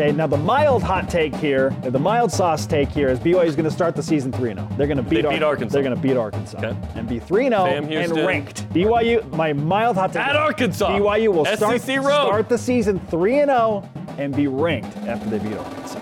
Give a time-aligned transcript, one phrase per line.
[0.00, 3.54] Okay, now the mild hot take here, the mild sauce take here is BYU is
[3.54, 4.66] going to start the season 3 0.
[4.78, 5.74] They're going to beat, They beat Arkansas.
[5.74, 6.74] They're going to beat Arkansas Okay.
[6.94, 8.66] and be 3 0 and ranked.
[8.70, 10.88] BYU, my mild hot take At Arkansas.
[10.88, 13.86] BYU will start, start the season 3 0
[14.16, 16.00] and be ranked after they beat Arkansas.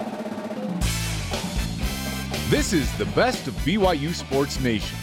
[2.51, 4.97] This is the best of BYU Sports Nation.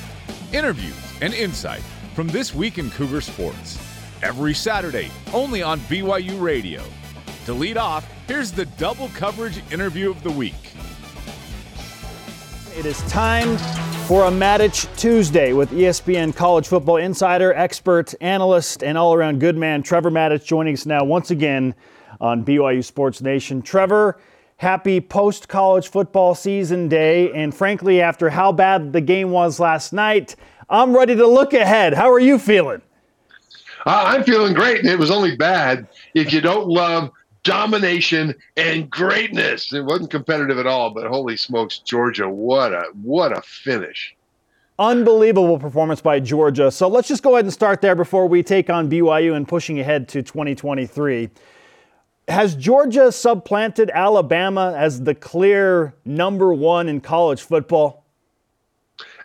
[0.54, 1.82] Interviews and insight
[2.14, 3.78] from this week in Cougar Sports.
[4.24, 6.82] Every Saturday, only on BYU Radio.
[7.44, 10.74] To lead off, here's the double coverage interview of the week.
[12.78, 13.58] It is time
[14.08, 19.56] for a Matich Tuesday with ESPN college football insider, expert, analyst, and all around good
[19.56, 21.74] man Trevor Matich joining us now once again
[22.20, 23.62] on BYU Sports Nation.
[23.62, 24.20] Trevor,
[24.58, 27.32] happy post college football season day.
[27.32, 30.36] And frankly, after how bad the game was last night,
[30.70, 31.94] I'm ready to look ahead.
[31.94, 32.82] How are you feeling?
[33.86, 37.12] Uh, I'm feeling great, and it was only bad if you don't love
[37.46, 39.72] domination and greatness.
[39.72, 42.28] It wasn't competitive at all, but holy smokes, Georgia!
[42.28, 44.14] What a what a finish!
[44.78, 46.70] Unbelievable performance by Georgia.
[46.70, 49.80] So let's just go ahead and start there before we take on BYU and pushing
[49.80, 51.30] ahead to 2023.
[52.28, 58.04] Has Georgia supplanted Alabama as the clear number one in college football?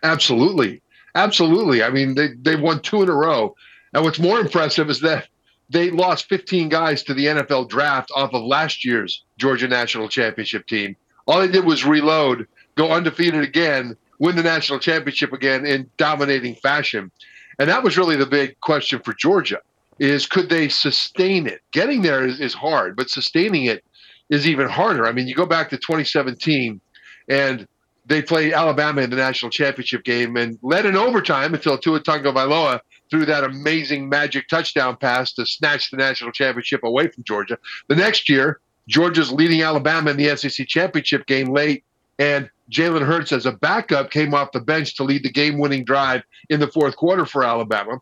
[0.03, 0.83] Absolutely,
[1.17, 1.83] absolutely.
[1.83, 3.57] I mean, they they won two in a row,
[3.95, 5.27] and what's more impressive is that
[5.71, 10.67] they lost 15 guys to the NFL draft off of last year's Georgia National Championship
[10.67, 10.97] team.
[11.27, 16.57] All they did was reload, go undefeated again, win the national championship again in dominating
[16.57, 17.11] fashion.
[17.59, 19.61] And that was really the big question for Georgia
[20.01, 21.61] is could they sustain it?
[21.73, 23.85] Getting there is, is hard, but sustaining it
[24.29, 25.07] is even harder.
[25.07, 26.81] I mean, you go back to 2017
[27.29, 27.69] and
[28.07, 32.81] they played Alabama in the national championship game and led in overtime until Tua Tagovailoa
[33.11, 37.59] threw that amazing magic touchdown pass to snatch the national championship away from Georgia.
[37.89, 41.85] The next year, Georgia's leading Alabama in the SEC championship game late,
[42.19, 46.23] and Jalen Hurts, as a backup, came off the bench to lead the game-winning drive
[46.49, 48.01] in the fourth quarter for Alabama.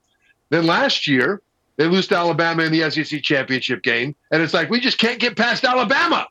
[0.51, 1.41] Then last year,
[1.77, 5.21] they lose to Alabama in the SEC championship game, and it's like we just can't
[5.21, 6.27] get past Alabama.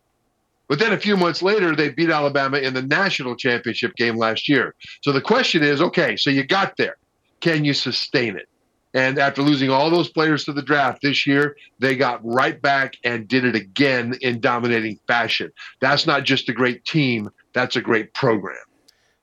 [0.68, 4.50] But then a few months later, they beat Alabama in the national championship game last
[4.50, 4.76] year.
[5.02, 6.98] So the question is okay, so you got there.
[7.40, 8.50] Can you sustain it?
[8.98, 12.96] And after losing all those players to the draft this year, they got right back
[13.04, 15.52] and did it again in dominating fashion.
[15.80, 18.58] That's not just a great team, that's a great program.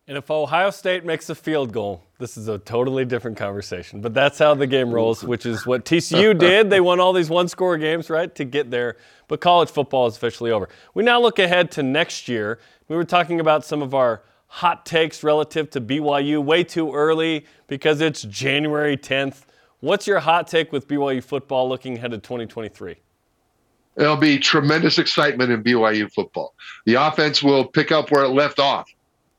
[0.07, 4.01] And if Ohio State makes a field goal, this is a totally different conversation.
[4.01, 6.71] But that's how the game rolls, which is what TCU did.
[6.71, 8.97] They won all these one score games, right, to get there.
[9.27, 10.69] But college football is officially over.
[10.95, 12.61] We now look ahead to next year.
[12.87, 17.45] We were talking about some of our hot takes relative to BYU way too early
[17.67, 19.47] because it's January 10th.
[19.84, 22.97] What's your hot take with BYU football looking ahead to 2023?
[23.97, 26.55] There'll be tremendous excitement in BYU football.
[26.87, 28.89] The offense will pick up where it left off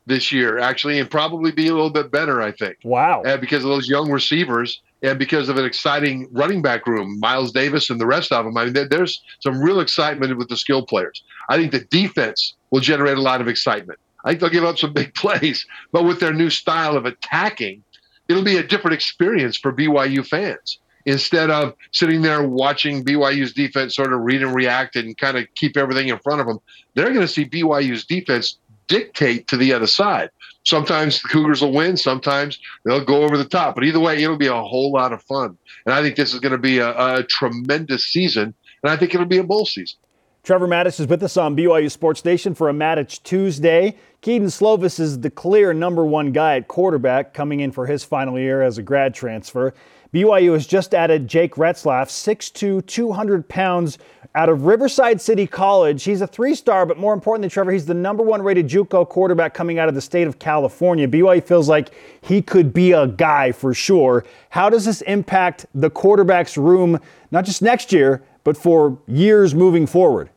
[0.06, 2.78] this year, actually, and probably be a little bit better, I think.
[2.84, 3.24] Wow.
[3.26, 7.52] And because of those young receivers and because of an exciting running back room, Miles
[7.52, 8.56] Davis and the rest of them.
[8.56, 11.24] I mean, there's some real excitement with the skill players.
[11.50, 13.98] I think the defense will generate a lot of excitement.
[14.24, 17.82] I think they'll give up some big plays, but with their new style of attacking,
[18.28, 20.80] it'll be a different experience for BYU fans.
[21.06, 25.46] Instead of sitting there watching BYU's defense sort of read and react and kind of
[25.54, 26.58] keep everything in front of them,
[26.96, 30.30] they're going to see BYU's defense dictate to the other side.
[30.64, 33.76] Sometimes the Cougars will win, sometimes they'll go over the top.
[33.76, 35.58] But either way, it'll be a whole lot of fun.
[35.86, 38.54] And I think this is going to be a, a tremendous season.
[38.82, 39.98] And I think it'll be a bowl season.
[40.46, 43.98] Trevor Matich is with us on BYU Sports Nation for a Matich Tuesday.
[44.22, 48.38] Kedon Slovis is the clear number one guy at quarterback coming in for his final
[48.38, 49.74] year as a grad transfer.
[50.14, 53.98] BYU has just added Jake Retzlaff, 6'2, 200 pounds,
[54.36, 56.04] out of Riverside City College.
[56.04, 59.56] He's a three star, but more importantly, Trevor, he's the number one rated Juco quarterback
[59.56, 61.08] coming out of the state of California.
[61.08, 61.90] BYU feels like
[62.22, 64.24] he could be a guy for sure.
[64.52, 67.00] How does this impact the quarterback's room,
[67.32, 70.30] not just next year, but for years moving forward?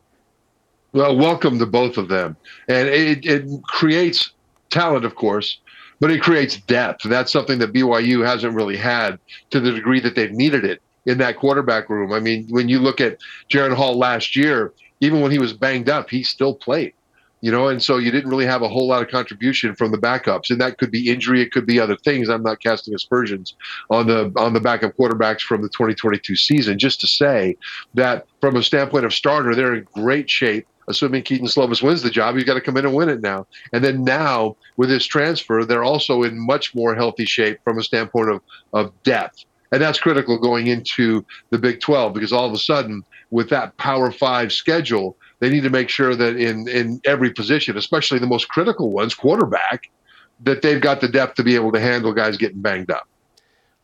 [0.93, 2.37] Well, welcome to both of them.
[2.67, 4.33] And it, it creates
[4.71, 5.59] talent, of course,
[6.01, 7.03] but it creates depth.
[7.05, 9.19] That's something that BYU hasn't really had
[9.51, 12.13] to the degree that they've needed it in that quarterback room.
[12.13, 13.19] I mean, when you look at
[13.51, 16.95] Jaren Hall last year, even when he was banged up, he still played.
[17.41, 19.99] You know, and so you didn't really have a whole lot of contribution from the
[19.99, 22.29] backups, and that could be injury, it could be other things.
[22.29, 23.55] I'm not casting aspersions
[23.91, 26.81] on the on the backup quarterbacks from the 2022 season.
[26.81, 27.57] Just to say
[27.95, 32.11] that from a standpoint of starter, they're in great shape assuming Kedon Slovis wins the
[32.11, 33.47] job, you've got to come in and win it now.
[33.73, 37.83] And then now with this transfer, they're also in much more healthy shape from a
[37.83, 38.41] standpoint of,
[38.73, 39.45] of depth.
[39.71, 43.77] And that's critical going into the Big 12 because all of a sudden with that
[43.77, 48.27] Power Five schedule, they need to make sure that in in every position, especially the
[48.27, 49.91] most critical ones, quarterback,
[50.41, 53.07] that they've got the depth to be able to handle guys getting banged up.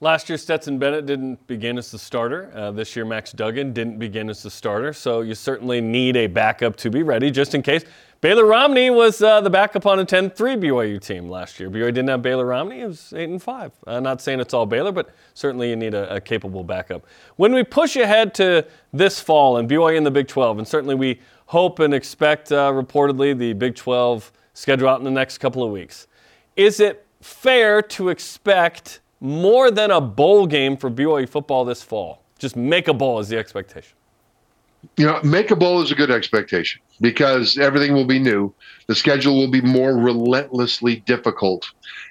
[0.04, 2.52] Last year, Stetson Bennett didn't begin as the starter.
[2.54, 4.92] Uh, this year, Max Duggan didn't begin as the starter.
[4.92, 7.84] So you certainly need a backup to be ready just in case.
[8.20, 11.70] Baylor Romney was uh, the backup on a 10-3 BYU team last year.
[11.70, 12.82] BYU didn't have Baylor Romney.
[12.82, 13.72] It was 8 and 5.
[13.86, 17.06] I'm not saying it's all Baylor, but certainly you need a, a capable backup.
[17.36, 20.96] When we push ahead to this fall and BYU in the Big 12, and certainly
[20.96, 25.64] we hope and expect uh, reportedly the Big 12 schedule out in the next couple
[25.64, 26.08] of weeks.
[26.56, 32.22] Is it fair to expect more than a bowl game for BYU football this fall?
[32.38, 33.96] Just make a bowl is the expectation.
[34.98, 38.52] You know, make a bowl is a good expectation because everything will be new.
[38.86, 41.66] The schedule will be more relentlessly difficult.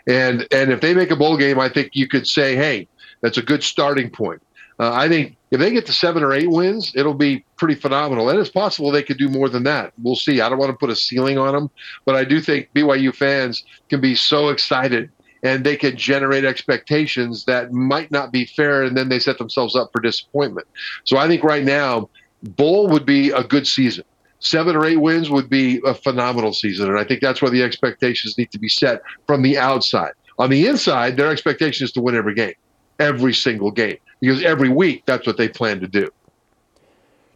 [0.08, 2.88] And and if they make a bowl game, I think you could say, hey,
[3.22, 4.42] that's a good starting point.
[4.80, 8.28] Uh, I think if they get to seven or eight wins, it'll be pretty phenomenal.
[8.30, 9.94] And it's possible they could do more than that.
[10.02, 10.42] We'll see.
[10.42, 11.70] I don't want to put a ceiling on them,
[12.06, 15.12] but I do think BYU fans can be so excited
[15.44, 19.76] and they can generate expectations that might not be fair, and then they set themselves
[19.76, 20.66] up for disappointment.
[21.04, 22.10] So I think right now,
[22.42, 24.06] bowl would be a good season.
[24.40, 27.62] Seven or eight wins would be a phenomenal season, and I think that's where the
[27.62, 30.14] expectations need to be set from the outside.
[30.40, 32.56] On the inside, their expectation is to win every game,
[33.00, 36.10] every single game, because every week that's what they plan to do.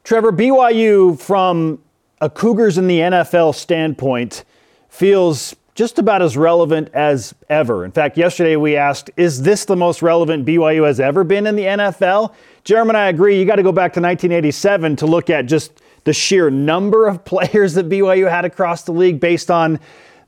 [0.04, 1.82] Trevor, BYU from
[2.22, 4.44] a Cougars in the NFL standpoint
[4.90, 7.86] feels just about as relevant as ever.
[7.86, 11.56] In fact, yesterday we asked, is this the most relevant BYU has ever been in
[11.56, 12.34] the NFL?
[12.64, 15.84] Jeremy and I agree, you got to go back to 1987 to look at just
[16.04, 19.80] the sheer number of players that BYU had across the league based on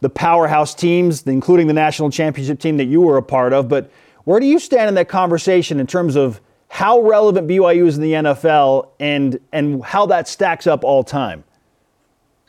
[0.02, 3.68] the powerhouse teams, including the national championship team that you were a part of.
[3.68, 3.92] But
[4.26, 8.04] where do you stand in that conversation in terms of how relevant BYU is in
[8.04, 11.44] the NFL and, and how that stacks up all time?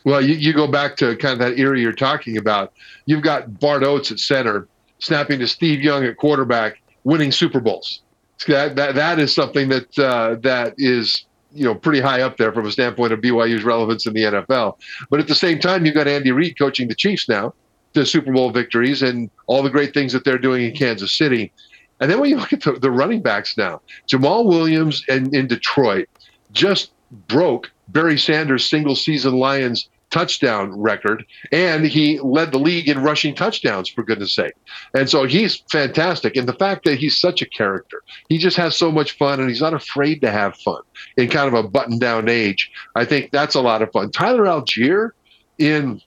[0.05, 2.73] Well, you, you go back to kind of that era you're talking about.
[3.06, 4.67] You've got Bart Oates at center,
[4.99, 8.02] snapping to Steve Young at quarterback, winning Super Bowls.
[8.47, 12.52] That that, that is something that uh, that is you know pretty high up there
[12.52, 14.79] from a standpoint of BYU's relevance in the NFL.
[15.11, 17.52] But at the same time, you've got Andy Reid coaching the Chiefs now
[17.94, 21.52] to Super Bowl victories and all the great things that they're doing in Kansas City.
[22.00, 25.47] And then when you look at the, the running backs now, Jamaal Williams and in
[25.47, 26.08] Detroit
[26.52, 26.93] just
[27.28, 33.34] broke Barry Sanders' single season Lions touchdown record, and he led the league in rushing
[33.34, 34.54] touchdowns, for goodness sake.
[34.94, 36.36] And so he's fantastic.
[36.36, 39.48] And the fact that he's such a character, he just has so much fun and
[39.48, 40.82] he's not afraid to have fun
[41.16, 42.70] in kind of a button down age.
[42.96, 44.10] I think that's a lot of fun.
[44.10, 45.10] Tyler Allgeier
[45.58, 46.02] in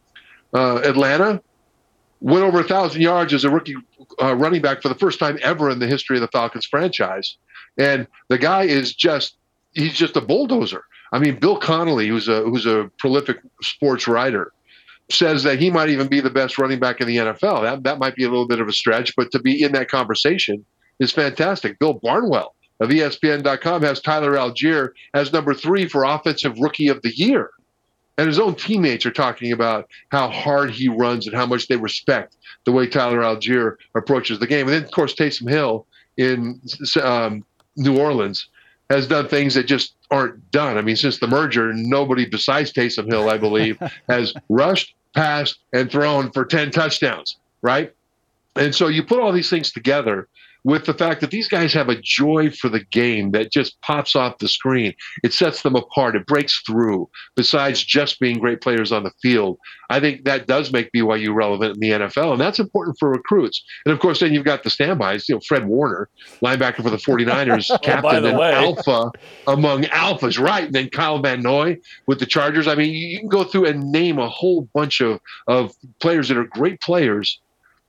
[0.53, 1.41] uh, Atlanta
[2.19, 3.75] went over a thousand yards as a rookie
[4.21, 7.37] uh, running back for the first time ever in the history of the Falcons franchise.
[7.77, 9.37] And the guy is just,
[9.73, 10.83] he's just a bulldozer.
[11.13, 14.51] I mean, Bill Connelly, who's a who's a prolific sports writer,
[15.11, 17.61] says that he might even be the best running back in the NFL.
[17.61, 19.89] That that might be a little bit of a stretch, but to be in that
[19.89, 20.65] conversation
[20.99, 21.77] is fantastic.
[21.77, 27.15] Bill Barnwell of ESPN.com has Tyler Allgeier as number three for offensive rookie of the
[27.15, 27.51] year.
[28.17, 31.77] And his own teammates are talking about how hard he runs and how much they
[31.77, 32.35] respect
[32.65, 34.67] the way Tyler Allgeier approaches the game.
[34.67, 35.87] And then, of course, Taysom Hill
[36.17, 36.61] in
[37.01, 37.43] um,
[37.75, 38.49] New Orleans
[38.89, 40.77] has done things that just aren't done.
[40.77, 43.79] I mean, since the merger, nobody besides Taysom Hill, I believe,
[44.09, 47.91] has rushed, passed, and thrown for 10 touchdowns, right?
[48.55, 50.27] And so you put all these things together,
[50.63, 54.15] with the fact that these guys have a joy for the game that just pops
[54.15, 54.93] off the screen.
[55.23, 56.15] It sets them apart.
[56.15, 57.09] It breaks through.
[57.35, 61.75] Besides just being great players on the field, I think that does make BYU relevant
[61.75, 63.63] in the NFL, and that's important for recruits.
[63.85, 65.27] And of course, then you've got the standbys.
[65.27, 66.09] You know, Fred Warner,
[66.41, 68.53] linebacker for the 49ers, oh, captain and way.
[68.53, 69.11] alpha
[69.47, 70.65] among alphas, right?
[70.65, 71.77] And then Kyle Van Noy
[72.07, 72.67] with the Chargers.
[72.67, 76.37] I mean, you can go through and name a whole bunch of of players that
[76.37, 77.39] are great players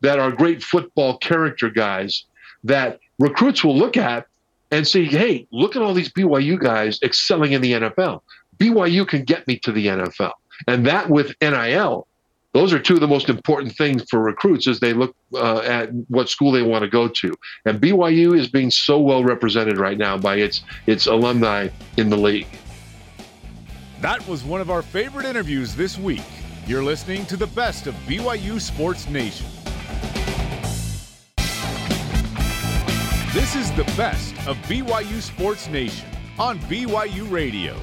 [0.00, 2.24] that are great football character guys
[2.64, 4.26] that recruits will look at
[4.71, 8.23] and say, hey, look at all these BYU guys excelling in the NFL.
[8.59, 10.33] BYU can get me to the NFL.
[10.66, 12.06] And that with NIL,
[12.52, 15.90] those are two of the most important things for recruits as they look uh, at
[16.09, 17.35] what school they want to go to.
[17.66, 22.16] And BYU is being so well represented right now by its its alumni in the
[22.16, 22.47] league.
[24.00, 26.23] That was one of our favorite interviews this week.
[26.66, 29.47] You're listening to the best of BYU Sports Nation.
[33.34, 37.74] This is the best of BYU Sports Nation on BYU Radio.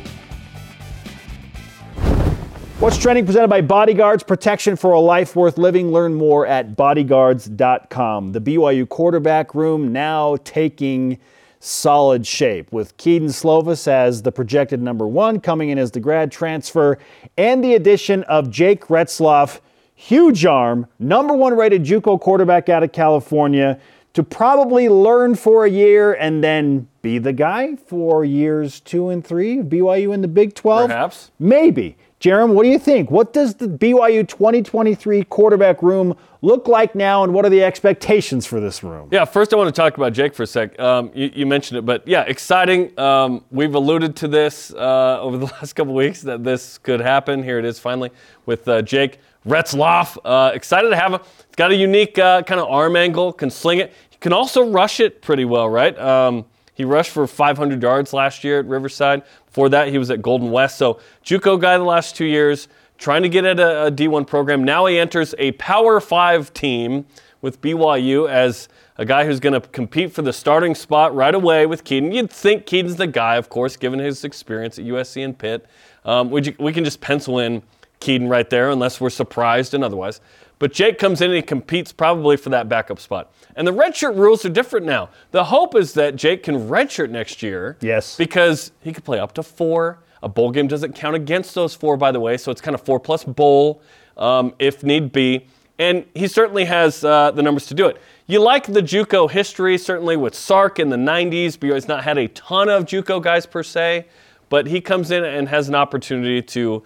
[2.80, 5.92] What's trending presented by Bodyguards Protection for a Life Worth Living.
[5.92, 8.32] Learn more at bodyguards.com.
[8.32, 11.20] The BYU quarterback room now taking
[11.60, 16.32] solid shape with Kedon Slovis as the projected number one, coming in as the grad
[16.32, 16.98] transfer,
[17.38, 19.60] and the addition of Jake Retzlaff,
[19.96, 23.82] huge arm, number one rated Juco quarterback out of California,
[24.14, 29.26] to probably learn for a year and then be the guy for years two and
[29.26, 30.90] three, BYU in the Big 12?
[30.90, 31.32] Perhaps.
[31.40, 31.98] Maybe.
[32.22, 33.10] Jerem, what do you think?
[33.10, 38.46] What does the BYU 2023 quarterback room look like now, and what are the expectations
[38.46, 39.10] for this room?
[39.12, 40.80] Yeah, first I want to talk about Jake for a sec.
[40.80, 42.98] Um, you, you, mentioned it, but yeah, exciting.
[43.00, 47.42] Um, we've alluded to this uh, over the last couple weeks that this could happen.
[47.42, 48.12] Here it is finally
[48.46, 50.18] with uh, Jake Retzlaff.
[50.24, 51.22] Uh, excited to have him.
[51.48, 53.94] He's got a unique uh, kind of arm angle, can sling it.
[54.10, 55.98] He can also rush it pretty well, right?
[56.00, 59.24] Um, he rushed for 500 yards last year at Riverside.
[59.46, 60.78] Before that, he was at Golden West.
[60.78, 62.68] So, JUCO guy the last two years,
[62.98, 64.64] trying to get at a a D1 program.
[64.64, 67.06] Now he enters a Power Five team
[67.42, 71.66] with BYU as a guy who's going to compete for the starting spot right away
[71.66, 72.12] with Kedon.
[72.12, 75.66] You'd think Kedon's the guy, of course, given his experience at USC and Pitt.
[76.06, 77.64] Um, we, we can just pencil in
[78.02, 80.20] Kedon right there, unless we're surprised and otherwise.
[80.60, 83.34] But Jake comes in and he competes probably for that backup spot.
[83.56, 85.10] And the redshirt rules are different now.
[85.32, 87.78] The hope is that Jake can redshirt next year.
[87.82, 88.16] Yes.
[88.16, 90.00] Because he could play up to four.
[90.22, 92.82] A bowl game doesn't count against those four, by the way, so it's kind of
[92.82, 93.82] four plus bowl
[94.18, 95.48] um, if need be.
[95.80, 97.98] And he certainly has uh, the numbers to do it.
[98.28, 101.58] You like the JUCO history, certainly with Sark in the 90s.
[101.58, 104.06] BYU's not had a ton of JUCO guys per se,
[104.50, 106.84] but he comes in and has an opportunity to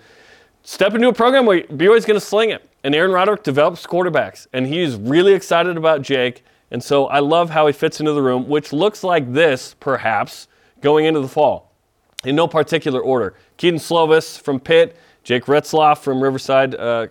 [0.66, 2.68] step into a program where BYU's going to sling it.
[2.84, 6.44] And Aaron Roderick develops quarterbacks, and he's really excited about Jake.
[6.70, 10.48] And so I love how he fits into the room, which looks like this, perhaps,
[10.82, 11.72] going into the fall.
[12.26, 13.36] In no particular order.
[13.58, 17.08] Kedon Slovis from Pitt, Jake Retzlaff from Riverside uh,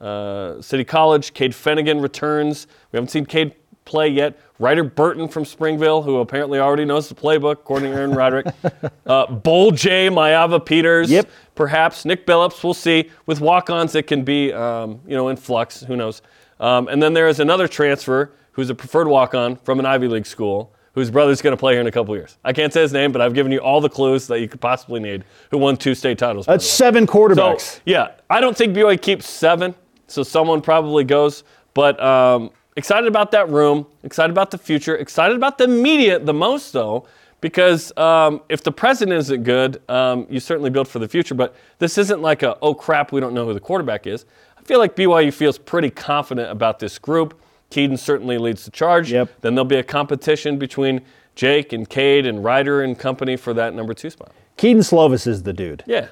[0.00, 2.66] uh, City College, Cade Fennegan returns.
[2.90, 3.54] We haven't seen Cade
[3.84, 4.38] play yet.
[4.58, 8.46] Ryder Burton from Springville, who apparently already knows the playbook, according to Aaron Roderick.
[9.06, 11.10] uh, Bull J, Maiava-Peters.
[11.10, 11.28] Yep.
[11.54, 12.64] Perhaps Nick Billups.
[12.64, 13.10] We'll see.
[13.26, 15.80] With walk-ons, it can be, um, you know, in flux.
[15.82, 16.22] Who knows?
[16.60, 20.26] Um, and then there is another transfer who's a preferred walk-on from an Ivy League
[20.26, 22.38] school whose brother's going to play here in a couple years.
[22.44, 24.60] I can't say his name, but I've given you all the clues that you could
[24.60, 25.24] possibly need.
[25.50, 26.46] Who won two state titles?
[26.46, 27.60] That's seven quarterbacks.
[27.60, 29.74] So, yeah, I don't think BYU keeps seven,
[30.06, 31.44] so someone probably goes.
[31.72, 36.34] But um, excited about that room, excited about the future, excited about the media the
[36.34, 37.06] most, though,
[37.42, 41.34] because um, if the present isn't good, um, you certainly build for the future.
[41.34, 44.24] But this isn't like a, oh crap, we don't know who the quarterback is.
[44.56, 47.38] I feel like BYU feels pretty confident about this group.
[47.68, 49.12] Kedon certainly leads the charge.
[49.12, 49.40] Yep.
[49.42, 51.02] Then there'll be a competition between
[51.34, 54.30] Jake and Cade and Ryder and company for that number two spot.
[54.56, 55.82] Kedon Slovis is the dude.
[55.86, 56.08] Yeah.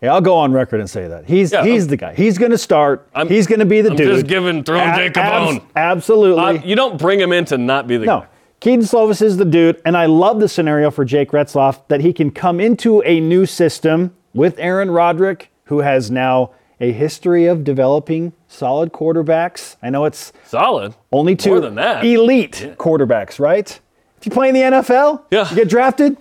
[0.00, 1.26] Yeah, I'll go on record and say that.
[1.26, 2.14] He's Yeah, he's I'm- the guy.
[2.14, 3.06] He's going to start.
[3.14, 4.08] I'm- he's going to be the I'm dude.
[4.08, 5.60] just giving- throwing Jake a bone.
[5.76, 6.42] Absolutely.
[6.42, 8.20] Uh, you don't bring him in to not be the no.
[8.20, 8.26] guy.
[8.62, 12.12] Kedon Slovis is the dude, and I love the scenario for Jake Retzlaff that he
[12.12, 17.64] can come into a new system with Aaron Roderick, who has now a history of
[17.64, 19.74] developing solid quarterbacks.
[19.82, 20.94] I know it's Solid.
[21.10, 22.04] only two More than that.
[22.04, 23.80] elite quarterbacks, right?
[24.18, 25.50] If you play in the NFL, Yeah.
[25.50, 26.16] you get drafted.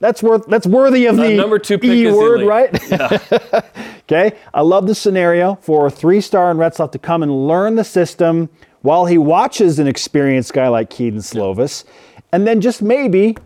[0.00, 0.46] That's worth.
[0.46, 2.48] That's worthy of The the number two pick E is word, elite.
[2.48, 3.64] right?
[4.10, 4.32] okay.
[4.54, 8.48] I love the scenario for a three-star in Retzlaff to come and learn the system
[8.82, 11.84] while he watches an experienced guy like Kedon Slovis,
[12.32, 13.36] and then just maybe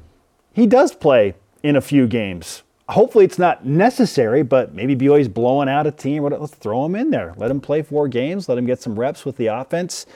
[0.53, 2.63] he does play in a few games.
[2.89, 6.25] Hopefully it's not necessary, but maybe BYU's blowing out a team.
[6.25, 7.35] Let's throw him in there.
[7.37, 8.49] Let him play four games.
[8.49, 10.07] Let him get some reps with the offense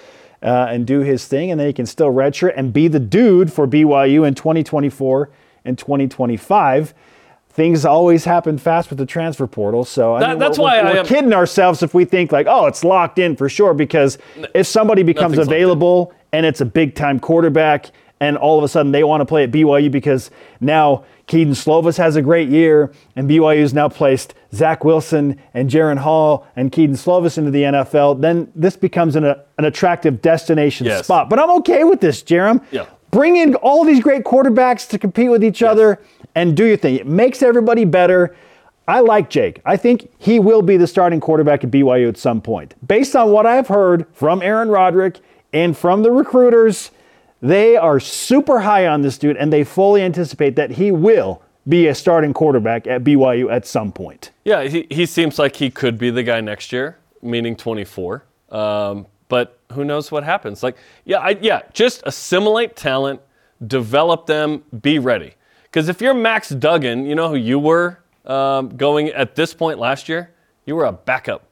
[0.43, 3.53] uh, and do his thing, and then he can still redshirt and be the dude
[3.53, 5.31] for BYU in 2024
[5.65, 6.95] and 2025.
[7.55, 10.83] Things always happen fast with the transfer portal, so I That- mean, that's we're, why
[10.83, 13.75] we're, we're kidding ourselves if we think like, oh, it's locked in for sure.
[13.75, 14.19] Because
[14.55, 15.63] if somebody becomes Nothing's locked in.
[15.63, 19.25] available and it's a big time quarterback, and all of a sudden they want to
[19.25, 24.35] play at BYU because now Kedon Slovis has a great year, and BYU's now placed
[24.53, 29.25] Zach Wilson and Jaren Hall and Kedon Slovis into the NFL, then this becomes an,
[29.25, 31.05] an attractive destination Yes.
[31.05, 31.31] spot.
[31.31, 32.63] But I'm okay with this, Jerem.
[32.73, 32.87] Yeah.
[33.13, 36.01] Bring in all these great quarterbacks to compete with each other
[36.35, 36.97] and do your thing.
[36.97, 38.35] It makes everybody better.
[38.87, 39.61] I like Jake.
[39.65, 42.75] I think he will be the starting quarterback at BYU at some point.
[42.87, 45.21] Based on what I've heard from Aaron Roderick
[45.53, 46.91] and from the recruiters,
[47.41, 51.87] they are super high on this dude and they fully anticipate that he will be
[51.87, 54.31] a starting quarterback at BYU at some point.
[54.45, 58.23] Yeah, he, he seems like he could be the guy next year, meaning 24.
[58.51, 60.63] Um, but who knows what happens?
[60.63, 63.21] Like, yeah, I, yeah, just assimilate talent,
[63.67, 65.35] develop them, be ready.
[65.75, 69.81] Because if you're Max Duggan, you know who you were um, going at this point
[69.81, 70.31] last year?
[70.67, 71.49] You were a backup.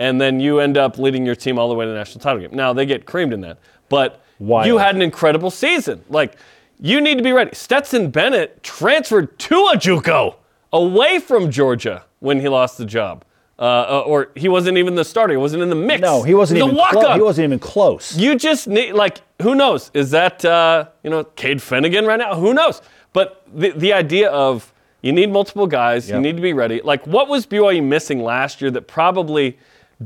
[0.00, 2.40] And then you end up leading your team all the way to the national title
[2.40, 2.50] game.
[2.56, 3.60] Now, they get creamed in that.
[3.88, 4.66] But Wild.
[4.66, 6.02] you had an incredible season.
[6.08, 6.34] Like,
[6.80, 7.54] you need to be ready.
[7.54, 10.34] Stetson Bennett transferred to a JUCO
[10.72, 13.24] away from Georgia when he lost the job.
[13.60, 15.34] Uh, uh, or he wasn't even the starter.
[15.34, 16.00] He wasn't in the mix.
[16.00, 17.14] No, he wasn't He's even close.
[17.14, 18.16] He wasn't even close.
[18.16, 19.92] You just need like who knows?
[19.94, 22.34] Is that uh, you know Cade Fennegan right now?
[22.34, 22.82] Who knows?
[23.12, 26.80] But the the idea of you need multiple guys, you need to be ready.
[26.82, 29.58] Like what was BYU missing last year that probably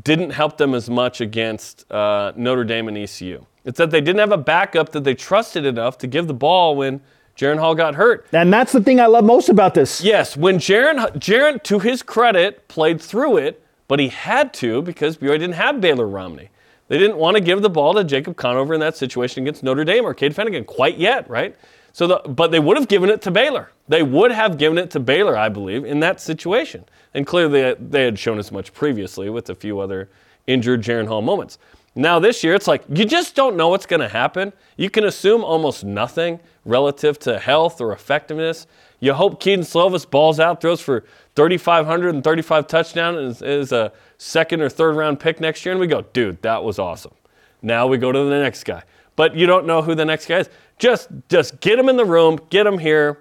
[0.03, 3.45] didn't help them as much against uh, Notre Dame and ECU?
[3.65, 6.77] It's that they didn't have a backup that they trusted enough to give the ball
[6.77, 7.01] when
[7.37, 8.27] Jaren Hall got hurt.
[8.33, 10.01] and that's the thing I love most about this.
[10.03, 15.19] Yes, when Jaren, Jaren, to his credit, played through it, but he had to because
[15.19, 16.49] BYU didn't have Baylor Romney.
[16.89, 19.85] They didn't want to give the ball to Jacob Conover in that situation against Notre
[19.85, 21.57] Dame or Cade Fennegan quite yet, right?
[21.97, 23.71] So, the, but they would have given it to Baylor.
[23.89, 26.85] They would have given it to Baylor, I believe, in that situation.
[27.15, 30.11] And clearly, they, had shown as much previously with a few other
[30.47, 31.57] injured Jaren Hall moments.
[31.95, 34.53] Now this year, it's like you just don't know what's going to happen.
[34.77, 38.67] You can assume almost nothing relative to health or effectiveness.
[39.01, 41.03] You hope Kedon Slovis balls out, throws for
[41.35, 45.73] 3,500 and 35 touchdowns, and is, is a second or third round pick next year,
[45.73, 47.15] and we go, dude, that was awesome.
[47.63, 48.83] Now we go to the next guy,
[49.17, 50.51] but you don't know who the next guy is.
[50.79, 53.19] Just, just get him in the room, get him here,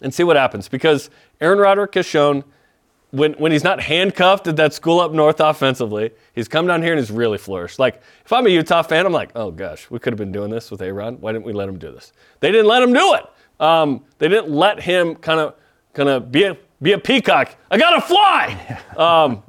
[0.00, 0.68] and see what happens.
[0.68, 2.44] Because Aaron Roderick has shown
[3.10, 6.92] when, when he's not handcuffed at that school up north offensively, he's come down here
[6.92, 7.78] and he's really flourished.
[7.78, 10.50] Like, if I'm a Utah fan, I'm like, oh gosh, we could have been doing
[10.50, 11.20] this with A-Rod.
[11.20, 12.12] Why didn't we let him do this?
[12.40, 13.24] They didn't let him do it.
[13.58, 15.54] Um, they didn't let him kind of
[15.94, 17.56] kind of be a, be a peacock.
[17.70, 18.82] I gotta fly!
[18.96, 19.42] Um,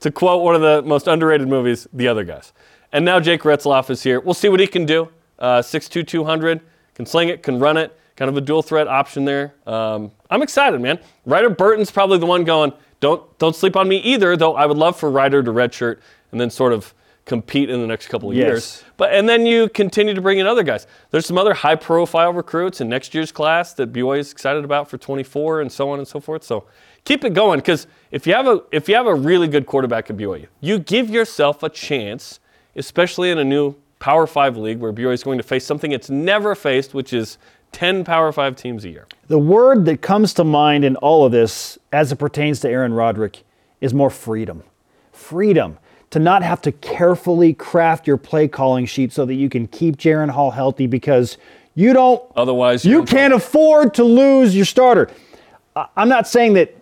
[0.00, 2.54] to quote one of the most underrated movies, The Other Guys.
[2.92, 4.18] And now Jake Retzlaff is here.
[4.18, 5.10] We'll see what he can do.
[5.38, 6.60] Uh, 6'2", 200,
[6.94, 7.98] can sling it, can run it.
[8.16, 9.54] Kind of a dual threat option there.
[9.66, 11.00] Um, I'm excited, man.
[11.26, 14.76] Ryder Burton's probably the one going, don't, don't sleep on me either, though I would
[14.76, 15.98] love for Ryder to redshirt
[16.30, 18.44] and then sort of compete in the next couple of Yes.
[18.46, 18.84] years.
[18.98, 20.86] But and then you continue to bring in other guys.
[21.10, 24.96] There's some other high-profile recruits in next year's class that BYU is excited about for
[24.98, 26.44] 24 and so on and so forth.
[26.44, 26.66] So
[27.04, 30.10] keep it going because if you have a if you have a really good quarterback
[30.10, 32.40] at BYU, you give yourself a chance,
[32.76, 36.10] especially in a new Power Five league where BYU is going to face something it's
[36.10, 37.38] never faced, which is
[37.72, 39.06] 10 Power Five teams a year.
[39.28, 42.94] The word that comes to mind in all of this, as it pertains to Aaron
[42.94, 43.42] Roderick,
[43.80, 44.62] is more freedom.
[45.12, 45.78] Freedom
[46.10, 49.96] to not have to carefully craft your play calling sheet so that you can keep
[49.96, 51.36] Jaren Hall healthy because
[51.74, 55.10] you don't Otherwise, you can't afford to lose your starter.
[55.96, 56.76] I'm not saying that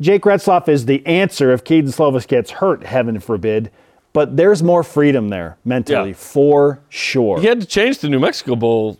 [0.00, 3.70] Jake Retzlaff is the answer if Kedon Slovis gets hurt, heaven forbid,
[4.16, 6.16] but there's more freedom there mentally Yeah.
[6.16, 7.38] for sure.
[7.38, 8.96] He had to change the New Mexico Bowl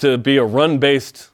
[0.00, 1.30] to be a run-based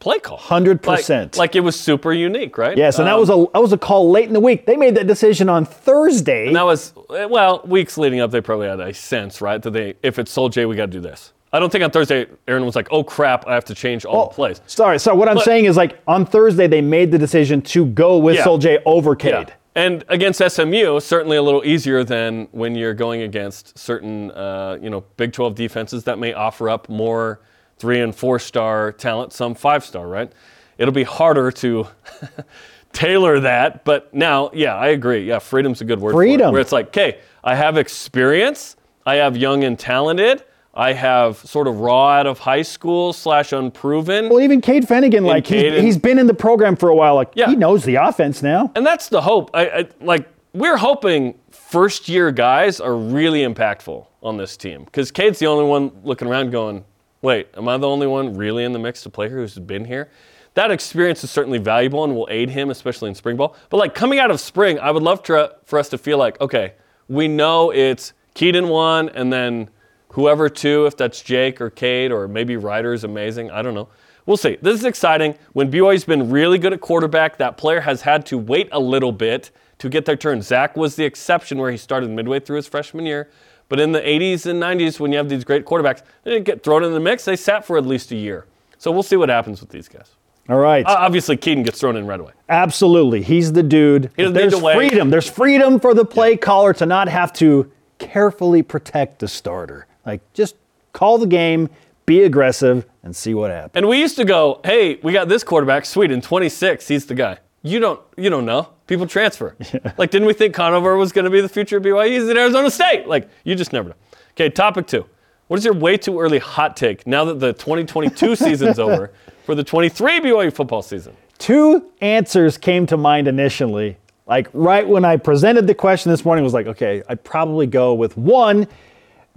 [0.00, 0.36] play call.
[0.38, 0.84] 100%.
[0.88, 2.76] Like, like it was super unique, right?
[2.76, 4.66] Yes, and that Um, was a that was a call late in the week.
[4.66, 6.48] They made that decision on Thursday.
[6.48, 9.62] And that was well, weeks leading up, they probably had a sense, right?
[9.62, 11.32] That they, if it's Sol J, we got to do this.
[11.52, 14.28] I don't think on Thursday, Aaron was like, "Oh crap, I have to change all
[14.28, 17.18] the plays." Sorry, so what I'm But- saying is like on Thursday they made the
[17.18, 18.42] decision to go with Yeah.
[18.44, 19.52] Sol J over Cade.
[19.76, 24.88] And against SMU, certainly a little easier than when you're going against certain, uh, you
[24.88, 27.40] know, Big 12 defenses that may offer up more
[27.78, 30.32] three and four star talent, some five star, right?
[30.78, 31.88] It'll be harder to
[32.94, 33.84] tailor that.
[33.84, 35.28] But now, yeah, I agree.
[35.28, 36.12] Yeah, freedom's a good word.
[36.12, 36.52] for it, Freedom.
[36.52, 40.42] where it's like, okay, I have experience, I have young and talented,
[40.78, 44.28] I have sort of raw out of high school slash unproven.
[44.28, 47.14] Well, even Cade Fennegan, like he's, Caden- he's been in the program for a while.
[47.14, 47.48] Like Yeah.
[47.48, 48.70] he knows the offense now.
[48.76, 49.50] And that's the hope.
[49.54, 55.10] I, I like we're hoping first year guys are really impactful on this team because
[55.10, 56.84] Cade's the only one looking around going,
[57.22, 59.84] "Wait, am I the only one really in the mix to play here who's been
[59.86, 60.10] here?"
[60.54, 63.54] That experience is certainly valuable and will aid him, especially in spring ball.
[63.70, 66.40] But like coming out of spring, I would love to, for us to feel like,
[66.40, 66.72] okay,
[67.08, 69.68] we know it's Kedon one, and then
[70.10, 73.50] whoever two, if that's Jake or Cade or maybe Ryder is amazing.
[73.50, 73.88] I don't know.
[74.26, 74.56] We'll see.
[74.60, 75.36] This is exciting.
[75.52, 79.12] When BYU's been really good at quarterback, that player has had to wait a little
[79.12, 80.42] bit to get their turn.
[80.42, 83.30] Zach was the exception where he started midway through his freshman year.
[83.68, 86.62] But in the 80s and 90s, when you have these great quarterbacks, they didn't get
[86.62, 87.24] thrown in the mix.
[87.24, 88.46] They sat for at least a year.
[88.78, 90.10] So we'll see what happens with these guys.
[90.48, 90.86] All right.
[90.86, 92.32] Uh, obviously, Kedon gets thrown in right away.
[92.48, 93.22] Absolutely.
[93.22, 94.10] He's the dude.
[94.16, 94.76] He There's need to wait.
[94.76, 95.10] freedom.
[95.10, 99.86] There's freedom for the play caller to not have to carefully protect the starter.
[100.06, 100.56] Like just
[100.92, 101.68] call the game,
[102.06, 103.72] be aggressive, and see what happens.
[103.74, 107.14] And we used to go, hey, we got this quarterback, sweet, in 26, he's the
[107.14, 107.38] guy.
[107.62, 108.68] You don't, you don't know.
[108.86, 109.56] People transfer.
[109.98, 112.10] Like, didn't we think Conover was going to be the future of BYU?
[112.10, 113.08] He's at Arizona State.
[113.08, 113.94] Like, you just never know.
[114.32, 115.06] Okay, topic two.
[115.48, 119.12] What is your way too early hot take now that the 2022 season's over
[119.44, 121.16] for the 23 BYU football season?
[121.38, 123.96] Two answers came to mind initially.
[124.26, 127.94] Like right when I presented the question this morning, was like, okay, I'd probably go
[127.94, 128.66] with one.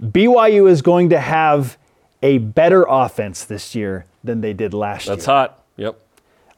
[0.00, 1.76] BYU is going to have
[2.22, 5.16] a better offense this year than they did last That's year.
[5.16, 5.64] That's hot.
[5.76, 6.00] Yep.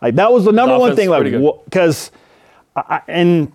[0.00, 1.11] Like that was the number one offense thing.
[1.11, 2.11] Like because,
[3.07, 3.52] and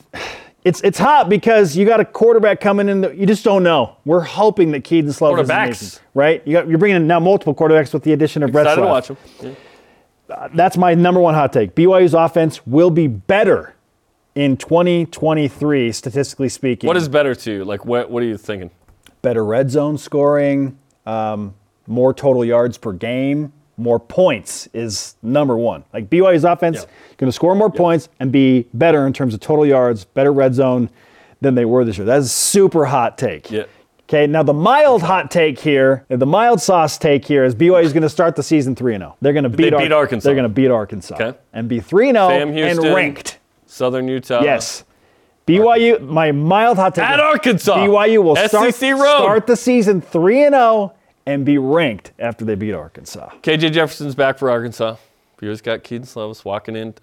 [0.63, 3.01] it's it's hot because you got a quarterback coming in.
[3.01, 3.97] That you just don't know.
[4.05, 5.65] We're hoping that Kedon Slovis is Quarterbacks.
[5.65, 6.47] amazing, right?
[6.47, 8.87] You got, you're bringing in now multiple quarterbacks with the addition of Brett Excited to
[8.87, 9.17] watch him.
[9.41, 9.53] Yeah.
[10.29, 11.73] Uh, that's my number one hot take.
[11.75, 13.75] BYU's offense will be better
[14.35, 16.87] in 2023, statistically speaking.
[16.87, 17.65] What is better to you?
[17.65, 18.69] Like, what, what are you thinking?
[19.27, 21.53] Better red zone scoring, um,
[21.85, 25.83] more total yards per game, more points is number one.
[25.93, 26.85] Like BYU's offense Yeah.
[27.17, 30.53] going to score more points and be better in terms of total yards, better red
[30.55, 30.89] zone
[31.41, 32.05] than they were this year.
[32.05, 33.51] That's a super hot take.
[33.51, 33.63] Yeah.
[34.05, 37.91] Okay, now the mild hot take here, the mild sauce take here is BYU is
[37.91, 39.17] going to start the season 3 0.
[39.19, 40.25] They're going to beat, beat Arkansas.
[40.25, 41.37] They're going to beat Arkansas Okay.
[41.51, 43.39] and be 3 0 Sam and ranked.
[43.65, 44.41] Southern Utah.
[44.41, 44.85] Yes.
[45.47, 47.05] BYU, my mild hot take.
[47.05, 47.77] At Arkansas.
[47.77, 50.93] BYU will start, start the season 3 and 0
[51.25, 53.29] and be ranked after they beat Arkansas.
[53.41, 54.97] KJ Jefferson's back for Arkansas.
[55.39, 56.93] Viewers got Kedon Slovis walking in,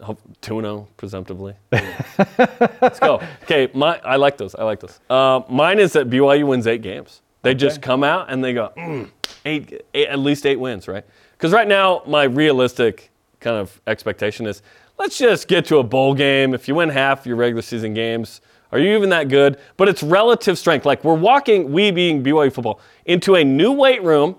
[0.42, 1.54] 2 0, presumptively.
[1.72, 3.22] Let's go.
[3.44, 4.54] Okay, my, I like those.
[4.54, 4.98] I like those.
[5.08, 7.22] Uh, mine is that BYU wins eight games.
[7.42, 9.08] They just come out and they go, mm,
[9.44, 11.04] eight, eight, at least eight wins, right?
[11.32, 14.62] Because right now, my realistic kind of expectation is
[14.98, 16.54] let's just get to a bowl game.
[16.54, 18.40] If you win half your regular season games,
[18.72, 19.58] are you even that good?
[19.76, 20.84] But it's relative strength.
[20.84, 24.36] Like we're walking, we being BYU football, into a new weight room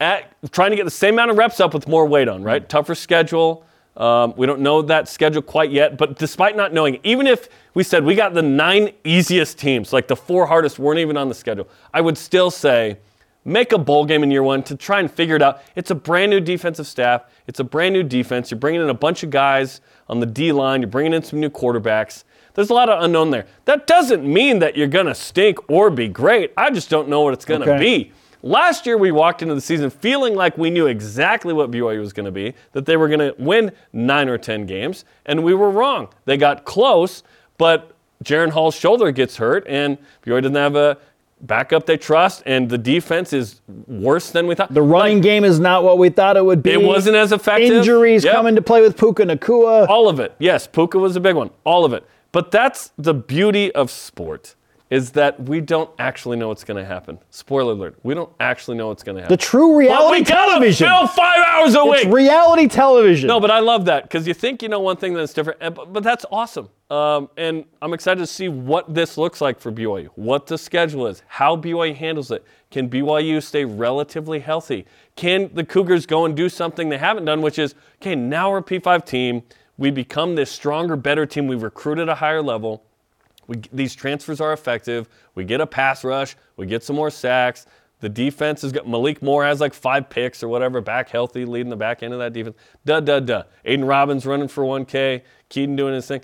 [0.00, 2.66] at trying to get the same amount of reps up with more weight on, right?
[2.68, 3.64] Tougher schedule.
[3.96, 7.82] Um, we don't know that schedule quite yet, but despite not knowing, even if we
[7.82, 11.34] said we got the nine easiest teams, like the four hardest weren't even on the
[11.34, 12.98] schedule, I would still say
[13.44, 15.62] make a bowl game in year one to try and figure it out.
[15.76, 17.22] It's a brand new defensive staff.
[17.46, 18.50] It's a brand new defense.
[18.50, 20.82] You're bringing in a bunch of guys on the D line.
[20.82, 22.24] You're bringing in some new quarterbacks.
[22.54, 23.46] There's a lot of unknown there.
[23.64, 26.52] That doesn't mean that you're going to stink or be great.
[26.56, 27.78] I just don't know what it's going to Okay.
[27.78, 28.12] be.
[28.42, 32.12] Last year, we walked into the season feeling like we knew exactly what BYU was
[32.14, 35.52] going to be, that they were going to win nine or 10 games, and we
[35.54, 36.08] were wrong.
[36.24, 37.22] They got close,
[37.58, 37.92] but
[38.24, 40.96] Jaren Hall's shoulder gets hurt, and BYU doesn't have a
[41.42, 44.72] backup they trust, and the defense is worse than we thought.
[44.72, 46.72] The running game is not what we thought it would be.
[46.72, 47.70] It wasn't as effective.
[47.78, 48.34] Injuries Yep.
[48.34, 49.88] come into play with Puka Nacua.
[49.88, 50.34] All of it.
[50.38, 51.50] Yes, Puka was a big one.
[51.64, 52.04] All of it.
[52.32, 54.54] But that's the beauty of sport
[54.90, 57.16] is that we don't actually know what's going to happen.
[57.30, 57.96] Spoiler alert.
[58.02, 59.32] We don't actually know what's going to happen.
[59.32, 60.88] The true reality gotta television.
[61.14, 62.12] five hours a It's week.
[62.12, 63.28] reality television.
[63.28, 65.74] No, but I love that because you think you know one thing that's different, and-
[65.76, 66.68] but, but that's awesome.
[66.90, 71.06] Um, and I'm excited to see what this looks like for BYU, what the schedule
[71.06, 72.44] is, how BYU handles it.
[72.72, 74.86] Can BYU stay relatively healthy?
[75.14, 78.58] Can the Cougars go and do something they haven't done, which is, okay, now we're
[78.58, 79.42] a P5 team.
[79.78, 81.46] We become this stronger, better team.
[81.46, 82.82] We recruit at a higher level.
[83.50, 85.08] We, these transfers are effective.
[85.34, 86.36] We get a pass rush.
[86.56, 87.66] We get some more sacks.
[87.98, 91.68] The defense has got Malik Moore has like five picks or whatever, back healthy, leading
[91.68, 92.56] the back end of that defense.
[92.84, 93.42] Duh, duh, duh.
[93.64, 95.22] Aidan Robbins running for 1K.
[95.48, 96.20] Kedon doing his thing.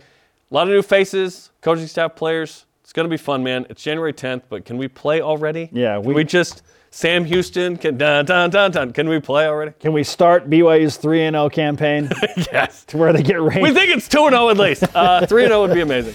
[0.51, 2.65] A lot of new faces, coaching staff, players.
[2.85, 3.67] It's going to be fun, man.
[3.69, 5.69] It's January 10th, but can we play already?
[5.73, 6.63] Yeah, Can we- we just
[6.93, 8.93] Sam Houston can dun dun dun dun.
[8.93, 9.73] Can we play already?
[9.81, 12.09] Can we start BYU's 3 0 campaign
[12.53, 12.85] yes.
[12.85, 13.61] to where they get ranked?
[13.63, 14.85] We think it's 2 0 at least.
[14.95, 16.15] Uh, 3 0 would be amazing.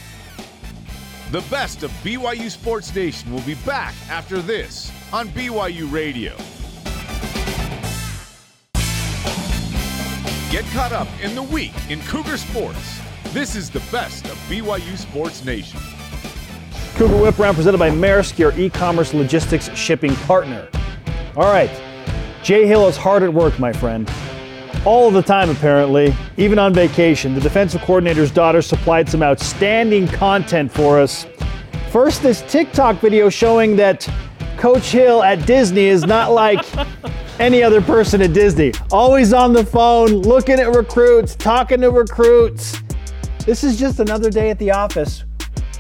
[1.31, 6.35] The best of BYU Sports Nation will be back after this on BYU Radio.
[10.51, 12.99] Get caught up in the week in Cougar Sports.
[13.27, 15.79] This is the best of BYU Sports Nation.
[16.95, 20.67] Cougar Whip Round presented by Maersk, your e-commerce logistics shipping partner.
[21.37, 21.71] All right,
[22.43, 24.05] Jay Hill is hard at work, my friend.
[24.83, 27.35] All the time, apparently, even on vacation.
[27.35, 31.27] The defensive coordinator's daughter supplied some outstanding content for us.
[31.91, 34.09] First, this TikTok video showing that
[34.57, 36.65] Coach Hill at Disney is not like
[37.39, 38.73] any other person at Disney.
[38.91, 42.81] Always on the phone, looking at recruits, talking to recruits.
[43.45, 45.25] This is just another day at the office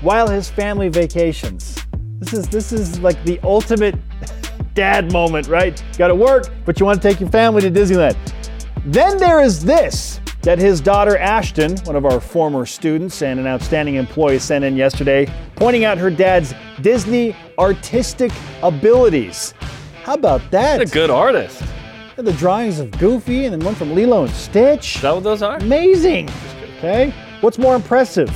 [0.01, 1.75] while his family vacations.
[2.19, 3.95] This is this is like the ultimate
[4.75, 5.83] dad moment, right?
[5.97, 8.15] Got to work, but you want to take your family to Disneyland.
[8.85, 13.45] Then there is this that his daughter Ashton, one of our former students and an
[13.45, 18.31] outstanding employee, sent in yesterday, pointing out her dad's Disney artistic
[18.63, 19.53] abilities.
[20.01, 20.81] How about that?
[20.81, 21.61] A good artist.
[22.17, 24.95] Is The drawings of Goofy and then one from Lilo and Stitch.
[24.95, 25.57] Is that what those are?
[25.57, 26.27] Amazing.
[26.77, 27.13] Okay.
[27.41, 28.31] What's more impressive?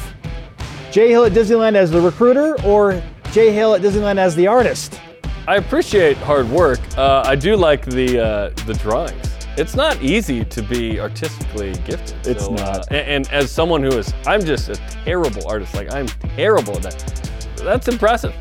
[0.91, 5.01] Jay Hill at Disneyland as the recruiter or Jay Hill at Disneyland as the artist?
[5.47, 6.79] I appreciate hard work.
[6.95, 9.34] Uh, I do like the uh, the drawings.
[9.57, 12.27] It's not easy to be artistically gifted.
[12.27, 12.91] It's uh, not.
[12.91, 15.73] and, and as someone who is, I'm just a terrible artist.
[15.73, 17.29] Like I'm terrible at that.
[17.57, 18.33] That's impressive.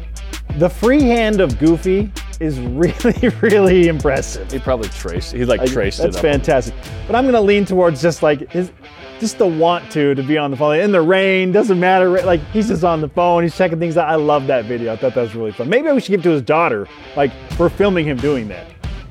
[0.58, 4.50] The free hand of Goofy is really, really impressive.
[4.50, 5.32] He probably traced.
[5.32, 6.22] He like Like, traced That's it.
[6.22, 6.74] That's fantastic.
[7.06, 8.72] But I'm going to lean towards just like his,
[9.20, 11.52] just the want to to be on the phone in the rain.
[11.52, 12.10] Doesn't matter.
[12.22, 13.44] Like he's just on the phone.
[13.44, 14.08] He's checking things out.
[14.08, 14.92] I love that video.
[14.92, 15.68] I thought that was really fun.
[15.68, 16.88] Maybe we should give it to his daughter.
[17.16, 18.66] Like for filming him doing that.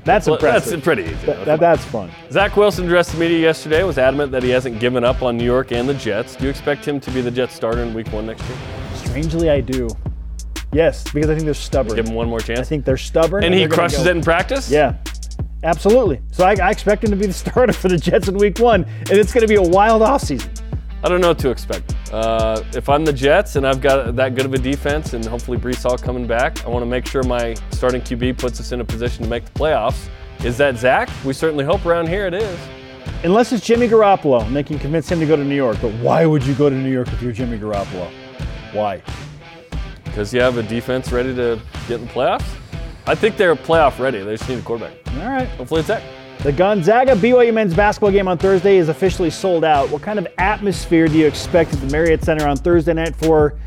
[0.05, 0.71] That's Well, impressive.
[0.71, 1.13] That's pretty easy.
[1.25, 2.09] That- that- that's fun.
[2.31, 3.83] Zach Wilson addressed the media yesterday.
[3.83, 6.35] Was adamant that he hasn't given up on New York and the Jets.
[6.35, 8.57] Do you expect him to be the Jets starter in Week One next year?
[8.95, 9.87] Strangely, I do.
[10.73, 11.95] Yes, because I think they're stubborn.
[11.95, 12.59] Give him one more chance.
[12.59, 13.43] I think they're stubborn.
[13.43, 14.69] and he crushes go- it in practice.
[14.71, 14.95] Yeah,
[15.63, 16.19] absolutely.
[16.31, 18.83] So I, I expect him to be the starter for the Jets in Week One,
[18.99, 20.49] and it's going to be a wild offseason.
[21.03, 21.93] I don't know what to expect.
[22.13, 25.57] Uh, if I'm the Jets and I've got that good of a defense and hopefully
[25.57, 28.79] Breece Hall coming back, I want to make sure my starting QB puts us in
[28.79, 30.07] a position to make the playoffs.
[30.45, 31.09] Is that Zach?
[31.25, 32.57] We certainly hope around here it is.
[33.25, 35.77] Unless it's Jimmy Garoppolo, and they can convince him to go to New York.
[35.81, 38.09] But why would you go to New York if you're Jimmy Garoppolo?
[38.71, 39.01] Why?
[40.05, 42.47] Because you have a defense ready to get in the playoffs.
[43.07, 44.23] I think they're playoff ready.
[44.23, 44.93] They just need a quarterback.
[45.17, 45.49] All right.
[45.49, 46.01] Hopefully it's Zach.
[46.39, 49.89] The Gonzaga BYU men's basketball game on Thursday is officially sold out.
[49.89, 53.57] What kind of atmosphere do you expect at the Marriott Center on Thursday night for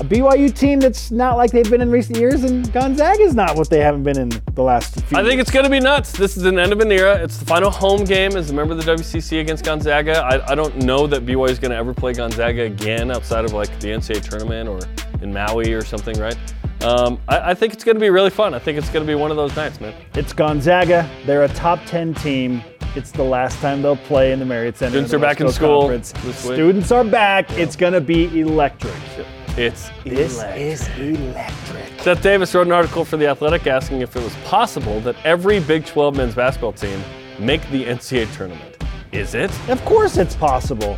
[0.00, 3.68] a BYU team that's not like they've been in recent years, and Gonzaga's not what
[3.70, 5.42] they haven't been in the last few I think years?
[5.42, 6.12] it's going to be nuts.
[6.12, 7.16] This is an end of an era.
[7.22, 10.18] It's the final home game as a member of the WCC against Gonzaga.
[10.24, 13.52] I, I don't know that BYU is going to ever play Gonzaga again outside of
[13.52, 14.78] like the NCAA tournament or
[15.22, 16.36] in Maui or something, right?
[16.82, 18.54] Um, I, I think it's going to be really fun.
[18.54, 19.94] I think it's going to be one of those nights, man.
[20.14, 21.08] It's Gonzaga.
[21.26, 22.62] They're a top 10 team.
[22.94, 24.92] It's the last time they'll play in the Marriott Center.
[24.92, 26.02] Students are back in school.
[26.02, 27.50] Students are back.
[27.52, 28.94] It's going to be electric.
[29.56, 30.14] It's electric.
[30.14, 32.00] This is electric.
[32.00, 35.60] Seth Davis wrote an article for The Athletic asking if it was possible that every
[35.60, 37.02] Big 12 men's basketball team
[37.38, 38.76] make the NCAA tournament.
[39.12, 39.50] Is it?
[39.68, 40.96] Of course, it's possible.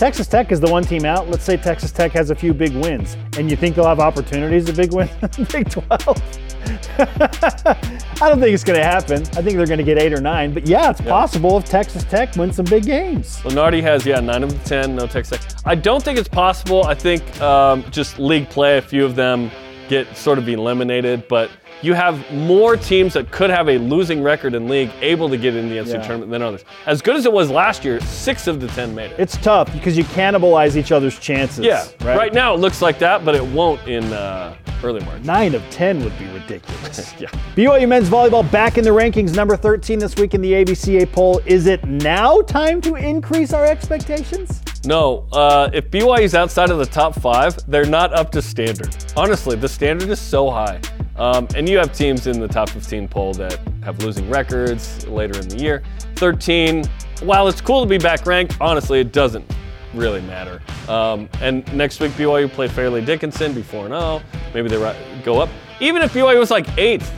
[0.00, 1.28] Texas Tech is the one team out.
[1.28, 4.64] Let's say Texas Tech has a few big wins, and you think they'll have opportunities
[4.64, 5.10] to big win
[5.52, 5.90] Big 12.
[6.98, 9.20] I don't think it's going to happen.
[9.20, 10.54] I think they're going to get eight or nine.
[10.54, 13.40] But yeah, it's possible if Texas Tech wins some big games.
[13.40, 15.60] Lunardi has, yeah, 9 of the 10, no Texas Tech.
[15.66, 16.84] I don't think it's possible.
[16.84, 19.50] I think um, just league play, a few of them
[19.90, 21.50] get sort of eliminated, but
[21.82, 25.56] you have more teams that could have a losing record in league able to get
[25.56, 26.02] in the NCAA Yeah.
[26.06, 26.64] tournament than others.
[26.86, 29.18] As good as it was last year, six of the 10 made it.
[29.18, 31.64] It's tough because you cannibalize each other's chances.
[31.64, 32.16] yeah, right.
[32.16, 32.34] right?
[32.34, 35.22] now it looks like that, but it won't in uh, early March.
[35.22, 37.14] Nine of 10 would be ridiculous.
[37.20, 37.28] Yeah.
[37.54, 41.40] BYU men's volleyball back in the rankings, number 13 this week in the AVCA poll.
[41.46, 44.62] Is it now time to increase our expectations?
[44.84, 48.94] No, uh, if BYU's outside of the top five, they're not up to standard.
[49.16, 50.80] Honestly, the standard is so high.
[51.20, 55.38] Um, and you have teams in the top 15 poll that have losing records later
[55.38, 55.82] in the year.
[56.16, 56.84] 13,
[57.22, 59.44] while it's cool to be back ranked, honestly, it doesn't
[59.92, 60.62] really matter.
[60.88, 64.22] Um, and next week, BYU play Fairleigh Dickinson, be 4 0.
[64.54, 65.50] Maybe they go up.
[65.78, 67.12] Even if BYU was like eighth,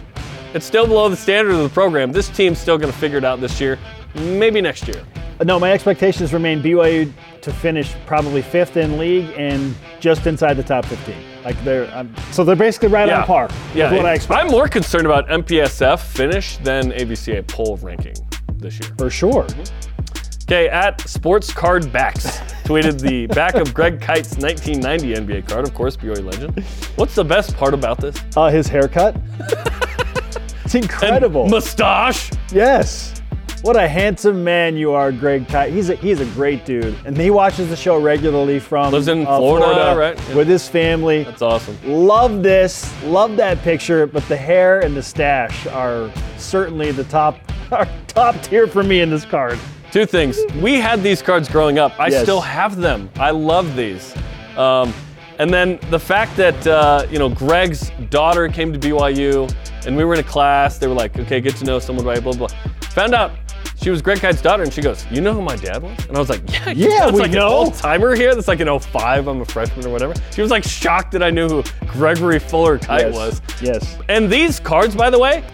[0.52, 2.10] it's still below the standard of the program.
[2.10, 3.78] This team's still going to figure it out this year,
[4.16, 5.04] maybe next year.
[5.38, 10.54] Uh, No, my expectations remain BYU to finish probably fifth in league and just inside
[10.54, 11.31] the top 15.
[11.44, 13.48] Like they're um, so they're basically right on par.
[13.74, 18.14] Yeah, with what I expect I'm more concerned about MPSF finish than AVCA poll ranking
[18.56, 18.90] this year.
[18.96, 19.46] for sure.
[20.44, 25.72] Okay, at Sports Card Backs tweeted the back of Greg Kite's 1990 NBA card, of
[25.72, 26.62] course, BYU legend.
[26.96, 28.20] What's the best part about this?
[28.36, 29.16] Uh, his haircut.
[30.64, 31.48] it's incredible.
[31.48, 32.30] Mustache.
[32.52, 33.21] yes.
[33.62, 35.46] What a handsome man you are, Greg.
[35.70, 36.96] He's a, he's a great dude.
[37.06, 40.18] And he watches the show regularly from Lives in uh, Florida, right?
[40.28, 40.34] Yeah.
[40.34, 41.22] With his family.
[41.22, 41.78] That's awesome.
[41.84, 42.92] Love this.
[43.04, 47.38] Love that picture, but the hair and the stash are certainly the top
[47.70, 49.60] are top tier for me in this card.
[49.92, 50.40] Two things.
[50.60, 51.92] We had these cards growing up.
[52.00, 52.24] I Yes.
[52.24, 53.10] still have them.
[53.14, 54.12] I love these.
[54.56, 54.92] Um,
[55.38, 59.54] and then the fact that uh, you know Greg's daughter came to BYU,
[59.86, 60.78] and we were in a class.
[60.78, 62.58] They were like, "Okay, get to know someone by blah blah." blah.
[62.90, 63.30] Found out
[63.76, 66.16] she was Greg Kite's daughter, and she goes, "You know who my dad was?" And
[66.16, 68.34] I was like, "Yeah, Yeah, it's we like know." an old timer here.
[68.34, 69.26] That's like an 05.
[69.28, 72.78] I'm a freshman or whatever." She was like shocked that I knew who Gregory Fuller
[72.78, 73.14] Kite Yes.
[73.14, 73.42] was.
[73.60, 73.98] Yes.
[74.08, 75.44] And these cards, by the way,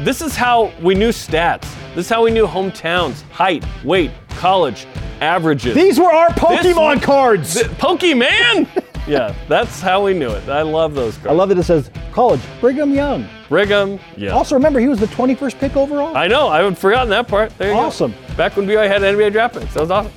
[0.00, 1.62] this is how we knew stats.
[1.94, 4.86] This is how we knew hometowns, height, weight, college,
[5.20, 5.74] averages.
[5.74, 7.54] These were our Pokemon cards.
[7.54, 8.68] Th- Pokemon!
[9.06, 10.48] yeah, that's how we knew it.
[10.48, 11.28] I love those cards.
[11.28, 13.28] I love that it says college, Brigham Young.
[13.48, 13.98] Brigham.
[14.16, 14.30] Yeah.
[14.30, 16.16] Also, remember, he was the 21st pick overall.
[16.16, 17.56] I know, I had forgotten that part.
[17.58, 17.80] There you go.
[17.80, 18.14] Awesome.
[18.36, 19.74] Back when BYU had NBA draft picks.
[19.74, 20.12] That was awesome.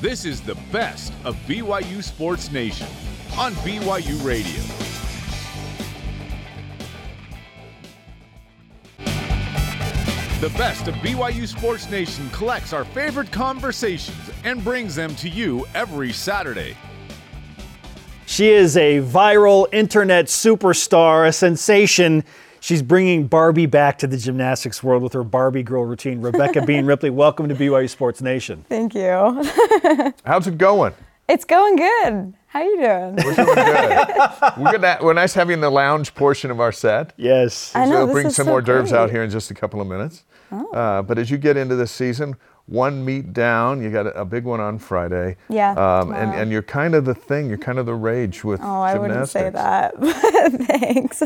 [0.00, 2.86] This is the best of BYU Sports Nation
[3.36, 4.62] on BYU Radio.
[10.40, 15.66] The best of BYU Sports Nation collects our favorite conversations and brings them to you
[15.74, 16.76] every Saturday.
[18.28, 22.24] She is a viral internet superstar, a sensation.
[22.58, 26.20] She's bringing Barbie back to the gymnastics world with her Barbie girl routine.
[26.20, 28.64] Rebecca Bean Ripley, welcome to BYU Sports Nation.
[28.68, 29.02] Thank you.
[30.26, 30.92] How's it going?
[31.28, 32.34] It's going good.
[32.48, 33.14] How you doing?
[33.16, 34.06] We're doing good.
[34.58, 37.12] we're, gonna, we're nice having the lounge portion of our set.
[37.16, 37.70] Yes.
[37.76, 39.54] I know, So this bring is some so more dervs out here in just a
[39.54, 40.24] couple of minutes.
[40.50, 42.34] Uh, but as you get into this season,
[42.66, 45.36] one meet down, you got a, a big one on Friday.
[45.48, 48.60] Yeah, Um, and, and you're kind of the thing, you're kind of the rage with
[48.60, 48.66] gymnastics.
[48.66, 50.32] Oh, I wouldn't say gymnastics.
[50.32, 50.66] that.
[50.80, 51.22] Thanks.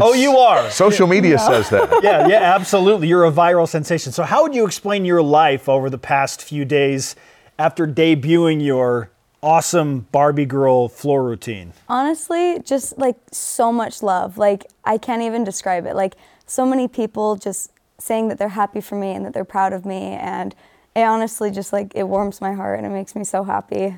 [0.00, 0.70] oh, you are.
[0.70, 2.00] Social media says that.
[2.02, 3.08] yeah, yeah, absolutely.
[3.08, 4.12] You're a viral sensation.
[4.12, 7.16] So, how would you explain your life over the past few days
[7.58, 9.10] after debuting your
[9.42, 11.74] awesome Barbie girl floor routine?
[11.88, 14.38] Honestly, just like so much love.
[14.38, 15.94] Like I can't even describe it.
[15.94, 16.14] Like
[16.46, 19.84] so many people just saying that they're happy for me and that they're proud of
[19.84, 20.54] me and
[21.00, 23.96] it honestly just like it warms my heart and it makes me so happy.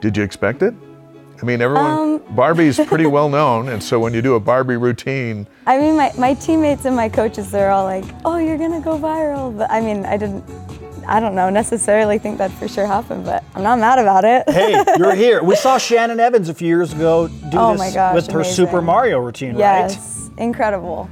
[0.00, 0.74] Did you expect it?
[1.40, 4.76] I mean, everyone, Um, Barbie's pretty well known, and so when you do a Barbie
[4.76, 8.72] routine, I mean my, my teammates and my coaches they're all like, "Oh, you're going
[8.72, 10.44] to go viral." But I mean, I didn't
[11.06, 14.50] I don't know necessarily think that for sure happened, but I'm not mad about it.
[14.50, 15.42] Hey, you're here.
[15.42, 18.40] We saw Shannon Evans a few years ago do Oh this my gosh, with her
[18.40, 18.66] amazing.
[18.66, 19.58] Super Mario routine, right?
[19.60, 21.08] yes, incredible.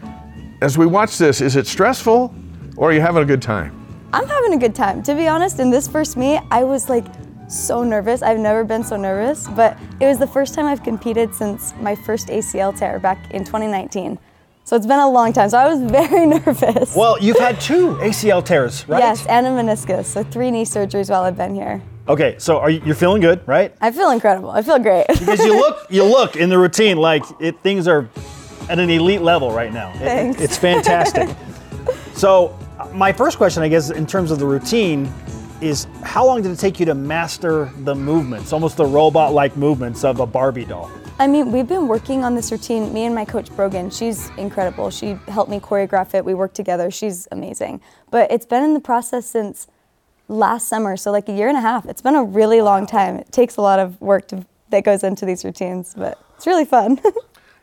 [0.60, 2.34] as we watch this, is it stressful
[2.76, 3.85] or are you having a good time?
[4.12, 5.02] I'm having a good time.
[5.04, 7.04] To be honest, in this first meet, I was like
[7.48, 8.22] so nervous.
[8.22, 11.94] I've never been so nervous, but it was the first time I've competed since my
[11.94, 14.18] first ACL tear back in 2019.
[14.64, 15.48] So it's been a long time.
[15.50, 16.96] So I was very nervous.
[16.96, 18.98] Well, you've had two ACL tears, right?
[18.98, 20.06] Yes, and a meniscus.
[20.06, 21.82] So three knee surgeries while I've been here.
[22.08, 23.74] Okay, so are you, you're feeling good, right?
[23.80, 24.50] I feel incredible.
[24.50, 25.06] I feel great.
[25.18, 28.08] Because you look, you look in the routine like it, things are
[28.68, 29.90] at an elite level right now.
[29.94, 30.40] It- Thanks.
[30.40, 31.28] it's fantastic.
[32.14, 32.56] so,
[32.92, 35.12] my first question, I guess, in terms of the routine,
[35.60, 40.04] is how long did it take you to master the movements, almost the robot-like movements
[40.04, 40.90] of a Barbie doll?
[41.18, 42.92] I mean, we've been working on this routine.
[42.92, 44.90] Me and my coach Brogan, she's incredible.
[44.90, 46.24] She helped me choreograph it.
[46.24, 46.90] We worked together.
[46.90, 47.80] She's amazing.
[48.10, 49.66] But it's been in the process since
[50.28, 51.86] last summer, so like a year and a half.
[51.86, 53.16] It's been a really long time.
[53.16, 56.66] It takes a lot of work to, that goes into these routines, but it's really
[56.66, 57.00] fun.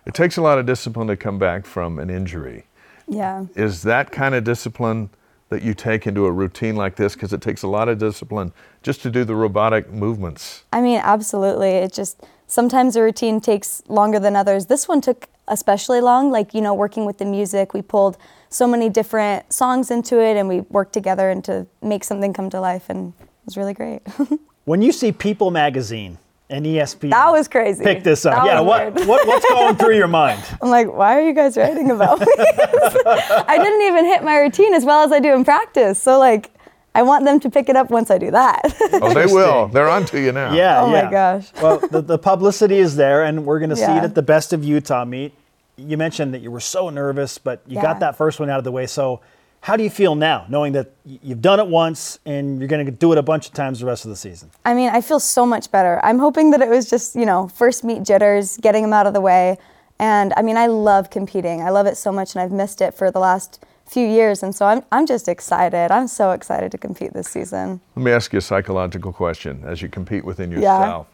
[0.05, 2.65] It takes a lot of discipline to come back from an injury.
[3.07, 3.45] Yeah.
[3.55, 5.09] Is that kind of discipline
[5.49, 7.13] that you take into a routine like this?
[7.13, 10.63] Because it takes a lot of discipline just to do the robotic movements.
[10.71, 11.69] I mean, absolutely.
[11.69, 14.67] It just sometimes a routine takes longer than others.
[14.67, 16.31] This one took especially long.
[16.31, 18.17] Like, you know, working with the music, we pulled
[18.49, 22.49] so many different songs into it and we worked together and to make something come
[22.49, 24.01] to life and it was really great.
[24.65, 26.17] When you see People Magazine
[26.49, 27.83] and ESPN that was crazy.
[27.83, 30.43] pick this up, That yeah, was what, what what's going through your mind?
[30.61, 32.25] I'm like, why are you guys writing about me?
[32.37, 36.01] I didn't even hit my routine as well as I do in practice.
[36.01, 36.51] So like
[36.95, 38.61] I want them to pick it up once I do that.
[39.01, 39.67] Oh, they will.
[39.69, 40.53] They're onto you now.
[40.53, 41.51] Yeah, Oh my gosh.
[41.61, 44.53] well, the, the publicity is there, and we're going to see it at the Best
[44.53, 45.33] of Utah meet.
[45.77, 47.81] You mentioned that you were so nervous, but you Yeah.
[47.81, 48.85] got that first one out of the way.
[48.85, 49.21] So,
[49.63, 52.91] how do you feel now, knowing that you've done it once and you're going to
[52.91, 54.51] do it a bunch of times the rest of the season?
[54.65, 56.01] I mean, I feel so much better.
[56.03, 59.13] I'm hoping that it was just, you know, first meet jitters, getting them out of
[59.13, 59.57] the way.
[59.99, 61.61] And I mean, I love competing.
[61.61, 64.43] I love it so much, and I've missed it for the last few years.
[64.43, 65.91] And so I'm, I'm just excited.
[65.91, 67.79] I'm so excited to compete this season.
[67.95, 70.57] Let me ask you a psychological question as you compete within Yeah.
[70.57, 71.07] yourself.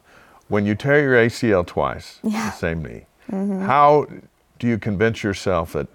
[0.47, 3.61] When you tear your ACL twice, the same knee, mm-hmm.
[3.61, 4.07] how
[4.57, 5.87] do you convince yourself that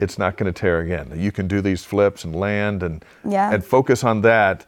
[0.00, 1.12] it's not going to tear again?
[1.16, 3.52] You can do these flips and land and Yeah.
[3.52, 4.66] and focus on that,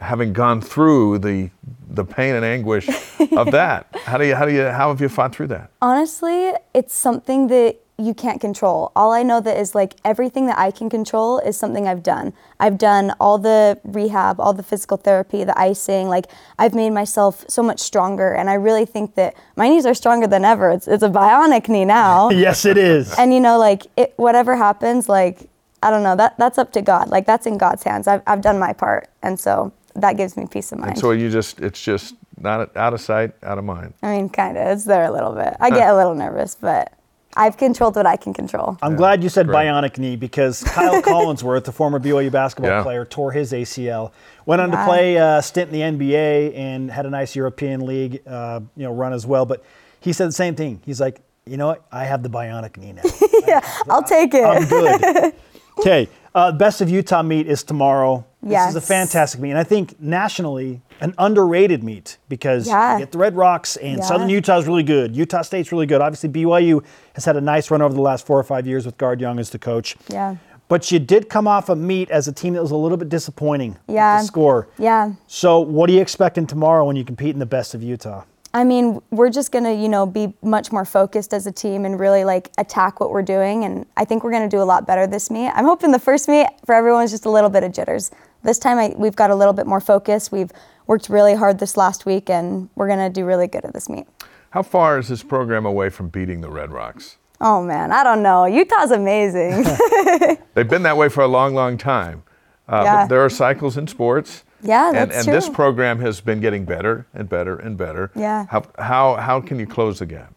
[0.00, 1.50] having gone through the
[1.88, 2.88] the pain and anguish
[3.36, 3.86] of that.
[4.04, 5.70] How do you how do you how have you fought through that?
[5.80, 8.90] Honestly, it's something that you can't control.
[8.96, 12.32] All I know that is like everything that I can control is something I've done.
[12.58, 16.08] I've done all the rehab, all the physical therapy, the icing.
[16.08, 16.26] Like
[16.58, 20.26] I've made myself so much stronger, and I really think that my knees are stronger
[20.26, 20.70] than ever.
[20.70, 22.30] It's it's a bionic knee now.
[22.42, 23.14] Yes, it is.
[23.18, 25.48] and you know like it, whatever happens like
[25.82, 28.40] i don't know that that's up to god like that's in god's hands i've, I've
[28.40, 31.60] done my part and so that gives me peace of mind And so you just
[31.60, 33.94] it's just not out of sight, out of mind.
[34.02, 36.92] i mean kind of it's there a little bit i get a little nervous but
[37.36, 39.56] i've controlled what i can control I'm glad you said great.
[39.66, 42.82] bionic knee because Kyle Collinsworth, the former BYU basketball Yeah.
[42.82, 44.12] player, tore his ACL.
[44.46, 48.22] Went on to play a stint in the NBA and had a nice European League,
[48.26, 49.46] uh, you know, run as well.
[49.46, 49.64] But
[50.00, 50.80] he said the same thing.
[50.84, 51.84] He's like, you know what?
[51.92, 53.02] I have the bionic knee now.
[53.46, 55.34] yeah i'll take it I'm good.
[55.78, 58.24] Okay, uh, best of Utah meet is tomorrow.
[58.44, 58.72] Yes.
[58.74, 62.94] This is a fantastic meet, and I think nationally an underrated meet because Yeah.
[62.94, 64.04] you get the Red Rocks and Yeah.
[64.04, 65.14] Southern Utah is really good.
[65.14, 66.00] Utah State's really good.
[66.00, 66.82] Obviously, BYU
[67.14, 69.38] has had a nice run over the last four or five years with Guard Young
[69.38, 69.96] as the coach.
[70.08, 70.36] Yeah.
[70.68, 73.08] But you did come off a meet as a team that was a little bit
[73.10, 73.76] disappointing.
[73.88, 74.22] Yeah.
[74.22, 74.68] Score.
[74.78, 78.22] yeah So, what are you expecting tomorrow when you compete in the best of Utah?
[78.54, 81.98] I mean, we're just gonna, you know, be much more focused as a team and
[81.98, 83.64] really like attack what we're doing.
[83.64, 85.48] And I think we're gonna do a lot better this meet.
[85.48, 88.10] I'm hoping the first meet for everyone is just a little bit of jitters.
[88.42, 90.30] This time I, we've got a little bit more focus.
[90.30, 90.50] We've
[90.86, 94.06] worked really hard this last week, and we're gonna do really good at this meet.
[94.50, 97.16] How far is this program away from beating the Red Rocks?
[97.40, 98.44] Oh man, I don't know.
[98.44, 99.64] Utah's amazing.
[100.54, 102.22] They've been that way for a long, long time.
[102.68, 103.02] Uh, Yeah.
[103.04, 104.44] But there are cycles in sports.
[104.62, 105.54] Yeah, and, that's and this true.
[105.54, 108.10] program has been getting better and better and better.
[108.14, 108.46] Yeah.
[108.48, 110.32] How, how, how can you close the gap?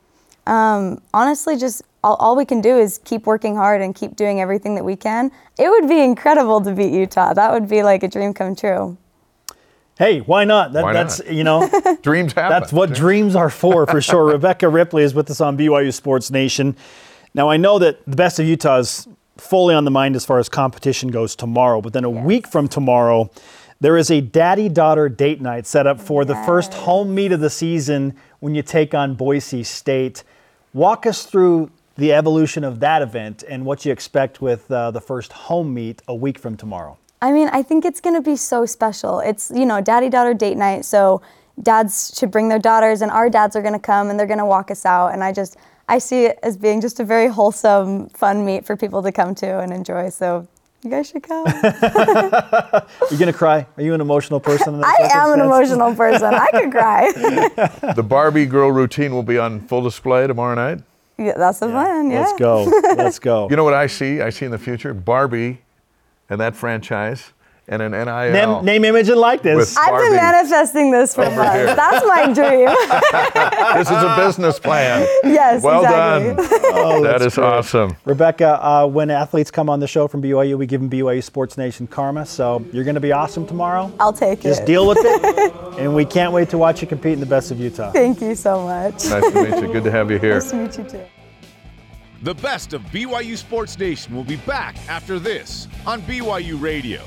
[0.47, 4.41] Um, honestly, just all, all we can do is keep working hard and keep doing
[4.41, 5.31] everything that we can.
[5.57, 7.33] It would be incredible to beat Utah.
[7.33, 8.97] That would be like a dream come true.
[9.97, 10.73] Hey, why not?
[10.73, 11.33] That, Why that's not?
[11.33, 11.69] you know.
[12.01, 12.49] Dreams happen.
[12.49, 14.25] That's what dreams are for, for sure.
[14.33, 16.75] Rebecca Ripley is with us on BYU Sports Nation.
[17.33, 19.07] Now, I know that the best of Utah is
[19.37, 22.67] fully on the mind as far as competition goes tomorrow, but then a week from
[22.67, 23.31] tomorrow,
[23.79, 27.39] there is a daddy daughter date night set up for the first home meet of
[27.39, 30.23] the season when you take on Boise State.
[30.73, 35.01] Walk us through the evolution of that event and what you expect with uh, the
[35.01, 36.97] first home meet a week from tomorrow.
[37.21, 39.19] I mean, I think it's going to be so special.
[39.19, 40.85] It's, you know, daddy daughter date night.
[40.85, 41.21] So
[41.61, 44.39] dads should bring their daughters, and our dads are going to come and they're going
[44.39, 45.13] to walk us out.
[45.13, 45.57] And I just,
[45.87, 49.33] I see it as being just a very wholesome, fun meet for people to come
[49.35, 50.09] to and enjoy.
[50.09, 50.47] So
[50.85, 51.45] you guys should come.
[51.47, 53.65] Are you going to cry?
[53.75, 54.75] Are you an emotional person?
[54.75, 56.33] In I am an emotional person.
[56.33, 57.11] I could cry.
[57.95, 60.83] The Barbie girl routine will be on full display tomorrow night.
[61.17, 62.11] yeah, that's the plan.
[62.11, 62.21] Yeah.
[62.21, 62.63] Let's go.
[62.95, 63.47] Let's go.
[63.49, 64.21] You know what I see?
[64.21, 65.61] I see in the future Barbie
[66.29, 67.33] and that franchise
[67.67, 68.61] and an NIL.
[68.61, 69.75] Name, name, image, and likeness.
[69.77, 71.55] I've been manifesting this for over months.
[71.55, 71.75] here.
[71.75, 72.67] That's my dream.
[73.77, 75.07] this is a business plan.
[75.23, 76.35] yes, Well exactly.
[76.35, 76.61] done.
[76.77, 77.45] Oh, that's great.
[77.45, 77.95] awesome.
[78.05, 81.57] Rebecca, uh, when athletes come on the show from BYU, we give them BYU Sports
[81.57, 82.25] Nation karma.
[82.25, 83.91] So you're going to be awesome tomorrow.
[83.99, 84.49] I'll take Just it.
[84.49, 85.53] Just deal with it.
[85.79, 87.91] and we can't wait to watch you compete in the best of Utah.
[87.91, 89.05] Thank you so much.
[89.05, 89.71] Nice to meet you.
[89.73, 90.35] Good to have you here.
[90.35, 91.01] Nice to meet you too.
[92.21, 97.01] The best of BYU Sports Nation will be back after this on BYU Radio.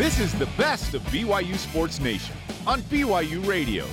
[0.00, 2.34] This is the best of BYU Sports Nation
[2.66, 3.84] on BYU Radio.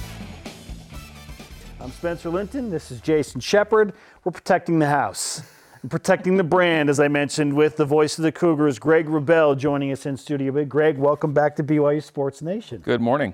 [1.82, 2.70] I'm Spencer Linton.
[2.70, 3.92] This is Jason Shepard.
[4.24, 5.42] We're protecting the house
[5.82, 9.58] and protecting the brand, as I mentioned, with the voice of the Cougars, Greg Wrubell,
[9.58, 10.54] joining us in studio.
[10.54, 12.80] But Greg, welcome back to BYU Sports Nation.
[12.86, 13.34] Good morning.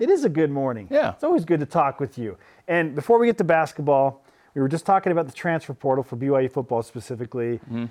[0.00, 0.88] It is a good morning.
[0.90, 1.12] Yeah.
[1.12, 2.36] It's always good to talk with you.
[2.66, 6.16] And before we get to basketball, we were just talking about the transfer portal for
[6.16, 7.58] BYU football specifically.
[7.58, 7.84] Mm-hmm.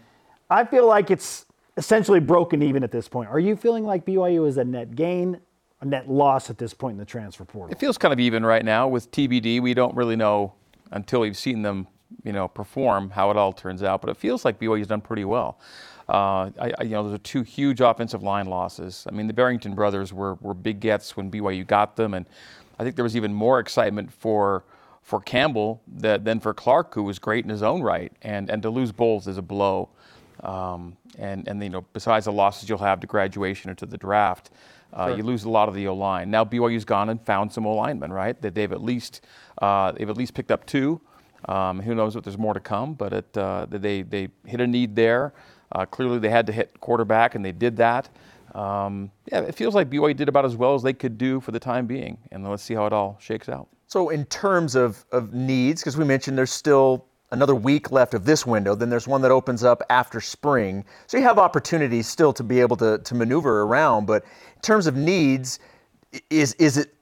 [0.50, 1.46] I feel like it's
[1.78, 3.30] essentially broken even at this point.
[3.30, 5.40] Are you feeling like BYU is a net gain,
[5.80, 7.72] a net loss at this point in the transfer portal?
[7.72, 9.62] It feels kind of even right now with TBD.
[9.62, 10.54] We don't really know
[10.92, 11.88] until we've seen them,
[12.24, 14.02] you know, perform how it all turns out.
[14.02, 15.60] But it feels like BYU's done pretty well.
[16.10, 19.06] Uh, I, I, you know, those are two huge offensive line losses.
[19.08, 22.26] I mean, the Barrington brothers were, were big gets when BYU got them, and
[22.80, 24.64] I think there was even more excitement for
[25.02, 28.12] for Campbell that, than for Clark, who was great in his own right.
[28.22, 29.90] And and to lose both is a blow.
[30.44, 33.98] Um, and and you know, besides the losses you'll have to graduation or to the
[33.98, 34.52] draft,
[34.94, 36.30] uh, you lose a lot of the O line.
[36.32, 38.40] Now BYU's gone and found some O linemen, right?
[38.42, 39.26] That they've at least
[39.62, 41.02] uh, they've at least picked up two.
[41.46, 42.94] Um, who knows if there's more to come?
[42.94, 45.34] But it, uh, they they hit a need there.
[45.72, 48.10] Uh, clearly, they had to hit quarterback, and they did that.
[48.56, 51.52] Um, yeah, it feels like BYU did about as well as they could do for
[51.52, 53.68] the time being, and let's see how it all shakes out.
[53.88, 58.26] So, in terms of, of needs, because we mentioned there's still another week left of
[58.26, 60.86] this window, then there's one that opens up after spring.
[61.08, 64.06] So, you have opportunities still to be able to, to maneuver around.
[64.06, 64.24] But
[64.56, 65.60] in terms of needs,
[66.30, 66.94] is, is it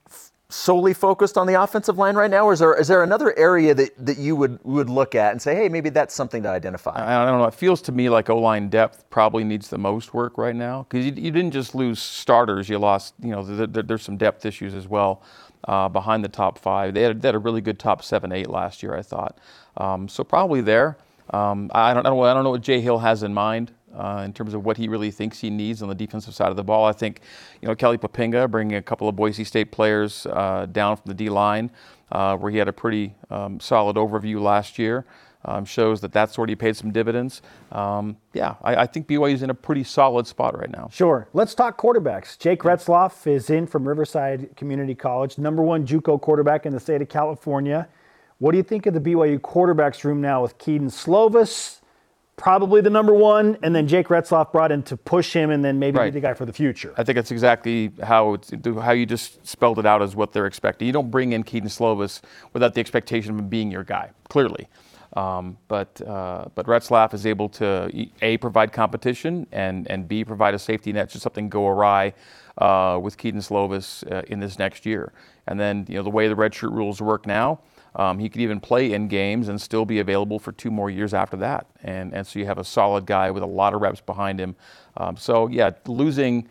[0.49, 3.73] solely focused on the offensive line right now, or is there, is there another area
[3.73, 6.91] that, that you would, would look at and say, hey, maybe that's something to identify?
[6.95, 7.45] I don't know.
[7.45, 10.83] It feels to me like O line depth probably needs the most work right now
[10.89, 12.69] because you, you didn't just lose starters.
[12.69, 15.23] You lost, you know, there, there- there's some depth issues as well
[15.67, 16.93] uh, behind the top five.
[16.93, 19.37] They had, they had a really good top seven, eight last year, I thought.
[19.77, 20.97] Um, so probably there.
[21.31, 23.71] Um, I don't, I don't, I don't know what Jay Hill has in mind.
[23.93, 26.57] Uh, in terms of what he really thinks he needs on the defensive side of
[26.57, 27.21] the ball, I think,
[27.61, 31.13] you know, Kelly Poppinga bringing a couple of Boise State players uh, down from the
[31.13, 31.71] D line,
[32.11, 35.05] uh, where he had a pretty um, solid overview last year
[35.45, 37.41] um, shows that that's already paid some dividends.
[37.71, 40.89] Um, yeah, I, I think BYU is in a pretty solid spot right now.
[40.91, 41.27] Sure.
[41.33, 42.37] Let's talk quarterbacks.
[42.37, 47.01] Jake Retzlaff is in from Riverside Community College, number one JUCO quarterback in the state
[47.01, 47.87] of California.
[48.39, 51.79] What do you think of the BYU quarterbacks room now with Kedon Slovis,
[52.37, 55.79] probably the number one, and then Jake Retzlaff brought in to push him and then
[55.79, 56.11] maybe Right.
[56.11, 56.93] be the guy for the future?
[56.97, 60.45] I think that's exactly how it's, how you just spelled it out is what they're
[60.47, 60.85] expecting.
[60.85, 62.19] You don't bring in Kedon Slovis
[62.51, 64.67] without the expectation of him being your guy, clearly.
[65.15, 67.89] Um, but uh, but Retzlaff is able to
[68.21, 72.13] a provide competition and and b provide a safety net should something go awry
[72.57, 75.13] uh, with Kedon Slovis uh, in this next year.
[75.47, 77.59] And then you know the way the redshirt rules work now,
[77.95, 81.13] um, he could even play in games and still be available for two more years
[81.13, 81.67] after that.
[81.83, 84.55] And and so you have a solid guy with a lot of reps behind him.
[84.97, 86.49] Um, so yeah, losing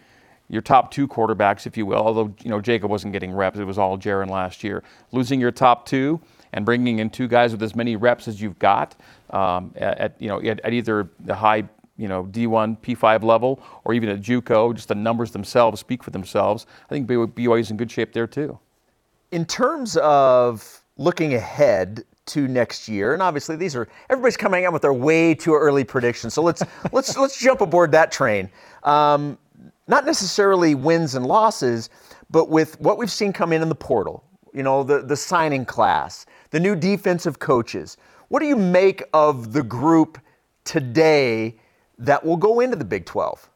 [0.48, 3.64] your top two quarterbacks, if you will, although you know Jacob wasn't getting reps, it
[3.64, 4.82] was all Jaren last year.
[5.12, 6.20] Losing your top two
[6.55, 8.94] and bringing in two guys with as many reps as you've got
[9.30, 13.92] um, at, you know at, at, either the high you know D1 P5 level or
[13.92, 16.66] even at JUCO, just the numbers themselves speak for themselves.
[16.86, 18.59] I think BYU is in good shape there too.
[19.32, 24.72] In terms of looking ahead to next year, and obviously these are everybody's coming out
[24.72, 26.34] with their way too early predictions.
[26.34, 28.48] So let's let's let's jump aboard that train.
[28.84, 29.38] Um,
[29.86, 31.90] not necessarily wins and losses,
[32.30, 34.24] but with what we've seen come in in the portal,
[34.55, 36.24] you know, the, the signing class,
[36.55, 37.96] the new defensive coaches.
[38.28, 40.20] What do you make of the group
[40.62, 41.57] today
[41.98, 43.50] that will go into the Big 12?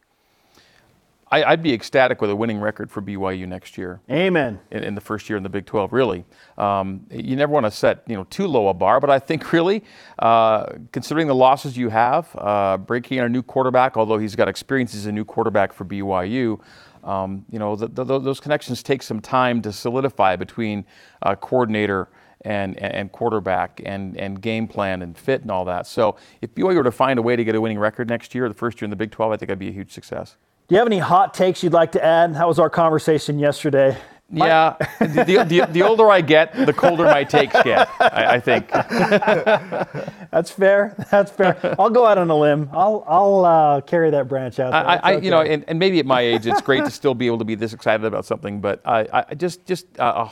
[1.30, 4.00] I, would be ecstatic with a winning record for BYU next year.
[4.10, 4.58] Amen.
[4.72, 6.24] In, in the first year in the Big 12, really.
[6.56, 9.52] Um, you never want to set you know too low a bar, but I think
[9.52, 9.84] really,
[10.18, 14.48] uh, considering the losses you have, uh, breaking in a new quarterback, although he's got
[14.48, 16.58] experience as a new quarterback for BYU,
[17.04, 20.84] um, you know the, the, those connections take some time to solidify between
[21.22, 22.08] uh, coordinator
[22.42, 25.86] and, and quarterback and, and game plan and fit and all that.
[25.86, 28.48] So if BYU were to find a way to get a winning record next year,
[28.48, 30.36] the first year in the Big 12, I think that'd be a huge success.
[30.68, 32.34] Do you have any hot takes you'd like to add?
[32.34, 33.96] That was our conversation yesterday.
[34.30, 37.88] Yeah, the, the, the, older I get, the colder my takes get.
[37.98, 38.68] I, I think.
[40.30, 40.94] That's fair.
[41.10, 41.74] That's fair.
[41.78, 42.68] I'll go out on a limb.
[42.74, 44.74] I'll I'll uh, carry that branch out.
[44.74, 45.24] I, I okay.
[45.24, 47.46] you know, and, and, maybe at my age, it's great to still be able to
[47.46, 48.60] be this excited about something.
[48.60, 50.28] But I, I just just uh,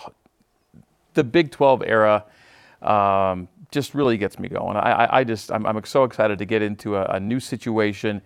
[1.17, 2.25] the Big 12 era
[2.83, 4.77] um, just really gets me going.
[4.77, 8.23] I, I just I'm, I'm, so excited to get into a, a, new situation,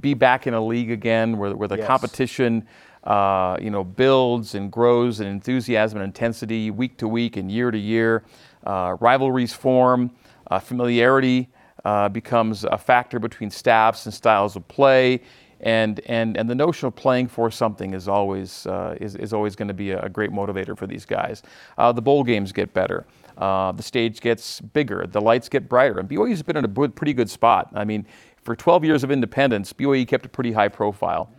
[0.00, 1.86] be back in a league again where, where the yes.
[1.86, 2.66] competition.
[3.04, 7.72] Uh, you know, builds and grows in enthusiasm and intensity week to week and year
[7.72, 8.22] to year.
[8.64, 10.08] Uh, rivalries form,
[10.52, 11.48] uh, familiarity
[11.84, 15.20] uh, becomes a factor between staffs and styles of play
[15.62, 19.54] and and and the notion of playing for something is always uh, is, is always
[19.54, 21.42] going to be a, great motivator for these guys.
[21.78, 23.06] Uh, the bowl games get better.
[23.38, 25.06] Uh, the stage gets bigger.
[25.06, 25.98] The lights get brighter.
[25.98, 27.70] And BYU's been in a pretty good spot.
[27.72, 28.06] I mean,
[28.42, 31.30] for 12 years of independence, BYU kept a pretty high profile.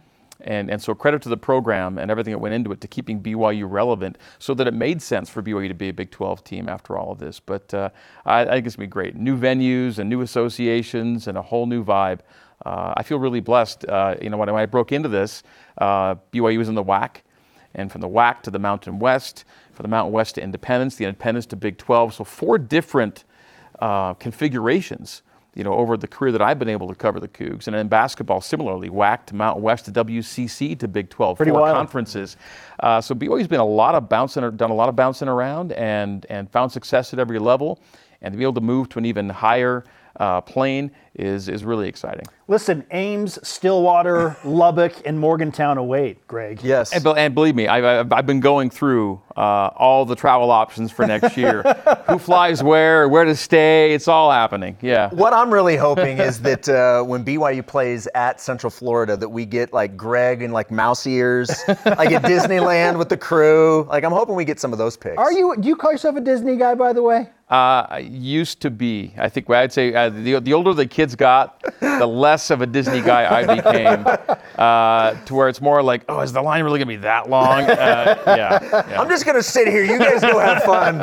[0.41, 3.21] And, and so credit to the program and everything that went into it to keeping
[3.21, 6.67] BYU relevant so that it made sense for BYU to be a Big 12 team
[6.67, 7.39] after all of this.
[7.39, 7.89] But uh,
[8.25, 9.15] I, I, think it's going to be great.
[9.15, 12.19] New venues and new associations and a whole new vibe
[12.65, 13.85] uh, I feel really blessed.
[13.87, 15.43] Uh, you know, when I broke into this,
[15.77, 17.17] uh, BYU was in the WAC,
[17.75, 21.05] and from the WAC to the Mountain West, from the Mountain West to Independence, the
[21.05, 22.13] Independence to Big 12.
[22.13, 23.23] So four different
[23.79, 25.23] uh, configurations.
[25.55, 27.87] You know, over the career that I've been able to cover the Cougs, and in
[27.87, 31.75] basketball, similarly, WAC to Mountain West to WCC to Big 12, Pretty four wild.
[31.75, 32.37] conferences.
[32.79, 36.25] Uh, so BYU's been a lot of bouncing, done a lot of bouncing around, and
[36.31, 37.79] and found success at every level,
[38.23, 39.83] and to be able to move to an even higher
[40.19, 42.25] uh, plane is, is really exciting.
[42.47, 46.61] Listen, Ames, Stillwater, Lubbock, and Morgantown await, Greg.
[46.63, 46.91] Yes.
[46.91, 51.05] And, and believe me, I've, I've been going through uh, all the travel options for
[51.07, 51.61] next year.
[52.09, 54.77] Who flies where, where to stay, it's all happening.
[54.81, 55.09] Yeah.
[55.11, 59.45] What I'm really hoping is that uh, when BYU plays at Central Florida, that we
[59.45, 63.83] get like Greg and like mouse ears, like at Disneyland with the crew.
[63.83, 65.17] Like I'm hoping we get some of those picks.
[65.17, 65.55] Are you?
[65.59, 67.29] Do you call yourself a Disney guy, by the way?
[67.53, 69.13] Uh, used to be.
[69.15, 72.65] I think I'd say uh, the, the older the kids got, the less of a
[72.65, 74.07] Disney guy I became.
[74.57, 77.61] Uh, to where it's more like, oh, is the line really gonna be that long?
[77.61, 79.83] Uh, yeah, yeah, I'm just gonna sit here.
[79.83, 81.01] You guys go have fun.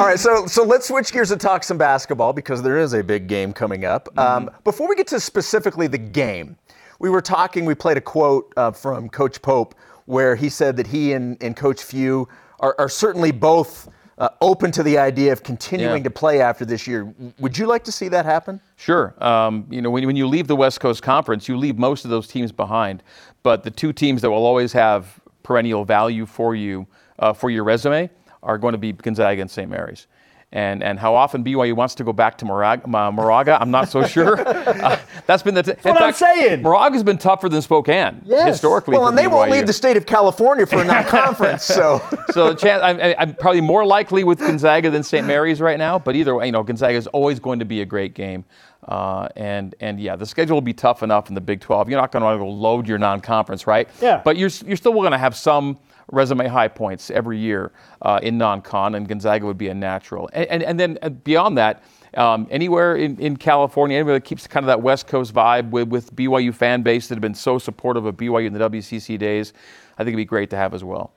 [0.00, 3.04] All right, so so let's switch gears and talk some basketball because there is a
[3.04, 4.08] big game coming up.
[4.16, 4.48] Mm-hmm.
[4.48, 6.56] Um, before we get to specifically the game,
[6.98, 7.64] we were talking.
[7.66, 11.56] We played a quote uh, from Coach Pope where he said that he and, and
[11.56, 13.88] Coach Few are, are certainly both
[14.22, 16.04] uh, open to the idea of continuing yeah.
[16.04, 17.12] to play after this year.
[17.40, 18.60] Would you like to see that happen?
[18.76, 19.14] Sure.
[19.18, 22.10] Um, you know, when, when you leave the West Coast Conference, you leave most of
[22.10, 23.02] those teams behind.
[23.42, 26.86] But the two teams that will always have perennial value for you
[27.18, 28.08] uh, for your resume
[28.44, 29.68] are going to be Gonzaga and St.
[29.68, 30.06] Mary's
[30.52, 34.06] and, and how often BYU wants to go back to Moraga, Moraga I'm not so
[34.06, 34.38] sure.
[34.46, 34.98] uh,
[35.32, 35.62] that's been the.
[35.62, 36.62] T- that's what fact, I'm saying.
[36.62, 38.46] Moraga's been tougher than Spokane yes.
[38.46, 38.96] historically.
[38.96, 39.32] Well, and they BYU.
[39.32, 42.02] won't leave the state of California for a non-conference, so.
[42.30, 45.26] so the chance, I'm, I'm, probably more likely with Gonzaga than St.
[45.26, 47.86] Mary's right now, but either way, you know, Gonzaga is always going to be a
[47.86, 48.44] great game.
[48.86, 51.88] Uh, and and yeah, the schedule will be tough enough in the Big 12.
[51.88, 53.88] You're not going to want to go load your non-conference, right?
[54.00, 54.20] Yeah.
[54.24, 55.78] But you're you're still going to have some
[56.10, 57.72] resume high points every year
[58.02, 60.28] uh, in non-con, and Gonzaga would be a natural.
[60.32, 61.82] And, and, and then uh, beyond that,
[62.14, 65.88] Um, anywhere in, in California, anywhere that keeps kind of that West Coast vibe with,
[65.88, 69.52] with BYU fan base that have been so supportive of BYU in the WCC days,
[69.94, 71.12] I think it'd be great to have as well.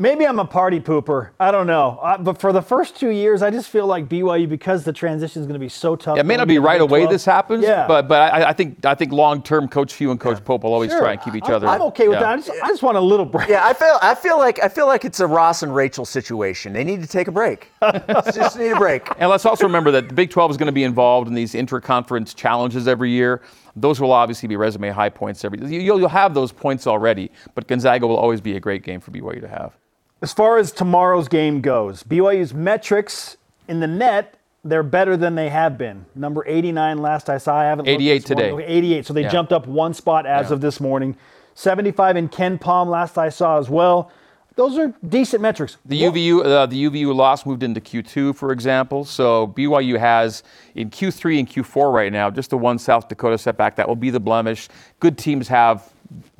[0.00, 1.28] Maybe I'm a party pooper.
[1.38, 1.98] I don't know.
[2.02, 5.42] Uh, but for the first two years, I just feel like BYU because the transition
[5.42, 6.16] is going to be so tough.
[6.16, 7.12] It may not be right away 12.
[7.12, 7.86] this happens, Yeah.
[7.86, 10.72] but but I, I think I think long term, Coach Few and Coach Pope will
[10.72, 11.00] always Sure.
[11.00, 11.66] try and keep each I'm- other.
[11.66, 12.20] I'm okay with yeah.
[12.20, 12.32] that.
[12.32, 13.50] I just, I just want a little break.
[13.50, 16.72] Yeah, I feel I feel like I feel like it's a Ross and Rachel situation.
[16.72, 17.70] They need to take a break.
[18.34, 19.06] Just need a break.
[19.18, 21.54] And let's also remember that the Big 12 is going to be involved in these
[21.54, 23.42] inter-conference challenges every year.
[23.76, 25.58] Those will obviously be resume high points every.
[25.66, 29.10] You'll, you'll have those points already, but Gonzaga will always be a great game for
[29.10, 29.76] BYU to have.
[30.22, 33.36] As far as tomorrow's game goes, BYU's metrics
[33.68, 36.04] in the net, they're better than they have been.
[36.14, 37.56] Number 89 last I saw.
[37.56, 38.50] I haven't 88 this morning.
[38.56, 38.64] today.
[38.64, 39.06] Okay, 88.
[39.06, 39.28] So they Yeah.
[39.30, 40.54] jumped up one spot as Yeah.
[40.54, 41.16] of this morning.
[41.54, 44.10] 75 in KenPom last I saw as well.
[44.56, 45.78] Those are decent metrics.
[45.86, 49.06] The UVU, uh, the UVU loss moved into Q2, for example.
[49.06, 50.42] So BYU has
[50.74, 53.76] in Q3 and Q4 right now just the one South Dakota setback.
[53.76, 54.68] That will be the blemish.
[54.98, 55.88] Good teams have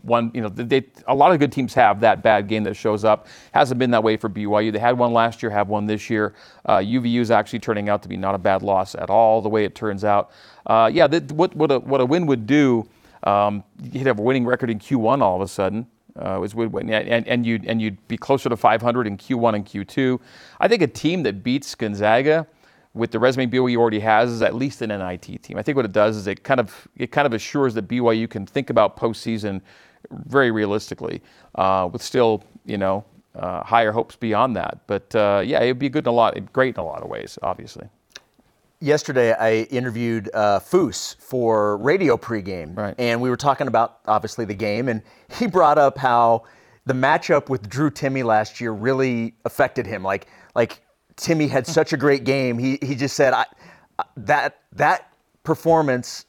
[0.02, 0.30] one.
[0.34, 3.26] You know, they, a lot of good teams have that bad game that shows up.
[3.52, 4.72] Hasn't been that way for BYU.
[4.72, 6.34] They had one last year, have one this year.
[6.64, 9.48] Uh, UVU is actually turning out to be not a bad loss at all, the
[9.48, 10.30] way it turns out.
[10.66, 12.88] Uh, yeah, that, what what a, what a win would do.
[13.22, 15.86] Um, you'd have a winning record in Q1 all of a sudden.
[16.16, 19.64] Uh, would win, and, and you'd and you'd be closer to 500 in Q1 and
[19.64, 20.18] Q2.
[20.58, 22.46] I think a team that beats Gonzaga
[22.94, 25.56] with the resume BYU already has is at least an NIT team.
[25.56, 28.28] I think what it does is it kind of it kind of assures that BYU
[28.28, 29.60] can think about postseason
[30.10, 31.22] very realistically,
[31.54, 33.04] uh, with still you know
[33.34, 34.80] uh, higher hopes beyond that.
[34.86, 37.38] But uh, yeah, it'd be good in a lot, great in a lot of ways,
[37.42, 37.88] obviously.
[38.82, 42.94] Yesterday, I interviewed uh, Foose for radio pregame, Right.
[42.98, 45.02] and we were talking about obviously the game, and
[45.38, 46.44] he brought up how
[46.86, 50.02] the matchup with Drew Timme last year really affected him.
[50.02, 50.80] Like, like
[51.16, 52.58] Timme had such a great game.
[52.58, 53.44] He he just said, I,
[54.16, 55.12] that that
[55.44, 56.24] performance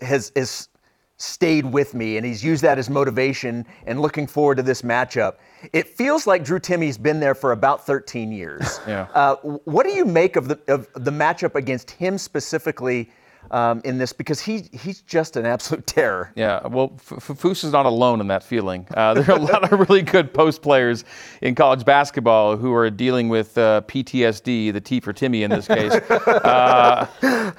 [0.00, 0.68] has is
[1.16, 5.34] stayed with me, and he's used that as motivation and looking forward to this matchup.
[5.72, 8.80] It feels like Drew Timme's been there for about 13 years.
[8.88, 9.06] Yeah.
[9.14, 13.10] Uh, what do you make of the of the matchup against him specifically
[13.50, 14.12] um, in this?
[14.12, 16.32] Because he he's just an absolute terror.
[16.34, 18.86] Yeah, well, F- F- Foose is not alone in that feeling.
[18.94, 21.04] Uh, there are a lot of really good post players
[21.42, 25.66] in college basketball who are dealing with uh, PTSD, the T for Timmy in this
[25.68, 27.06] case, uh,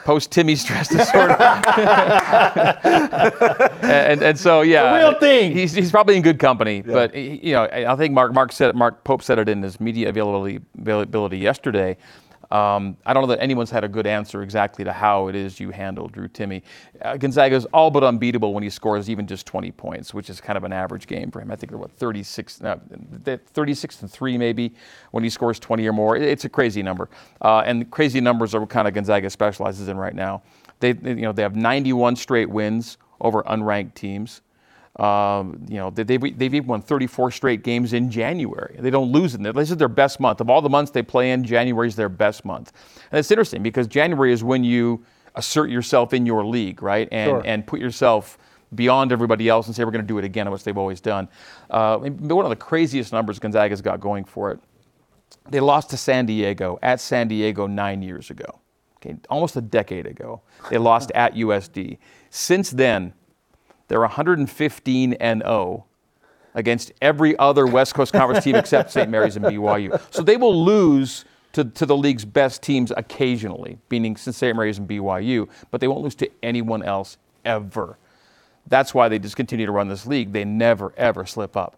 [0.03, 1.35] post Timmy stress disorder.
[3.81, 5.51] and, and so, yeah, The real thing.
[5.53, 6.81] He's, he's probably in good company.
[6.81, 9.79] But you know, I I think Mark Mark said Mark Pope said it in his
[9.79, 11.97] media availability availability yesterday.
[12.51, 15.59] Um, I don't know that anyone's had a good answer exactly to how it is
[15.59, 16.61] you handle Drew Timme.
[17.01, 20.39] Uh, Gonzaga is all but unbeatable when he scores even just 20 points, which is
[20.39, 21.51] kind of an average game for him.
[21.51, 22.77] I think they're what 36, uh,
[23.23, 24.73] they're 36 and three maybe
[25.11, 26.15] when he scores 20 or more.
[26.17, 27.09] It's a crazy number,
[27.41, 30.43] uh, and crazy numbers are what kind of Gonzaga specializes in right now.
[30.79, 34.41] They, they- you know, they have 91 straight wins over unranked teams.
[34.97, 38.77] Um, you know, they, they've, they've even won 34 straight games in January.
[38.79, 39.51] They don't lose in there.
[39.51, 40.39] This is their best month.
[40.39, 42.71] Of all the months they play in, January is their best month.
[43.11, 45.03] And it's interesting because January is when you
[45.35, 47.09] assert yourself in your league, right?
[47.11, 47.41] And, Sure.
[47.45, 48.37] and put yourself
[48.73, 51.27] beyond everybody else and say, we're going to do it again, which they've always done.
[51.69, 54.59] Uh, one of the craziest numbers Gonzaga's got going for it.
[55.49, 58.59] They lost to San Diego at San Diego nine years ago,
[58.97, 60.41] okay, almost a decade ago.
[60.69, 61.97] They lost at USD.
[62.29, 63.13] Since then,
[63.87, 65.85] they're 115 and 0
[66.53, 69.09] against every other West Coast Conference team except St.
[69.09, 69.99] Mary's and BYU.
[70.11, 74.55] So they will lose to, to the league's best teams occasionally, meaning St.
[74.55, 77.97] Mary's and BYU, but they won't lose to anyone else ever.
[78.67, 80.31] That's why they just continue to run this league.
[80.31, 81.77] They never, ever slip up.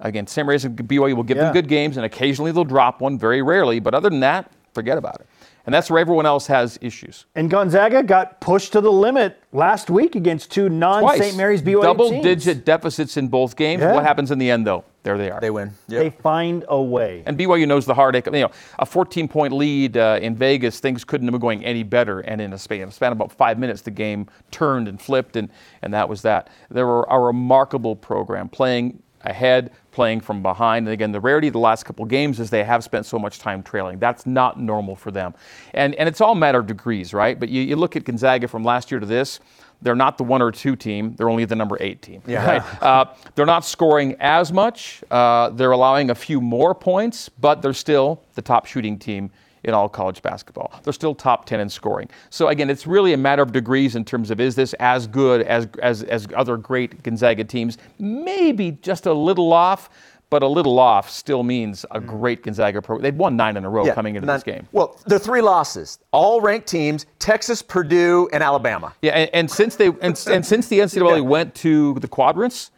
[0.00, 0.46] Again, St.
[0.46, 1.44] Mary's and BYU will give Yeah.
[1.44, 3.78] them good games, and occasionally they'll drop one, very rarely.
[3.80, 5.26] But other than that, forget about it.
[5.64, 7.26] And that's where everyone else has issues.
[7.34, 11.36] And Gonzaga got pushed to the limit last week against two non-St.
[11.36, 12.24] Mary's BYU Double teams.
[12.24, 13.80] digit deficits in both games.
[13.80, 13.94] Yeah.
[13.94, 14.84] What happens in the end, though?
[15.04, 15.40] There they are.
[15.40, 15.72] They win.
[15.88, 17.22] They find a way.
[17.26, 18.26] And BYU knows the heartache.
[18.26, 22.20] You know, a 14-point lead uh, in Vegas, things couldn't have been going any better.
[22.20, 25.36] And in a span, a span of about five minutes, the game turned and flipped,
[25.36, 25.48] and,
[25.82, 26.50] and that was that.
[26.70, 30.86] They were a remarkable program, playing ahead, playing from behind.
[30.86, 33.38] And again, the rarity of the last couple games is they have spent so much
[33.38, 33.98] time trailing.
[33.98, 35.34] That's not normal for them.
[35.74, 37.38] And, and it's all a matter of degrees, right?
[37.38, 39.38] But you, you look at Gonzaga from last year to this,
[39.82, 41.14] they're not the one or two team.
[41.16, 42.22] They're only the number eight team.
[42.26, 42.46] Yeah.
[42.46, 42.62] Right?
[42.82, 45.04] Uh, they're not scoring as much.
[45.10, 49.30] Uh, they're allowing a few more points, but they're still the top shooting team
[49.64, 50.72] in all college basketball.
[50.82, 52.08] They're still top 10 in scoring.
[52.30, 55.42] So again, it's really a matter of degrees in terms of is this as good
[55.42, 57.78] as, as, as other great Gonzaga teams?
[57.98, 59.88] Maybe just a little off,
[60.30, 62.06] but a little off still means a mm.
[62.06, 63.02] great Gonzaga program.
[63.02, 64.66] They've won nine in a row Yeah, coming into not- this game.
[64.72, 68.94] Well, the three losses, all ranked teams: Texas, Purdue, and Alabama.
[69.02, 72.70] Yeah, and, and since they and, and since the NCAA went to the quadrants,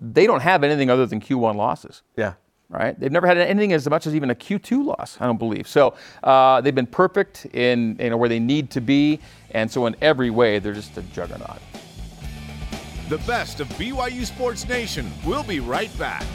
[0.00, 2.02] they don't have anything other than Q1 losses.
[2.16, 2.34] Yeah.
[2.70, 2.98] Right?
[3.00, 5.66] They've never had anything as much as even a Q2 loss, I don't believe.
[5.66, 9.20] So uh, they've been perfect in you know where they need to be,
[9.52, 11.60] and so in every way they're just a juggernaut.
[13.08, 15.10] The best of BYU Sports Nation.
[15.24, 16.26] We'll be right back.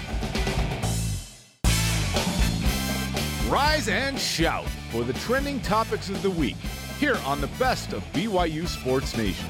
[3.47, 6.55] Rise and shout for the trending topics of the week
[6.97, 9.45] here on the best of BYU Sports Nation.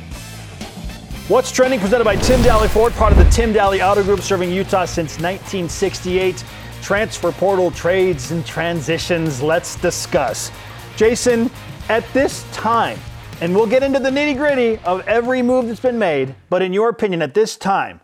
[1.30, 4.52] What's trending presented by Tim Dahle Ford, part of the Tim Dahle Auto Group, serving
[4.52, 6.44] Utah since 1968.
[6.84, 9.42] Transfer portal trades and transitions.
[9.42, 10.52] Let's discuss.
[10.98, 11.50] Jason,
[11.88, 13.00] at this time,
[13.40, 16.74] and we'll get into the nitty gritty of every move that's been made, but in
[16.74, 18.02] your opinion, at this time,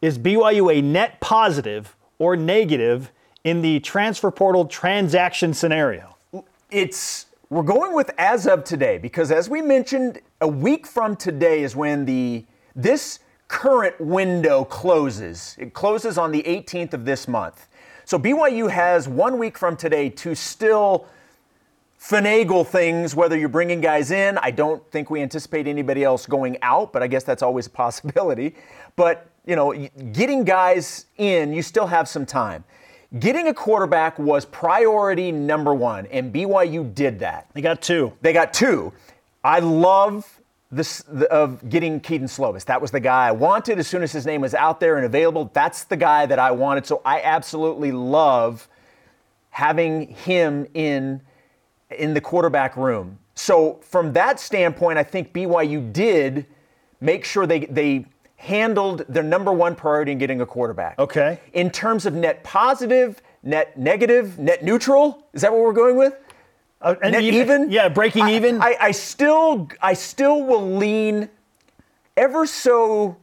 [0.00, 3.10] is BYU a net positive or negative
[3.42, 6.16] in the transfer portal transaction scenario?
[6.70, 11.64] It's we're going with as of today because as we mentioned, a week from today
[11.64, 13.18] is when the this
[13.48, 15.56] current window closes.
[15.58, 17.66] It closes on the 18th of this month.
[18.04, 21.06] So BYU has one week from today to still
[22.00, 24.38] finagle things, whether you're bringing guys in.
[24.38, 27.70] I don't think we anticipate anybody else going out, but I guess that's always a
[27.70, 28.54] possibility.
[28.96, 29.72] But, you know,
[30.12, 32.64] getting guys in, you still have some time.
[33.18, 37.48] Getting a quarterback was priority number one, and BYU did that.
[37.54, 38.12] They got two.
[38.22, 38.92] They got two.
[39.42, 40.39] I love
[40.72, 42.64] this the, of getting Kedon Slovis.
[42.66, 45.04] That was the guy I wanted as soon as his name was out there and
[45.04, 45.50] available.
[45.52, 46.86] That's the guy that I wanted.
[46.86, 48.68] So I absolutely love
[49.50, 51.20] having him in
[51.90, 53.18] in the quarterback room.
[53.34, 56.46] So from that standpoint, I think BYU did
[57.00, 58.06] make sure they they
[58.36, 60.98] handled their number one priority in getting a quarterback.
[60.98, 61.40] Okay.
[61.52, 66.14] In terms of net positive, net negative, net neutral, is that what we're going with?
[66.80, 67.70] Uh, and Net even?
[67.70, 68.62] Yeah, breaking I- even.
[68.62, 71.28] I, I still I still will lean
[72.16, 73.16] ever so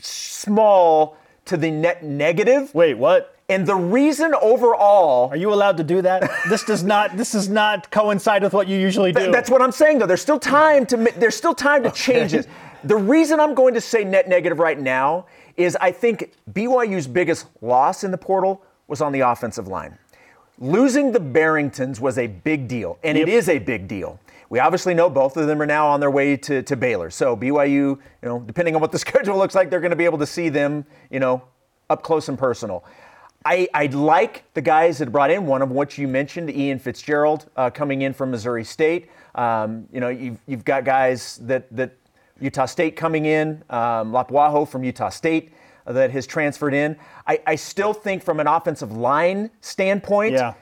[0.00, 2.74] small to the net negative.
[2.74, 3.34] Wait, what?
[3.50, 6.30] And the reason overall Are you allowed to do that?
[6.50, 7.16] this does not.
[7.16, 9.20] This does not coincide with what you usually do.
[9.20, 10.06] Th- that's what I'm saying though.
[10.06, 12.46] There's still time to there's still time to change this.
[12.84, 15.26] The reason I'm going to say net negative right now
[15.56, 19.98] is I think BYU's biggest loss in the portal was on the offensive line.
[20.60, 23.36] Losing the Barringtons was a big deal, and it Yep.
[23.36, 24.18] is a big deal.
[24.50, 27.10] We obviously know both of them are now on their way to, to Baylor.
[27.10, 30.04] So BYU, you know, depending on what the schedule looks like, they're going to be
[30.06, 31.42] able to see them, you know,
[31.90, 32.84] up close and personal.
[33.44, 37.48] I, I like the guys that brought in, one of which you mentioned, Ian Fitzgerald,
[37.56, 39.10] uh, coming in from Missouri State.
[39.36, 41.94] Um, you know, you've, you've got guys that, that
[42.40, 45.52] Utah State coming in, um, Lapuaho from Utah State
[45.88, 46.96] that has transferred in.
[47.26, 50.54] I, I still think from an offensive line standpoint, yeah.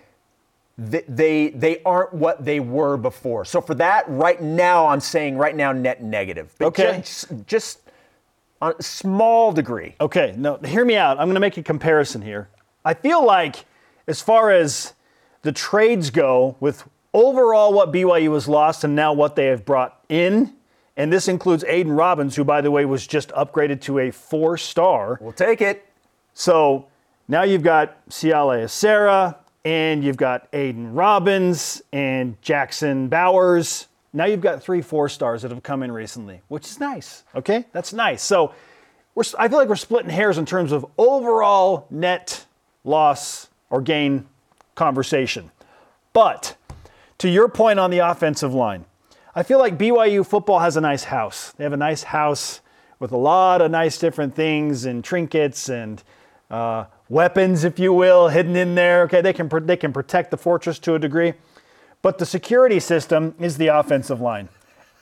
[0.91, 3.45] th- they they aren't what they were before.
[3.45, 6.55] So for that, right now, I'm saying right now net negative.
[6.59, 7.01] But Okay.
[7.05, 7.81] Just, just
[8.63, 9.95] on a small degree.
[10.01, 11.19] Okay, no, hear me out.
[11.19, 12.49] I'm going to make a comparison here.
[12.85, 13.65] I feel like,
[14.07, 14.95] as far as
[15.43, 20.03] the trades go, with overall what BYU has lost and now what they have brought
[20.09, 20.55] in,
[20.97, 24.57] and this includes Aidan Robbins, who, by the way, was just upgraded to a four
[24.57, 25.19] star.
[25.21, 25.87] We'll take it.
[26.35, 26.87] So
[27.29, 33.89] now you've got Ciale Sarah, and you've got Aidan Robbins and Jackson Bowers.
[34.13, 37.25] Now you've got three four stars that have come in recently, which is nice.
[37.35, 38.23] Okay, that's nice.
[38.23, 38.55] So
[39.15, 42.47] we're, I feel like we're splitting hairs in terms of overall net
[42.85, 44.27] loss or gain
[44.77, 45.51] conversation.
[46.13, 46.57] But
[47.19, 48.85] to your point on the offensive line,
[49.37, 51.53] I feel like BYU football has a nice house.
[51.59, 52.63] They have a nice house
[52.99, 56.03] with a lot of nice different things and trinkets and
[56.51, 59.03] uh, weapons, if you will, hidden in there.
[59.03, 61.35] Okay, they can pr- they can protect the fortress to a degree,
[62.01, 64.49] but the security system is the offensive line,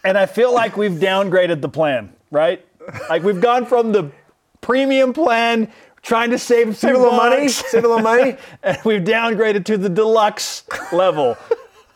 [0.05, 2.13] and I feel like we've downgraded the plan.
[2.33, 2.67] Right,
[3.09, 4.11] like we've gone from the
[4.61, 5.71] premium plan,
[6.03, 7.47] trying to save Save a little money.
[7.47, 8.37] Save a little money.
[8.65, 11.37] and we've downgraded to the deluxe level.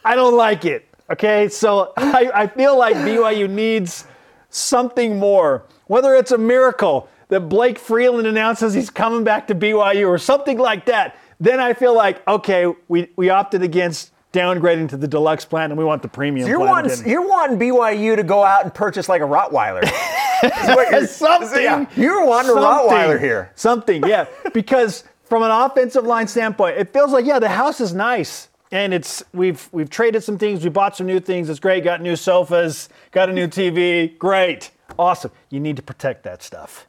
[0.05, 0.88] I don't like it.
[1.11, 4.07] Okay, so I, I feel like BYU needs
[4.51, 5.65] something more.
[5.87, 10.59] Whether it's a miracle that Blake Freeland announces he's coming back to BYU or something
[10.59, 15.45] like that, then I feel like okay, we, we opted against downgrading to the deluxe
[15.47, 16.69] plan and we want the premium You're plan.
[16.71, 17.09] wanting, again.
[17.09, 19.83] you're wanting BYU to go out and purchase like a Rottweiler.
[20.67, 21.63] You're- something.
[21.63, 23.51] Yeah, you're wanting a Rottweiler here.
[23.55, 24.27] Something, yeah.
[24.53, 28.49] because from an offensive line standpoint, it feels like yeah, the house is nice.
[28.71, 31.49] And it's we've we've traded some things, we bought some new things.
[31.49, 31.85] It's great.
[31.85, 34.17] Got new sofas, got a new TV.
[34.19, 35.31] Great, awesome.
[35.51, 36.87] You need to protect that stuff.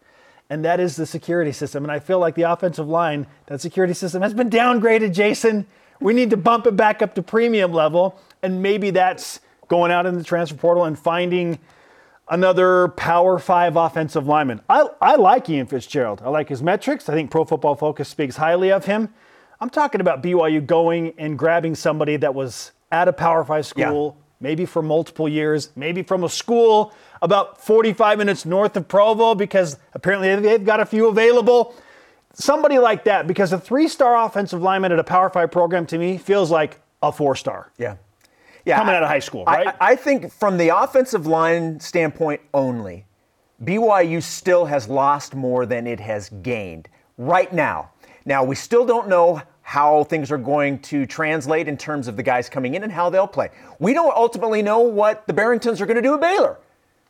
[0.49, 1.84] and that is the security system.
[1.86, 5.65] And I feel like the offensive line, that security system has been downgraded, Jason.
[6.01, 10.05] We need to bump it back up to premium level, and maybe that's going out
[10.05, 11.59] in the transfer portal and finding
[12.30, 14.61] another power five offensive lineman.
[14.69, 16.21] I, I like Ian Fitzgerald.
[16.25, 17.09] I like his metrics.
[17.09, 19.09] I think Pro Football Focus speaks highly of him.
[19.62, 24.16] I'm talking about BYU going and grabbing somebody that was at a Power Five school,
[24.18, 24.24] yeah.
[24.39, 29.78] maybe for multiple years, maybe from a school about 45 minutes north of Provo because
[29.93, 31.76] apparently they've got a few available.
[32.34, 35.97] Somebody like that, because a three star offensive lineman at a Power Five program to
[35.97, 37.72] me feels like a four star.
[37.78, 37.97] Yeah.
[38.66, 38.78] Yeah.
[38.78, 39.68] Coming out of high school, right?
[39.68, 43.05] I, I think from the offensive line standpoint only,
[43.64, 46.88] BYU still has lost more than it has gained
[47.18, 47.91] right now.
[48.26, 52.24] Now, we still don't know how things are going to translate in terms of the
[52.24, 53.49] guys coming in and how they'll play.
[53.78, 56.57] We don't ultimately know what the Barringtons are going to do at Baylor.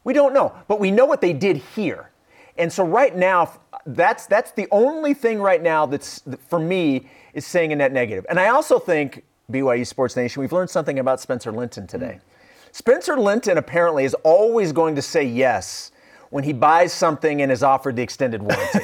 [0.03, 2.09] We don't know, but we know what they did here.
[2.57, 3.53] And so right now,
[3.85, 8.25] that's that's the only thing right now that's for me is saying a net negative.
[8.29, 12.19] And I also think BYU Sports Nation, we've learned something about Spencer Linton today.
[12.21, 12.69] Hmm.
[12.71, 15.91] Spencer Linton apparently is always going to say yes
[16.29, 18.79] when he buys something and is offered the extended warranty.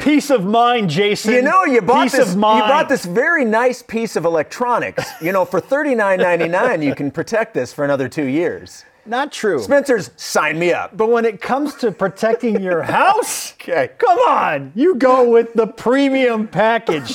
[0.00, 1.34] Peace of mind, Jason.
[1.34, 2.34] You know, you bought Peace this.
[2.34, 5.04] You bought this very nice piece of electronics.
[5.20, 8.84] You know, for thirty nine ninety nine, you can protect this for another two years.
[9.08, 9.62] Not true.
[9.62, 10.94] Spencer's sign me up.
[10.96, 15.66] But when it comes to protecting your house, okay, come on, you go with the
[15.66, 17.14] premium package.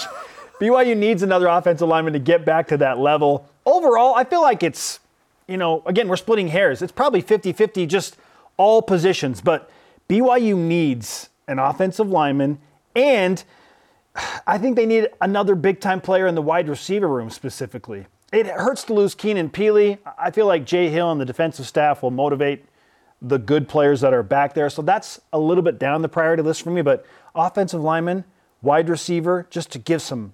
[0.60, 3.48] BYU needs another offensive lineman to get back to that level.
[3.66, 5.00] Overall, I feel like it's,
[5.48, 6.82] you know, again, we're splitting hairs.
[6.82, 8.18] It's probably 50 50 just
[8.58, 9.70] all positions, but
[10.10, 12.60] BYU needs an offensive lineman
[12.96, 13.44] and
[14.46, 18.06] I think they need another big time player in the wide receiver room specifically.
[18.32, 20.00] It hurts to lose Keenan Pili.
[20.18, 22.66] I feel like Jay Hill and the defensive staff will motivate
[23.22, 24.70] the good players that are back there.
[24.70, 26.82] So that's a little bit down the priority list for me.
[26.82, 28.26] But offensive lineman,
[28.62, 30.34] wide receiver, just to give some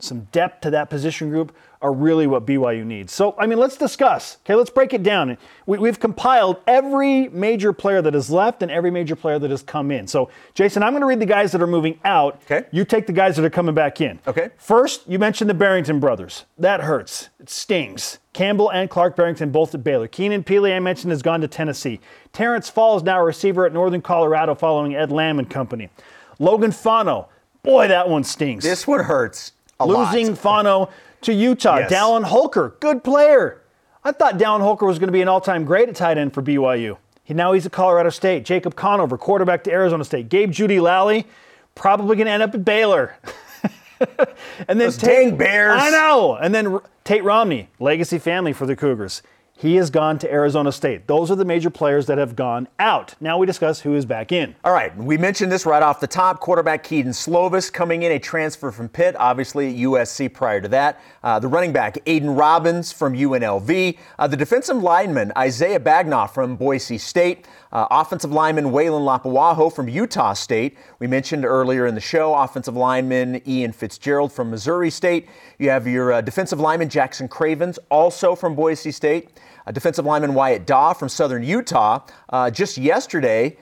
[0.00, 3.12] some depth to that position group are really what BYU needs.
[3.12, 4.38] So, I mean, let's discuss.
[4.44, 5.36] Okay, let's break it down.
[5.66, 9.62] We, have compiled every major player that has left and every major player that has
[9.62, 10.06] come in.
[10.06, 12.40] So, Jason, I'm going to read the guys that are moving out.
[12.44, 12.66] Okay.
[12.70, 14.20] You take the guys that are coming back in.
[14.26, 14.50] Okay.
[14.56, 16.44] First, you mentioned the Barrington brothers.
[16.58, 17.30] That hurts.
[17.40, 18.18] It stings.
[18.32, 20.06] Campbell and Clark Barrington both at Baylor.
[20.06, 21.98] Keenan Pili, I mentioned, has gone to Tennessee.
[22.32, 25.90] Terrence Falls now a receiver at Northern Colorado following Ed Lamb and company.
[26.38, 27.28] Logan Fano.
[27.64, 28.62] Boy, that one stings.
[28.62, 29.52] This one hurts
[29.86, 30.34] losing.
[30.34, 30.90] Fano
[31.22, 31.78] to Utah.
[31.78, 31.92] Yes.
[31.92, 33.62] Dallin Holker, good player.
[34.04, 36.42] I thought Dallin Holker was going to be an all-time great at tight end for
[36.42, 36.96] BYU.
[37.24, 38.44] He, now he's at Colorado State.
[38.44, 40.28] Jacob Conover, quarterback to Arizona State.
[40.28, 41.26] Gabe Jeudy-Lally,
[41.74, 43.16] probably going to end up at Baylor.
[44.00, 44.28] and
[44.68, 45.80] then Those Tate, dang Bears.
[45.80, 46.36] I know.
[46.36, 49.22] And then Tate Romney, legacy family for the Cougars.
[49.60, 51.08] He has gone to Arizona State.
[51.08, 53.16] Those are the major players that have gone out.
[53.20, 54.54] Now we discuss who is back in.
[54.62, 56.38] All right, we mentioned this right off the top.
[56.38, 61.00] Quarterback Kedon Slovis coming in, a transfer from Pitt, obviously USC prior to that.
[61.24, 63.98] Uh, the running back Aidan Robbins from UNLV.
[64.16, 67.48] Uh, the defensive lineman Isaiah Bagnah from Boise State.
[67.70, 70.78] Uh, offensive lineman Weylin Lapuaho from Utah State.
[70.98, 75.28] We mentioned earlier in the show, offensive lineman Ian Fitzgerald from Missouri State.
[75.58, 79.28] You have your uh, defensive lineman Jackson Cravens, also from Boise State.
[79.66, 82.00] Uh, defensive lineman Wyatt Daw from Southern Utah.
[82.30, 83.56] Uh, just yesterday,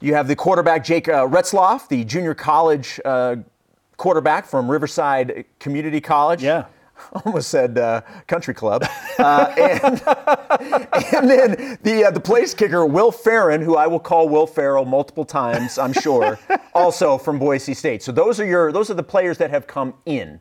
[0.00, 3.36] you have the quarterback Jake uh, Retzlaff, the junior college uh,
[3.96, 6.42] quarterback from Riverside Community College.
[6.42, 6.66] Yeah.
[7.24, 8.84] Almost said uh, country club.
[9.18, 9.82] Uh, and,
[11.14, 14.84] and then the, uh, the place kicker, Will Ferrin, who I will call Will Ferrell
[14.84, 16.38] multiple times, I'm sure,
[16.74, 18.02] also from Boise State.
[18.02, 20.40] So those are, your, those are the players that have come in.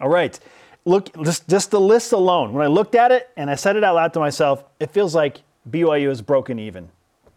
[0.00, 0.38] All right
[0.86, 2.52] look just just the list alone.
[2.52, 5.14] When I looked at it and I said it out loud to myself, it feels
[5.14, 6.88] like BYU is broken even.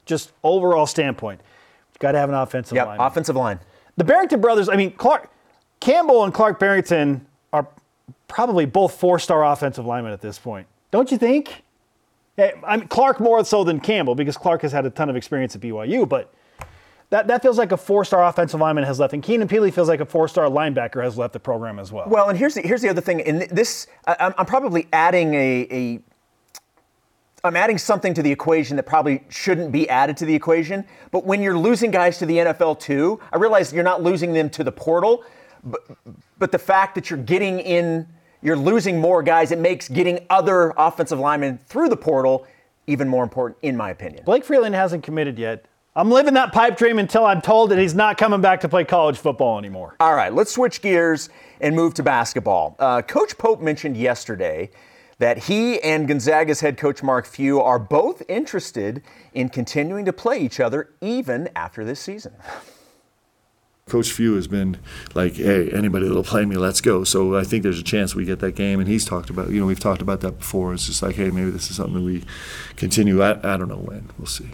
[0.06, 1.42] Just overall standpoint,
[1.92, 3.00] You've got to have an offensive yep, line.
[3.00, 3.60] offensive line.
[3.96, 4.68] The Barrington brothers.
[4.68, 5.30] I mean, Clark
[5.80, 7.26] Campbell and Clark Barrington
[8.34, 10.66] probably both four-star offensive linemen at this point.
[10.92, 11.64] Don't you think?
[12.38, 15.56] I mean, Clark more so than Campbell because Clark has had a ton of experience
[15.56, 16.34] at BYU, but
[17.12, 20.00] that, that feels like a four-star offensive lineman has left, and Keenan Pili feels like
[20.00, 22.10] a four-star linebacker has left the program as well.
[22.10, 23.20] Well, and here's the here's the other thing.
[23.20, 26.00] In this, I, I'm probably adding a, a
[27.44, 30.86] I'm adding something to the equation that probably shouldn't be added to the equation.
[31.12, 34.50] But when you're losing guys to the NFL too, I realize you're not losing them
[34.50, 35.24] to the portal,
[35.64, 35.82] but
[36.40, 38.08] but the fact that you're getting in,
[38.44, 42.46] you're losing more guys, it makes getting other offensive linemen through the portal
[42.86, 44.26] even more important, in my opinion.
[44.26, 45.66] Blake Freeland hasn't committed yet.
[45.96, 48.84] I'm living that pipe dream until I'm told that he's not coming back to play
[48.84, 49.96] college football anymore.
[50.00, 51.30] All right, let's switch gears
[51.62, 52.76] and move to basketball.
[52.80, 54.72] Uh, Coach Pope mentioned yesterday
[55.20, 60.40] that he and Gonzaga's head coach Mark Few are both interested in continuing to play
[60.40, 62.34] each other even after this season.
[63.86, 64.78] Coach Few has been
[65.14, 67.04] like, hey, anybody that'll play me, let's go.
[67.04, 68.80] So I think there's a chance we get that game.
[68.80, 70.74] And he's talked about, you know, we've talked about that before.
[70.74, 72.24] It's just like, hey, maybe this is something that we
[72.76, 73.22] continue.
[73.22, 74.10] I, I don't know when.
[74.18, 74.52] We'll see.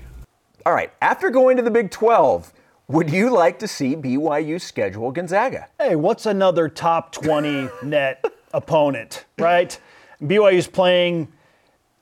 [0.65, 0.91] All right.
[1.01, 2.51] After going to the Big 12,
[2.87, 5.67] would you like to see BYU schedule Gonzaga?
[5.79, 9.79] Hey, what's another top 20 net opponent, right?
[10.21, 11.27] BYU's playing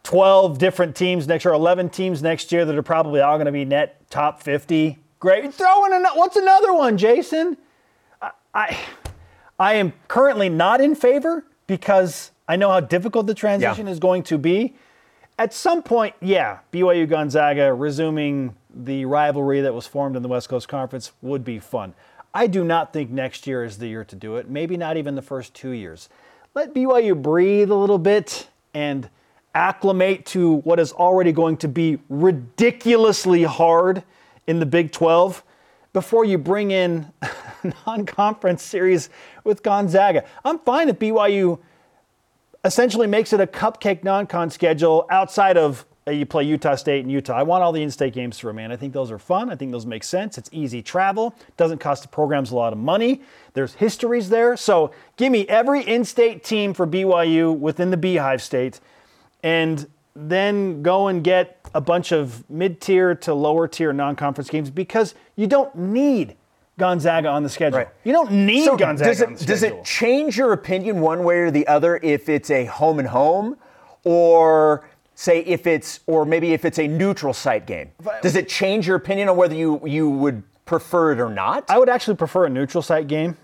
[0.03, 3.51] 12 different teams next year, 11 teams next year that are probably all going to
[3.51, 5.53] be net top 50 Great.
[5.53, 6.17] Throw in another.
[6.17, 7.57] What's another one, Jason?
[8.21, 8.77] I, I,
[9.59, 13.91] I am currently not in favor because I know how difficult the transition yeah.
[13.91, 14.75] is going to be.
[15.39, 20.49] At some point, yeah, BYU Gonzaga resuming the rivalry that was formed in the West
[20.49, 21.93] Coast Conference would be fun.
[22.33, 24.49] I do not think next year is the year to do it.
[24.49, 26.09] Maybe not even the first two years.
[26.53, 29.09] Let BYU breathe a little bit and
[29.55, 34.03] acclimate to what is already going to be ridiculously hard
[34.47, 35.43] in the Big 12
[35.93, 37.11] before you bring in
[37.85, 39.09] non-conference series
[39.43, 40.23] with Gonzaga.
[40.43, 41.59] I'm fine if BYU
[42.63, 47.11] essentially makes it a cupcake non-con schedule outside of uh, you play Utah State and
[47.11, 47.33] Utah.
[47.33, 48.71] I want all the in-state games to remain.
[48.71, 49.49] I think those are fun.
[49.49, 50.37] I think those make sense.
[50.37, 51.35] It's easy travel.
[51.57, 53.21] Doesn't cost the programs a lot of money.
[53.53, 54.55] There's histories there.
[54.55, 58.79] So give me every in-state team for BYU within the Beehive State,
[59.43, 59.87] and
[60.17, 64.69] then go and get a bunch of mid tier to lower tier non conference games
[64.69, 66.35] because you don't need
[66.79, 67.79] Gonzaga on the schedule.
[67.79, 67.89] Right.
[68.03, 71.51] You don't need so Gonzaga does it, Does it change your opinion one way or
[71.51, 73.57] the other if it's a home and home
[74.03, 77.91] or say if it's or maybe if it's a neutral site game?
[78.21, 81.65] Does it change your opinion on whether you you would prefer it or not?
[81.69, 83.37] I would actually prefer a neutral site game.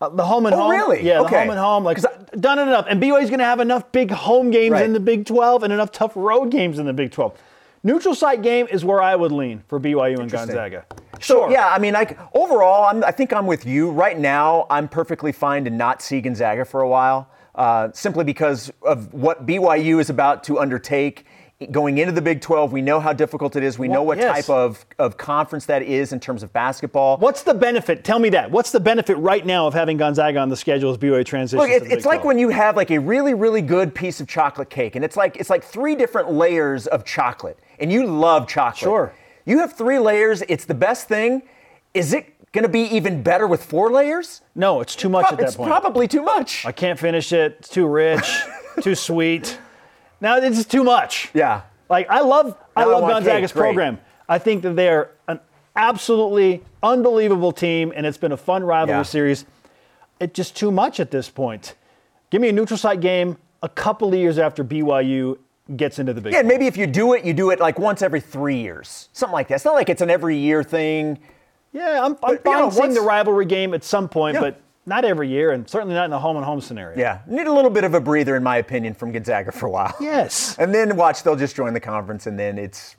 [0.00, 0.70] Uh, the home and oh, home.
[0.70, 1.02] really?
[1.02, 1.30] Yeah, okay.
[1.30, 1.84] the home and home.
[1.84, 2.86] Like, I've done it enough.
[2.88, 4.84] And BYU's going to have enough big home games right.
[4.84, 7.38] in the Big 12 and enough tough road games in the Big 12.
[7.82, 10.84] Neutral site game is where I would lean for BYU and Gonzaga.
[11.20, 11.48] Sure.
[11.48, 13.90] So, yeah, I mean, like overall, I'm, i think I'm with you.
[13.90, 18.72] Right now, I'm perfectly fine to not see Gonzaga for a while, uh, simply because
[18.82, 21.26] of what BYU is about to undertake
[21.70, 22.72] going into the Big 12.
[22.72, 23.78] We know how difficult it is.
[23.78, 24.46] We well, know what yes.
[24.46, 27.16] type of, of conference that is in terms of basketball.
[27.16, 28.04] What's the benefit?
[28.04, 28.50] Tell me that.
[28.50, 31.60] What's the benefit right now of having Gonzaga on the schedule as BYU transitions?
[31.60, 34.68] Look, it, it's like when you have like a really, really good piece of chocolate
[34.68, 38.80] cake, and it's like it's like three different layers of chocolate, and you love chocolate.
[38.80, 39.14] Sure.
[39.46, 40.42] You have three layers.
[40.48, 41.42] It's the best thing.
[41.94, 44.42] Is it going to be even better with four layers?
[44.54, 45.70] No, it's too much Pro- at that it's point.
[45.70, 46.66] It's probably too much.
[46.66, 47.56] I can't finish it.
[47.60, 48.28] It's too rich,
[48.82, 49.58] too sweet.
[50.20, 51.30] Now it's too much.
[51.34, 51.62] Yeah.
[51.88, 53.98] Like I love I love Gonzaga's program.
[54.28, 55.40] I think that they are an
[55.76, 59.02] absolutely unbelievable team, and it's been a fun rivalry yeah.
[59.02, 59.44] series.
[60.18, 61.74] It's just too much at this point.
[62.30, 65.38] Give me a neutral site game a couple of years after BYU
[65.76, 66.32] gets into the big.
[66.32, 69.32] Yeah, maybe if you do it, you do it like once every three years, something
[69.32, 69.56] like that.
[69.56, 71.18] It's not like it's an every year thing.
[71.72, 74.40] Yeah, I'm, I'm but, fine you know, seeing the rivalry game at some point, yeah.
[74.40, 76.98] but not every year, and certainly not in the home and home scenario.
[76.98, 79.70] Yeah, need a little bit of a breather, in my opinion, from Gonzaga for a
[79.70, 79.94] while.
[80.00, 80.56] Yes.
[80.58, 82.94] And then watch, they'll just join the conference, and then it's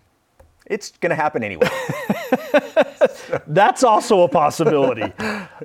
[0.66, 1.70] it's going to happen anyway.
[3.48, 5.12] That's also a possibility.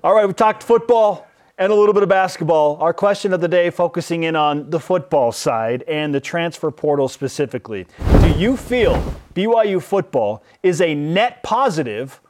[0.05, 1.27] All right, we talked football
[1.59, 2.77] and a little bit of basketball.
[2.77, 7.09] Our question of the day focusing in on the football side and the transfer portal
[7.09, 7.87] specifically.
[8.21, 9.03] Do you feel
[9.35, 12.21] BYU football is a net positive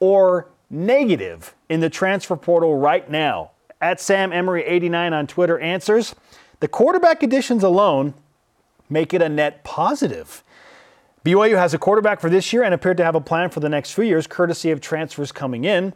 [0.00, 3.50] or negative in the transfer portal right now.
[3.80, 6.14] At Sam Emery 89 on Twitter answers,
[6.60, 8.12] the quarterback additions alone
[8.90, 10.44] make it a net positive.
[11.24, 13.70] BYU has a quarterback for this year and appeared to have a plan for the
[13.70, 15.94] next few years, courtesy of transfers coming in.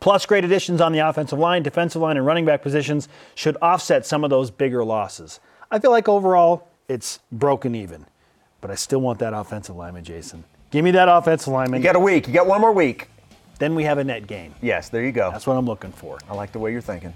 [0.00, 4.06] Plus, great additions on the offensive line, defensive line, and running back positions should offset
[4.06, 5.38] some of those bigger losses.
[5.70, 8.06] I feel like overall it's broken even,
[8.62, 10.44] but I still want that offensive lineman, Jason.
[10.70, 11.82] Give me that offensive lineman.
[11.82, 12.26] You got a week.
[12.26, 13.08] You got one more week.
[13.64, 14.54] Then we have a net gain.
[14.60, 15.30] Yes, there you go.
[15.30, 16.18] That's what I'm looking for.
[16.28, 17.14] I like the way you're thinking.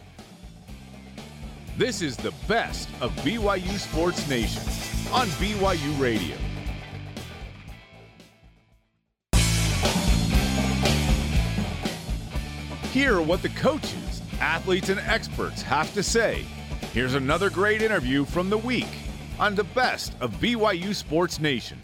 [1.77, 4.63] This is the best of BYU Sports Nation
[5.13, 6.39] on BYU Radio.
[12.93, 16.47] Hear what the coaches, athletes, and experts have to say.
[16.95, 18.89] Here's another great interview from the week
[19.39, 21.79] on the best of BYU Sports Nation.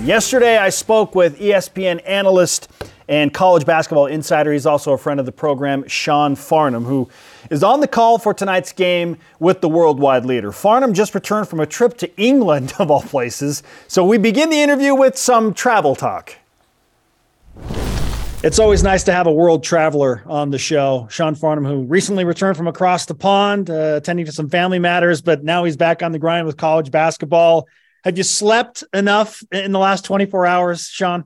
[0.00, 2.70] Yesterday, I spoke with ESPN analyst
[3.12, 4.54] and college basketball insider.
[4.54, 7.10] He's also a friend of the program, Sean Farnham, who
[7.50, 10.50] is on the call for tonight's game with the worldwide leader.
[10.50, 13.62] Farnham just returned from a trip to England, of all places.
[13.86, 16.36] So we begin the interview with some travel talk.
[18.42, 21.06] It's always nice to have a world traveler on the show.
[21.10, 25.20] Sean Farnham, who recently returned from across the pond, uh, attending to some family matters,
[25.20, 27.68] but now he's back on the grind with college basketball.
[28.04, 31.24] Have you slept enough in the last 24 hours, Sean?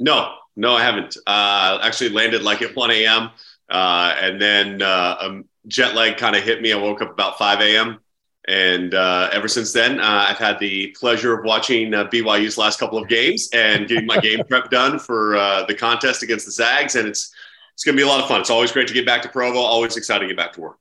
[0.00, 1.16] No, no, I haven't.
[1.24, 3.30] Uh, actually landed like at 1 a.m.
[3.70, 6.72] Uh, and then uh, um, jet lag kind of hit me.
[6.72, 8.00] I woke up about 5 a.m.
[8.48, 12.80] And uh, ever since then, uh, I've had the pleasure of watching uh, BYU's last
[12.80, 16.52] couple of games and getting my game prep done for uh, the contest against the
[16.52, 16.96] Zags.
[16.96, 17.32] And it's
[17.74, 18.40] it's going to be a lot of fun.
[18.40, 19.60] It's always great to get back to Provo.
[19.60, 20.78] Always excited to get back to work.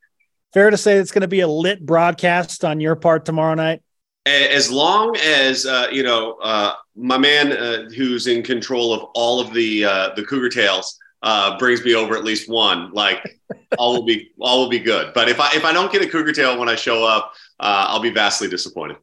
[0.53, 3.83] Fair to say it's going to be a lit broadcast on your part tomorrow night.
[4.27, 7.51] As long as uh, you know uh, my man,
[7.91, 9.81] who's in control of all of the
[10.15, 12.91] the Cougar Tales, uh, brings me over at least one.
[12.91, 13.39] Like
[13.77, 15.13] all will be all will be good.
[15.13, 17.85] But if I if I don't get a cougar tail when I show up, uh,
[17.89, 18.97] I'll be vastly disappointed.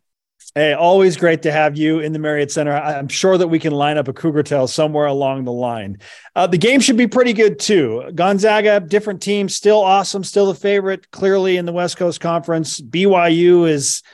[0.54, 2.76] Hey, always great to have you in the Marriott Center.
[2.76, 5.98] I'm sure that we can line up a cougar tail somewhere along the line.
[6.36, 8.08] Uh, the game should be pretty good too.
[8.14, 12.80] Gonzaga, different team, still awesome, still the favorite, clearly in the West Coast Conference.
[12.80, 14.04] BYU is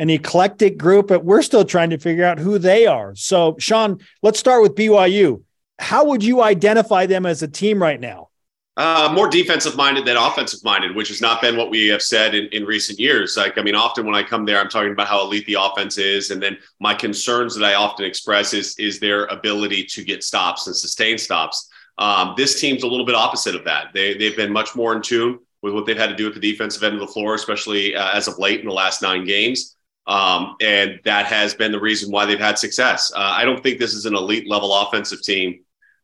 [0.00, 3.14] an eclectic group, but we're still trying to figure out who they are.
[3.14, 5.44] So, Sean, let's start with BYU
[5.80, 8.28] how would you identify them as a team right now?
[8.76, 12.34] Uh, more defensive minded than offensive minded, which has not been what we have said
[12.34, 13.36] in, in recent years.
[13.36, 15.98] Like, I mean, often when I come there, I'm talking about how elite the offense
[15.98, 16.30] is.
[16.30, 20.66] And then my concerns that I often express is, is their ability to get stops
[20.66, 21.68] and sustain stops.
[21.98, 23.88] Um, this team's a little bit opposite of that.
[23.92, 26.40] They, they've been much more in tune with what they've had to do at the
[26.40, 29.76] defensive end of the floor, especially uh, as of late in the last nine games.
[30.06, 33.12] Um, and that has been the reason why they've had success.
[33.14, 35.60] Uh, I don't think this is an elite level offensive team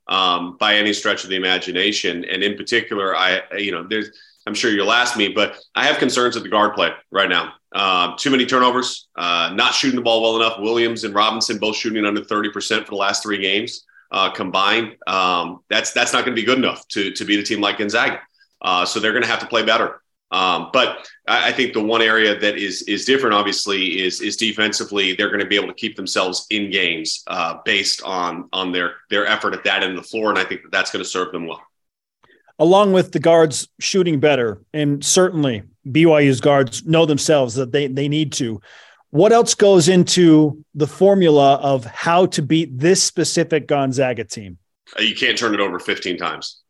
[0.07, 2.25] um, by any stretch of the imagination.
[2.25, 4.11] And in particular, I, you know, there's,
[4.47, 7.55] I'm sure you'll ask me, but I have concerns at the guard play right now.
[7.75, 10.61] Uh, too many turnovers, uh, not shooting the ball well enough.
[10.61, 14.97] Williams and Robinson both shooting under 30% for the last three games uh, combined.
[15.07, 17.79] Um, that's that's not going to be good enough to to beat a team like
[17.79, 18.21] Gonzaga.
[18.63, 20.01] Uh, so they're going to have to play better.
[20.31, 24.37] Um, but I, I, think the one area that is is different, obviously, is is
[24.37, 25.15] defensively.
[25.15, 28.95] They're going to be able to keep themselves in games uh, based on on their
[29.09, 31.09] their effort at that end of the floor, and I think that that's going to
[31.09, 31.63] serve them well.
[32.59, 38.09] Along with the guards shooting better, and certainly BYU's guards know themselves that they they
[38.09, 38.61] need to.
[39.11, 44.59] What else goes into the formula of how to beat this specific Gonzaga team?
[44.99, 46.61] Uh, you can't turn it over 15 times.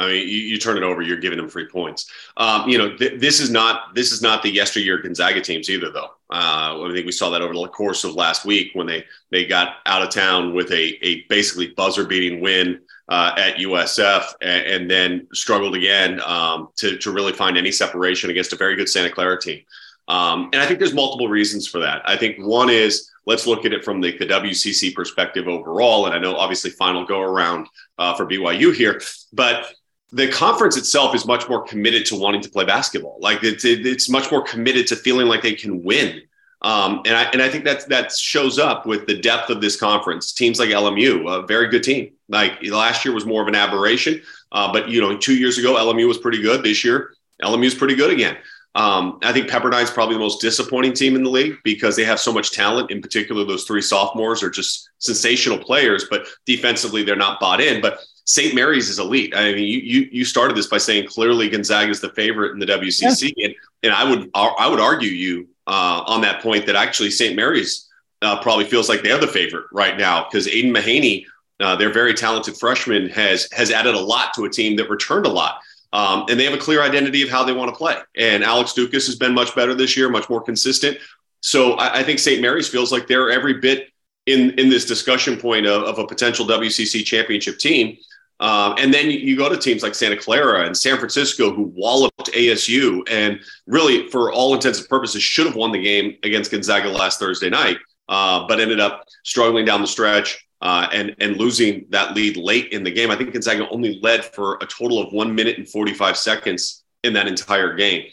[0.00, 2.10] I mean, you, you, turn it over, you're giving them free points.
[2.36, 5.90] Um, you know, th- this is not this is not the yesteryear Gonzaga teams either,
[5.90, 6.10] though.
[6.32, 9.44] Uh, I think we saw that over the course of last week when they they
[9.44, 14.66] got out of town with a a basically buzzer beating win uh, at USF and,
[14.66, 18.88] and, then struggled again um, to to really find any separation against a very good
[18.88, 19.62] Santa Clara team.
[20.06, 22.02] Um, and I think there's multiple reasons for that.
[22.04, 26.06] I think one is let's look at it from the, the WCC perspective overall.
[26.06, 29.00] And I know obviously final go around uh, for BYU here,
[29.32, 29.72] but
[30.12, 33.18] the conference itself is much more committed to wanting to play basketball.
[33.20, 36.22] Like it's it, it's much more committed to feeling like they can win.
[36.62, 39.78] Um, and I and I think that that shows up with the depth of this
[39.78, 40.32] conference.
[40.32, 42.12] Teams like LMU, a very good team.
[42.28, 44.20] Like last year was more of an aberration,
[44.52, 46.62] uh, but you know, two years ago LMU was pretty good.
[46.62, 48.36] This year LMU is pretty good again.
[48.74, 52.20] Um, I think Pepperdine's probably the most disappointing team in the league because they have
[52.20, 52.90] so much talent.
[52.90, 57.80] In particular, those three sophomores are just sensational players, but defensively they're not bought in.
[57.80, 57.98] But
[58.30, 58.54] St.
[58.54, 59.34] Mary's is elite.
[59.34, 62.60] I mean, you, you you started this by saying clearly Gonzaga is the favorite in
[62.60, 63.46] the WCC, yeah.
[63.46, 67.34] and, and I would I would argue you uh, on that point that actually St.
[67.34, 67.88] Mary's
[68.22, 71.24] uh, probably feels like they're the favorite right now because Aidan Mahaney,
[71.58, 75.26] uh, their very talented freshman, has has added a lot to a team that returned
[75.26, 75.60] a lot.
[75.92, 77.96] Um, and they have a clear identity of how they want to play.
[78.16, 80.98] And Alex Ducas has been much better this year, much more consistent.
[81.40, 82.40] So I, I think St.
[82.40, 83.88] Mary's feels like they're every bit
[84.26, 87.98] in in this discussion point of, of a potential WCC championship team.
[88.40, 92.32] Um, and then you go to teams like Santa Clara and San Francisco, who walloped
[92.32, 96.88] ASU and really, for all intents and purposes, should have won the game against Gonzaga
[96.88, 97.76] last Thursday night,
[98.08, 102.72] uh, but ended up struggling down the stretch uh, and and losing that lead late
[102.72, 103.10] in the game.
[103.10, 106.82] I think Gonzaga only led for a total of one minute and forty five seconds
[107.04, 108.06] in that entire game.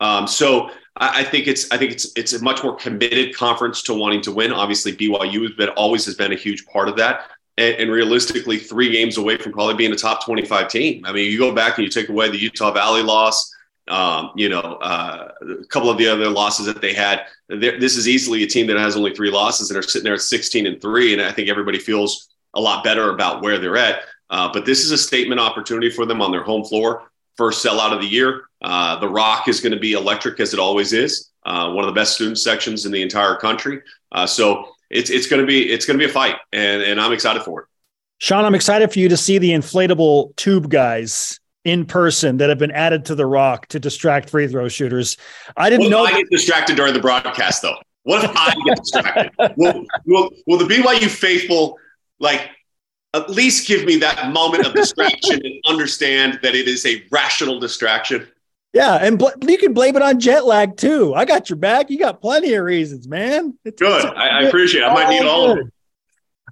[0.00, 3.82] Um, so I, I, think it's I think it's it's a much more committed conference
[3.82, 4.50] to wanting to win.
[4.50, 8.58] Obviously, BYU has been always has been a huge part of that and, and, realistically
[8.58, 11.04] three games away from probably being a top 25 team.
[11.04, 13.54] I mean, you go back and you take away the Utah Valley loss,
[13.88, 17.26] um, you know, uh, a couple of the other losses that they had.
[17.48, 20.22] This is easily a team that has only three losses and are sitting there at
[20.22, 21.12] 16 and three.
[21.12, 24.02] And I think everybody feels a lot better about where they're at.
[24.30, 27.10] Uh, but this is a statement opportunity for them on their home floor.
[27.36, 28.44] First sellout of the year.
[28.62, 31.30] Uh, the Rock is going to be electric as it always is.
[31.44, 33.82] Uh, one of the best student sections in the entire country.
[34.12, 37.00] Uh, so it's it's going to be it's going to be a fight, and and
[37.00, 37.66] I'm excited for it.
[38.18, 42.58] Sean, I'm excited for you to see the inflatable tube guys in person that have
[42.58, 45.16] been added to the rock to distract free throw shooters.
[45.56, 46.04] I didn't know.
[46.04, 47.76] I get distracted during the broadcast, though.
[48.04, 49.32] What if I get distracted?
[49.56, 51.78] will, will, will the BYU faithful
[52.20, 52.50] like
[53.14, 57.58] at least give me that moment of distraction and understand that it is a rational
[57.58, 58.28] distraction?
[58.74, 61.14] Yeah, and bl- you can blame it on jet lag too.
[61.14, 61.90] I got your back.
[61.90, 63.56] You got plenty of reasons, man.
[63.64, 64.04] It's, good.
[64.04, 64.86] It's, I, I, appreciate it.
[64.86, 65.72] I might need all of them.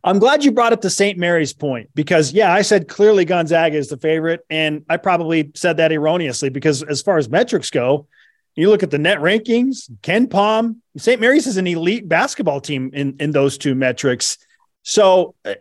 [0.04, 1.18] I'm glad you brought up the St.
[1.18, 4.40] Mary's point because, yeah, I said clearly Gonzaga is the favorite.
[4.48, 8.06] And I probably said that erroneously because, as far as metrics go,
[8.54, 11.20] you look at the net rankings, KenPom, St.
[11.20, 14.38] Mary's is an elite basketball team in, in those two metrics.
[14.84, 15.54] So, uh,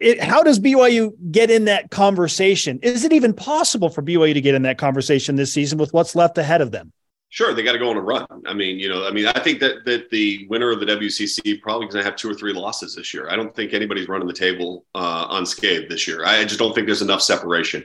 [0.00, 2.78] it, how does BYU get in that conversation?
[2.82, 6.14] Is it even possible for BYU to get in that conversation this season with what's
[6.14, 6.92] left ahead of them?
[7.30, 8.26] Sure, they got to go on a run.
[8.46, 11.60] I mean, you know, I mean, I think that that the winner of the WCC
[11.60, 13.28] probably going to have two or three losses this year.
[13.28, 16.24] I don't think anybody's running the table uh, unscathed this year.
[16.24, 17.84] I just don't think there's enough separation,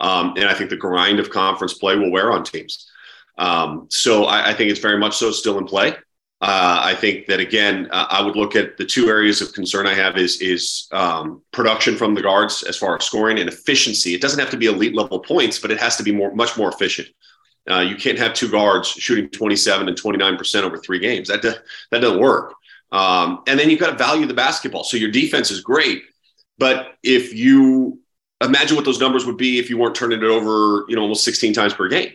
[0.00, 2.90] um, and I think the grind of conference play will wear on teams.
[3.38, 5.96] Um, so I, I, think it's very much so still in play.
[6.42, 9.86] Uh, I think that again, uh, I would look at the two areas of concern
[9.86, 14.12] I have is is um, production from the guards as far as scoring and efficiency.
[14.12, 16.58] It doesn't have to be elite level points, but it has to be more much
[16.58, 17.08] more efficient.
[17.70, 21.28] Uh, you can't have two guards shooting 27 and 29 percent over three games.
[21.28, 22.54] That that doesn't work.
[22.90, 24.82] Um, and then you've got to value the basketball.
[24.82, 26.02] So your defense is great,
[26.58, 28.00] but if you
[28.42, 31.22] imagine what those numbers would be if you weren't turning it over, you know, almost
[31.24, 32.12] 16 times per game.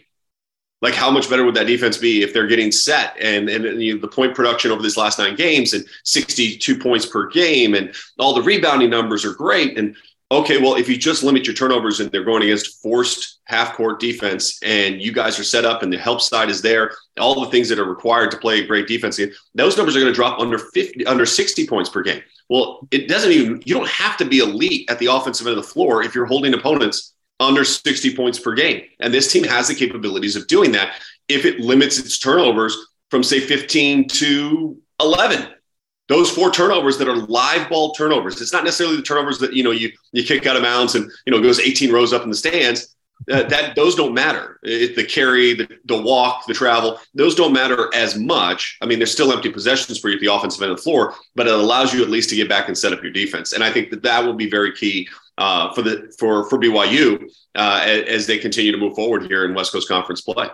[0.81, 3.95] Like how much better would that defense be if they're getting set and and, you
[3.95, 7.95] know, the point production over these last nine games and 62 points per game and
[8.19, 9.95] all the rebounding numbers are great and
[10.31, 13.99] okay, well, if you just limit your turnovers and they're going against forced half court
[13.99, 17.51] defense and you guys are set up and the help side is there, all the
[17.51, 19.19] things that are required to play a great defense,
[19.55, 22.21] those numbers are going to drop under 50, under 60 points per game.
[22.49, 25.63] Well, it doesn't even, you don't have to be elite at the offensive end of
[25.63, 28.83] the floor if you're holding opponents under 60 points per game.
[28.99, 32.75] And this team has the capabilities of doing that if it limits its turnovers
[33.09, 35.47] from, say, 15 to 11
[36.07, 38.41] those four turnovers that are live ball turnovers.
[38.41, 41.11] It's not necessarily the turnovers that you know you you kick out of bounds and
[41.25, 42.95] you know goes 18 rows up in the stands.
[43.29, 44.59] Uh, that those don't matter.
[44.63, 48.77] It, the carry, the, the walk, the travel, those don't matter as much.
[48.79, 51.15] I mean, there's still empty possessions for you at the offensive end of the floor,
[51.35, 53.53] but it allows you at least to get back and set up your defense.
[53.53, 57.31] And I think that that will be very key uh, for the for for BYU
[57.55, 60.47] uh, as, they continue to move forward here in West Coast Conference play.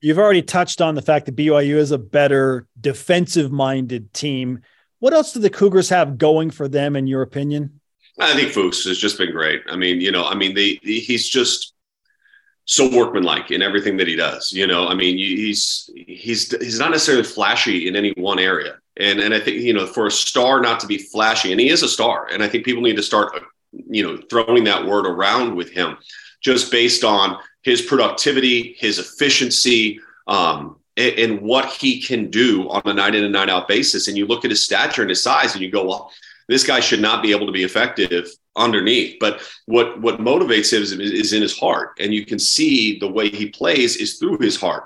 [0.00, 4.60] You've already touched on the fact that BYU is a better defensive minded team.
[4.98, 7.80] What else do the Cougars have going for them, in your opinion?
[8.18, 9.62] I think Fouss has just been great.
[9.68, 11.74] I mean, you know, I mean, they, he's just
[12.66, 14.52] so workmanlike in everything that he does.
[14.52, 19.20] You know, I mean, he's he's he's not necessarily flashy in any one area, and
[19.20, 21.82] and I think you know, for a star not to be flashy, and he is
[21.82, 23.32] a star, and I think people need to start,
[23.72, 25.96] you know, throwing that word around with him,
[26.40, 30.00] just based on his productivity, his efficiency.
[30.26, 34.06] Um, and, what he can do on a night in and night out basis.
[34.06, 36.12] And you look at his stature and his size, and you go, well,
[36.46, 39.16] this guy should not be able to be effective underneath.
[39.20, 43.10] But what what motivates him is, is in his heart, and you can see the
[43.10, 44.84] way he plays is through his heart.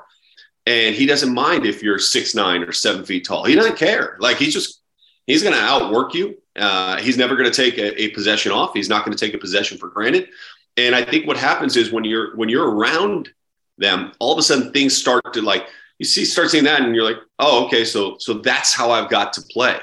[0.66, 3.44] And he doesn't mind if you're six nine or seven feet tall.
[3.44, 4.16] He doesn't care.
[4.20, 4.80] Like he's just
[5.26, 6.36] he's going to outwork you.
[6.56, 8.72] Uh, he's never going to take a, a possession off.
[8.74, 10.28] He's not going to take a possession for granted.
[10.76, 13.30] And I think what happens is when you're when you're around
[13.78, 15.66] them, all of a sudden things start to like
[15.98, 19.10] you see start seeing that and you're like oh okay so so that's how i've
[19.10, 19.78] got to play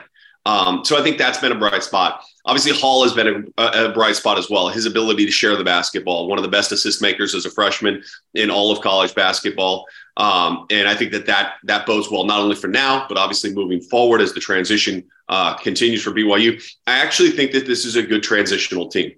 [0.46, 3.94] um, so i think that's been a bright spot obviously hall has been a, a,
[3.94, 7.02] bright spot as well his ability to share the basketball one of the best assist
[7.02, 8.04] makers as a freshman
[8.34, 9.86] in all of college basketball
[10.18, 13.54] um, and i think that that that bodes well not only for now but obviously
[13.54, 17.96] moving forward as the transition uh, continues for byu i actually think that this is
[17.96, 19.12] a good transitional team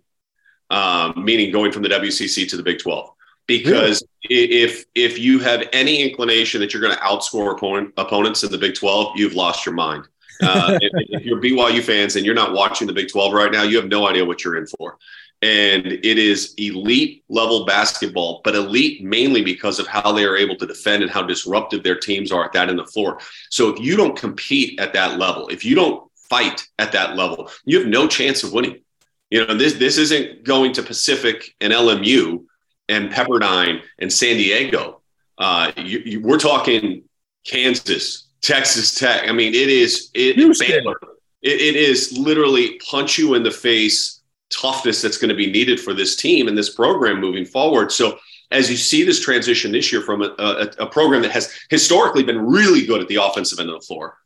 [0.69, 3.09] um, meaning going from the wcc to the big 12
[3.47, 4.61] because really?
[4.63, 8.57] if if you have any inclination that you're going to outscore opponent, opponents in the
[8.57, 10.07] Big 12, you've lost your mind.
[10.41, 13.63] Uh, if, if, you're BYU fans and you're not watching the Big 12 right now,
[13.63, 14.97] you have no idea what you're in for.
[15.43, 20.55] And it is elite level basketball, but elite mainly because of how they are able
[20.55, 23.19] to defend and how disruptive their teams are at that in the floor.
[23.49, 27.51] So if you don't compete at that level, if you don't fight at that level,
[27.65, 28.79] you have no chance of winning.
[29.31, 32.45] You know, this this isn't going to Pacific and LMU
[32.87, 35.01] and Pepperdine and San Diego.
[35.37, 37.03] Uh, you, you, we're talking
[37.45, 39.27] Kansas, Texas Tech.
[39.27, 40.99] I mean, it is it, Baylor.
[41.41, 44.21] It, it is literally punch you in the face
[44.53, 47.91] toughness that's going to be needed for this team and this program moving forward.
[47.91, 48.19] So
[48.51, 52.23] as you see this transition this year from a, a, a program that has historically
[52.23, 54.17] been really good at the offensive end of the floor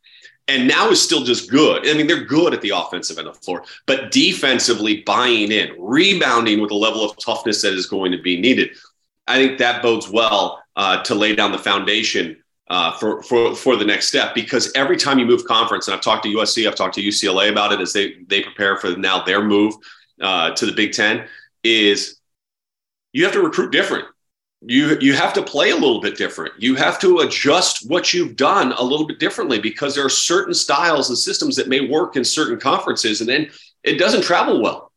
[0.48, 1.86] and now is still just good.
[1.86, 5.76] I mean, they're good at the offensive end of the floor, but defensively buying in,
[5.78, 8.70] rebounding with a level of toughness that is going to be needed.
[9.26, 13.76] I think that bodes well uh, to lay down the foundation uh, for, for, for
[13.76, 16.74] the next step because every time you move conference, and I've talked to USC, I've
[16.74, 19.74] talked to UCLA about it as they, they prepare for now their move
[20.20, 21.26] uh, to the Big Ten,
[21.64, 22.18] is
[23.12, 24.06] you have to recruit different
[24.60, 26.52] you you have to play a little bit different.
[26.58, 30.54] You have to adjust what you've done a little bit differently because there are certain
[30.54, 33.50] styles and systems that may work in certain conferences, and then
[33.84, 34.90] it doesn't travel well.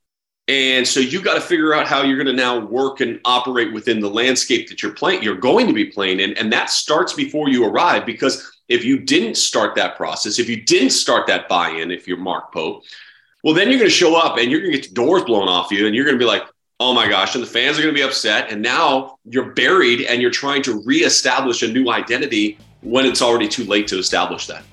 [0.48, 3.72] And so you got to figure out how you're going to now work and operate
[3.72, 7.14] within the landscape that you're playing, you're going to be playing in, and that starts
[7.14, 8.06] before you arrive.
[8.06, 12.18] Because if you didn't start that process, if you didn't start that buy-in, if you're
[12.18, 12.84] Mark Pope,
[13.44, 15.48] well, then you're going to show up and you're going to get the doors blown
[15.48, 16.44] off you, and you're going to be like,
[16.80, 18.52] oh my gosh, and the fans are going to be upset.
[18.52, 23.48] And now you're buried and you're trying to reestablish a new identity when it's already
[23.48, 24.64] too late to establish that.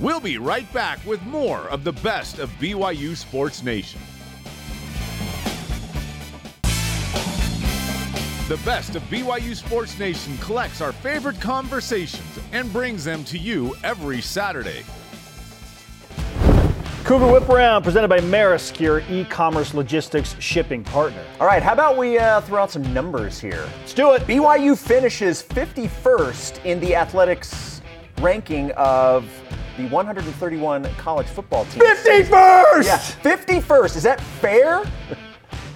[0.00, 4.00] We'll be right back with more of the best of BYU Sports Nation.
[8.48, 13.76] The best of BYU Sports Nation collects our favorite conversations and brings them to you
[13.84, 14.84] every Saturday.
[17.08, 21.24] Cougar Whip Around, presented by Maersk, your e-commerce logistics shipping partner.
[21.40, 23.66] All right, how about we uh, throw out some numbers here?
[23.78, 24.20] Let's do it.
[24.26, 27.80] BYU finishes 51st in the athletics
[28.20, 29.24] ranking of
[29.78, 31.82] the 131 college football teams.
[31.82, 32.84] 51st!
[32.84, 33.96] Yeah, 51st.
[33.96, 34.84] Is that fair?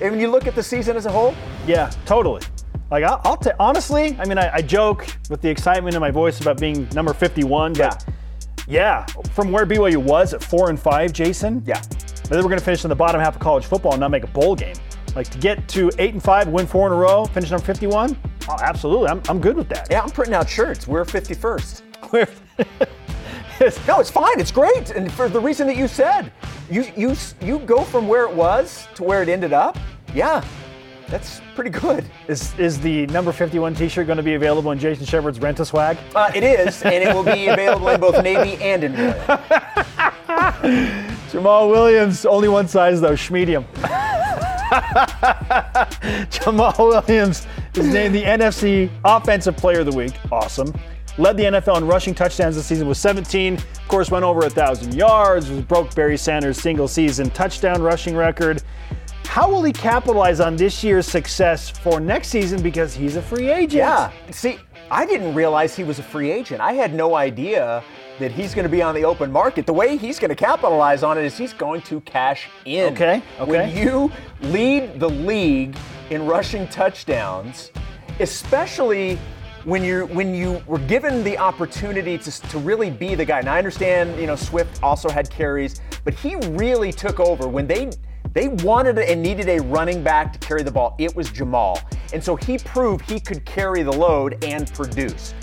[0.01, 1.35] when you look at the season as a whole?
[1.67, 2.43] Yeah, totally.
[2.91, 6.11] Like I'll, I'll t- honestly, I mean, I, I, joke with the excitement in my
[6.11, 8.15] voice about being number 51, but yeah.
[8.67, 11.63] Yeah, from where BYU was at four and five, Jason.
[11.67, 11.83] Yeah.
[12.29, 14.25] They were going to finish in the bottom half of college football and not make
[14.25, 14.77] a bowl game.
[15.15, 18.17] Like to get to eight and five, win four in a row, finish number 51.
[18.49, 19.89] Oh, absolutely, I'm, I'm good with that.
[19.91, 20.87] Yeah, I'm printing out shirts.
[20.89, 21.83] We're 51st.
[22.13, 22.27] We're
[23.87, 24.41] no, it's fine.
[24.41, 26.33] It's great, and for the reason that you said,
[26.71, 29.79] you you you go from where it was to where it ended up.
[30.15, 30.45] Yeah,
[31.09, 32.05] that's pretty good.
[32.29, 35.65] Is is the number 51 T-shirt going to be available in Jason Shepard's Rent a
[35.65, 35.99] Swag?
[36.15, 39.21] Uh, it is, and it will be available in both navy and in red.
[41.31, 43.65] Jamaal Williams, only one size though, schmedium.
[46.31, 50.13] Jamaal Williams is named the NFC Offensive Player of the Week.
[50.31, 50.73] Awesome.
[51.19, 53.55] Led the NFL in rushing touchdowns this season with 17.
[53.55, 58.63] Of course, went over 1,000 yards, broke Barry Sanders' single season touchdown rushing record.
[59.33, 63.51] How will he capitalize on this year's success for next season because he's a free
[63.51, 63.73] agent?
[63.73, 64.13] Yeah.
[64.31, 64.59] See,
[64.91, 66.61] I didn't realize he was a free agent.
[66.61, 67.83] I had no idea
[68.19, 69.65] that he's going to be on the open market.
[69.65, 72.93] The way he's going to capitalize on it is he's going to cash in.
[72.93, 73.23] Okay.
[73.41, 73.51] Okay.
[73.51, 75.79] When you lead the league
[76.11, 77.71] in rushing touchdowns,
[78.21, 79.19] especially
[79.65, 83.41] when you when you were given the opportunity to, to really be the guy.
[83.41, 87.67] Now I understand, you know, Swift also had carries, but he really took over when
[87.67, 87.93] they
[88.33, 90.95] they wanted and needed a running back to carry the ball.
[90.99, 91.83] It was Jamaal.
[92.13, 95.35] And so he proved he could carry the load and produce.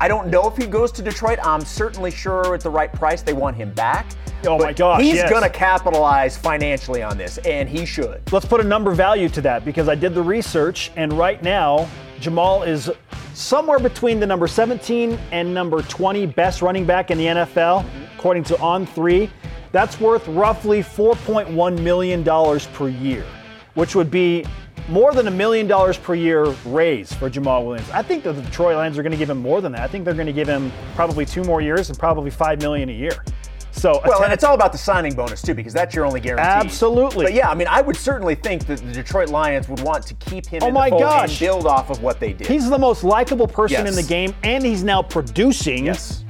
[0.00, 1.38] I don't know if he goes to Detroit.
[1.42, 4.06] I'm certainly sure at the right price they want him back.
[4.44, 5.00] Oh my gosh.
[5.00, 5.30] He's yes.
[5.30, 8.20] going to capitalize financially on this, and he should.
[8.32, 11.88] Let's put a number value to that because I did the research, and right now,
[12.20, 12.90] Jamaal is
[13.32, 17.86] somewhere between the number 17 and number 20 best running back in the NFL,
[18.16, 19.30] according to On3.
[19.74, 23.26] That's worth roughly $4.1 million per year,
[23.74, 24.46] which would be
[24.88, 27.90] more than a million dollars per year raise for Jamaal Williams.
[27.90, 29.80] I think the Detroit Lions are going to give him more than that.
[29.80, 32.88] I think they're going to give him probably two more years and probably five million
[32.88, 33.24] a year.
[33.72, 36.46] So well, and it's all about the signing bonus too, because that's your only guarantee.
[36.46, 37.24] Absolutely.
[37.24, 40.14] But yeah, I mean, I would certainly think that the Detroit Lions would want to
[40.14, 41.30] keep him oh in my gosh.
[41.30, 42.46] and build off of what they did.
[42.46, 43.88] He's the most likable person yes.
[43.88, 45.86] in the game, and he's now producing.
[45.86, 46.23] Yes.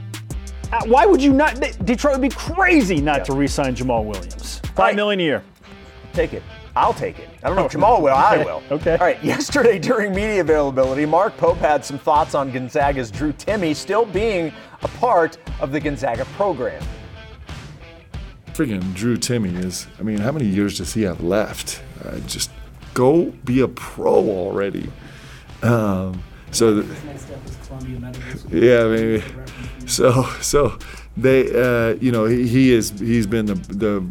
[0.74, 1.54] Uh, why would you not?
[1.84, 3.24] Detroit would be crazy not yeah.
[3.24, 4.58] to re-sign Jamaal Williams.
[4.58, 4.96] Five right.
[4.96, 5.44] million a year.
[6.12, 6.42] Take it.
[6.74, 7.28] I'll take it.
[7.44, 8.14] I don't know if Jamaal will.
[8.14, 8.60] I will.
[8.72, 8.94] Okay.
[8.96, 9.22] All right.
[9.24, 14.52] Yesterday during media availability, Mark Pope had some thoughts on Gonzaga's Drew Timme still being
[14.82, 16.82] a part of the Gonzaga program.
[18.48, 19.86] Freaking Drew Timme is.
[20.00, 21.82] I mean, how many years does he have left?
[22.04, 22.50] Uh, just
[22.94, 24.90] go be a pro already.
[25.62, 26.20] Um,
[26.54, 26.84] so.
[28.50, 29.22] yeah, maybe.
[29.86, 30.78] So so
[31.16, 34.04] they uh, you know he, he is he's been the the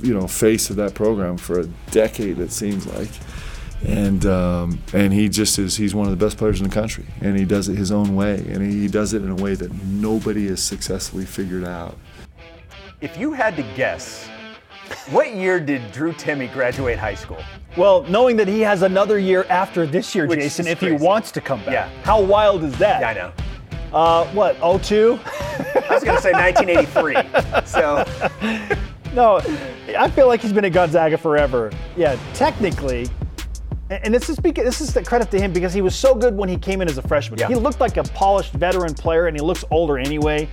[0.00, 3.10] you know face of that program for a decade it seems like.
[3.86, 7.06] And um, and he just is he's one of the best players in the country.
[7.20, 8.38] And he does it his own way.
[8.48, 11.96] And he does it in a way that nobody has successfully figured out.
[13.00, 14.28] If you had to guess
[15.10, 17.42] what year did Drew Timme graduate high school?
[17.76, 20.96] Well, knowing that he has another year after this year, Which Jason, if crazy.
[20.96, 21.72] he wants to come back.
[21.72, 21.88] Yeah.
[22.02, 23.00] How wild is that?
[23.00, 23.32] Yeah, I know.
[23.96, 25.18] Uh, what, 02?
[25.26, 27.64] I was going to say 1983.
[27.66, 28.04] So
[29.14, 29.38] No,
[29.98, 31.70] I feel like he's been at Gonzaga forever.
[31.96, 33.08] Yeah, technically.
[33.90, 36.14] and- And this is because this is the credit to him because he was so
[36.14, 37.38] good when he came in as a freshman.
[37.40, 37.48] Yeah.
[37.48, 40.48] He looked like a polished veteran player, and he looks older anyway.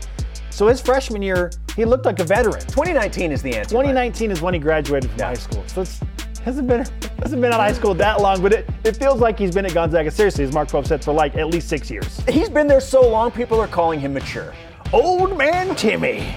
[0.51, 2.61] So his freshman year, he looked like a veteran.
[2.61, 3.71] 2019 is the answer.
[3.71, 5.63] 2019 is when he graduated from high school.
[5.67, 5.99] So it's
[6.45, 6.85] hasn't been
[7.19, 9.65] hasn't been out of high school that long, but it, it feels like he's been
[9.65, 12.21] at Gonzaga seriously, as Mark 12 said, for like at least six years.
[12.29, 14.53] He's been there so long, people are calling him mature.
[14.93, 16.33] Old man Timme.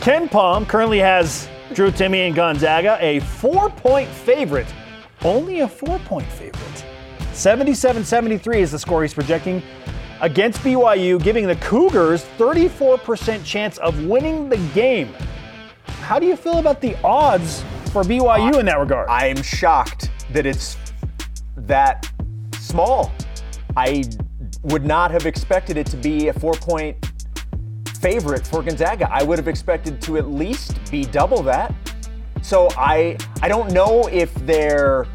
[0.00, 4.72] Ken Palm currently has Drew Timme and Gonzaga a four-point favorite.
[5.24, 6.84] Only a four-point favorite.
[7.32, 9.62] 77-73 is the score he's projecting
[10.20, 15.12] against BYU, giving the Cougars 34% chance of winning the game.
[16.00, 19.08] How do you feel about the odds for BYU in that regard?
[19.08, 20.76] I am shocked that it's
[21.56, 22.10] that
[22.58, 23.12] small.
[23.76, 24.04] I
[24.62, 26.96] would not have expected it to be a four point
[28.00, 29.08] favorite for Gonzaga.
[29.10, 31.74] I would have expected to at least be double that.
[32.42, 35.06] So I I don't know if they're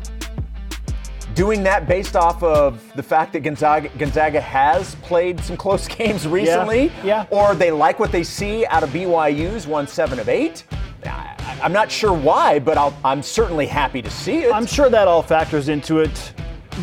[1.34, 6.28] doing that based off of the fact that Gonzaga, Gonzaga has played some close games
[6.28, 7.26] recently, yeah.
[7.30, 10.64] or they like what they see out of BYU's one seven of eight.
[11.06, 14.54] I, I'm not sure why, but I'll, I'm certainly happy to see it.
[14.54, 16.34] I'm sure that all factors into it.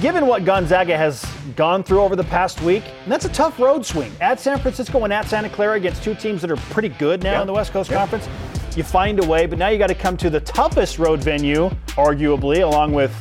[0.02, 1.24] Given what Gonzaga has
[1.56, 4.12] gone through over the past week, and that's a tough road swing.
[4.20, 7.32] At San Francisco and at Santa Clara against two teams that are pretty good now
[7.32, 7.40] Yeah.
[7.40, 7.96] in the West Coast Yeah.
[7.98, 8.28] Conference,
[8.76, 11.70] you find a way, but now you got to come to the toughest road venue,
[11.96, 13.12] arguably, along with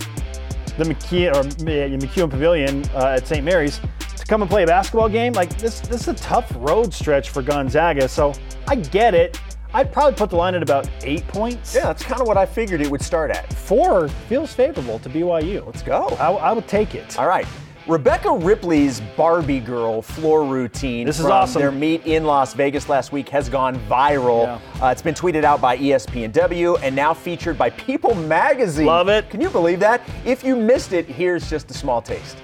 [0.77, 3.43] the McKeon, or uh, McEwen Pavilion uh, at St.
[3.43, 3.79] Mary's,
[4.17, 5.33] to come and play a basketball game.
[5.33, 8.07] Like this, this is a tough road stretch for Gonzaga.
[8.07, 8.33] So
[8.67, 9.39] I get it.
[9.73, 11.75] I'd probably put the line at about eight points.
[11.75, 13.51] yeah, that's kind of what I figured it would start at.
[13.53, 15.65] Four feels favorable to BYU.
[15.65, 16.07] Let's go.
[16.19, 17.19] I, I would take it.
[17.19, 17.45] All right.
[17.87, 21.61] Rebecca Ripley's Barbie Girl floor routine This is from awesome.
[21.61, 24.43] their meet in Las Vegas last week has gone viral.
[24.43, 24.85] Yeah.
[24.85, 28.85] Uh, it's been tweeted out by ESPNW and now featured by People Magazine.
[28.85, 29.29] Love it.
[29.29, 30.01] Can you believe that?
[30.25, 32.37] If you missed it, here's just a small taste.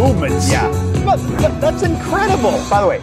[0.00, 0.50] Movements?
[0.50, 0.70] Yeah.
[1.04, 2.52] But, but that's incredible.
[2.70, 3.02] By the way,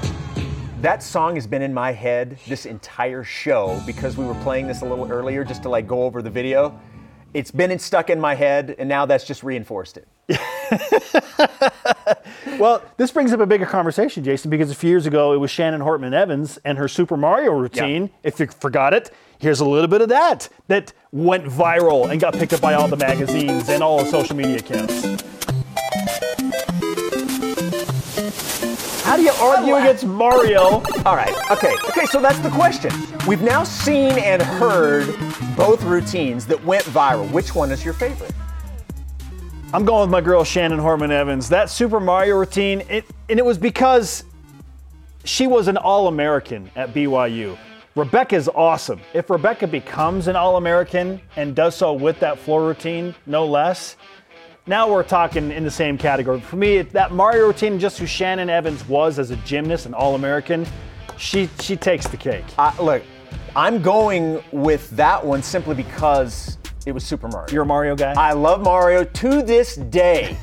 [0.81, 4.81] that song has been in my head this entire show because we were playing this
[4.81, 6.79] a little earlier just to like go over the video.
[7.35, 10.07] It's been in- stuck in my head, and now that's just reinforced it.
[12.59, 15.51] Well, this brings up a bigger conversation, Jason, because a few years ago it was
[15.51, 18.09] Shannon Hortman Evans and her Super Mario routine.
[18.23, 22.33] If you forgot it, here's a little bit of that that went viral and got
[22.33, 25.05] picked up by all the magazines and all the social media accounts.
[29.03, 30.83] How do you argue oh, against Mario?
[31.05, 31.33] All right.
[31.51, 31.75] Okay.
[31.89, 32.05] Okay.
[32.05, 32.91] So that's the question.
[33.27, 35.07] We've now seen and heard
[35.55, 37.29] both routines that went viral.
[37.31, 38.33] Which one is your favorite?
[39.73, 41.49] I'm going with my girl Shannon Hortman Evans.
[41.49, 44.23] That Super Mario routine, it, and it was because
[45.25, 47.57] she was an All American at BYU.
[47.95, 49.01] Rebecca's awesome.
[49.13, 53.97] If Rebecca becomes an All American and does so with that floor routine, no less,
[54.67, 56.41] now we're talking in the same category.
[56.41, 60.15] For me, that Mario routine, just who Shannon Evans was as a gymnast, an All
[60.15, 60.65] American,
[61.17, 62.45] she she takes the cake.
[62.57, 63.03] Uh, look,
[63.55, 67.51] I'm going with that one simply because it was Super Mario.
[67.53, 68.13] You're a Mario guy.
[68.17, 70.37] I love Mario to this day.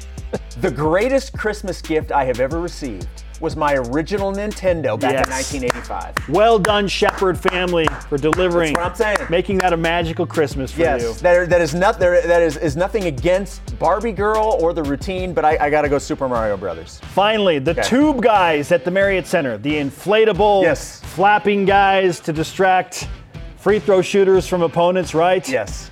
[0.60, 6.28] the greatest Christmas gift I have ever received was my original Nintendo back in 1985.
[6.28, 9.30] well done, Shepherd family, for delivering, That's what I'm saying.
[9.30, 11.14] making that a magical Christmas for Yes, you.
[11.14, 12.20] that, that is not there.
[12.26, 15.88] That is, is nothing against Barbie Girl or the routine, but I, I got to
[15.88, 17.00] go Super Mario Brothers.
[17.14, 17.82] Finally, the Okay.
[17.82, 21.00] tube guys at the Marriott Center, the inflatable, Yes.
[21.00, 23.08] flapping guys to distract
[23.56, 25.48] free throw shooters from opponents, right?
[25.48, 25.89] Yes.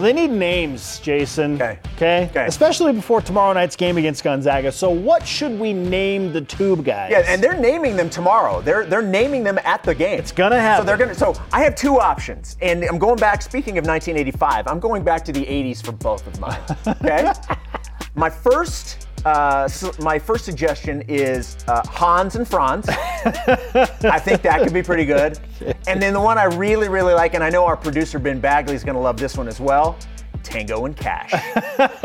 [0.00, 1.54] They need names, Jason.
[1.54, 1.78] Okay.
[1.96, 2.28] Okay.
[2.30, 2.46] Okay.
[2.46, 4.72] Especially before tomorrow night's game against Gonzaga.
[4.72, 7.10] So, what should we name the tube guys?
[7.10, 8.62] Yeah, and they're naming them tomorrow.
[8.62, 10.18] They're they're naming them at the game.
[10.18, 10.82] It's gonna happen.
[10.82, 11.14] So they're gonna.
[11.14, 13.42] So I have two options, and I'm going back.
[13.42, 16.60] Speaking of 1985, I'm going back to the 80s for both of mine.
[16.86, 17.32] Okay.
[18.14, 19.06] my first.
[19.24, 22.88] Uh, su- my first suggestion is uh, Hans and Franz.
[22.88, 25.38] I think that could be pretty good.
[25.86, 28.74] And then the one I really, really like, and I know our producer Ben Bagley
[28.74, 29.98] is going to love this one as well
[30.42, 31.32] Tango and Cash.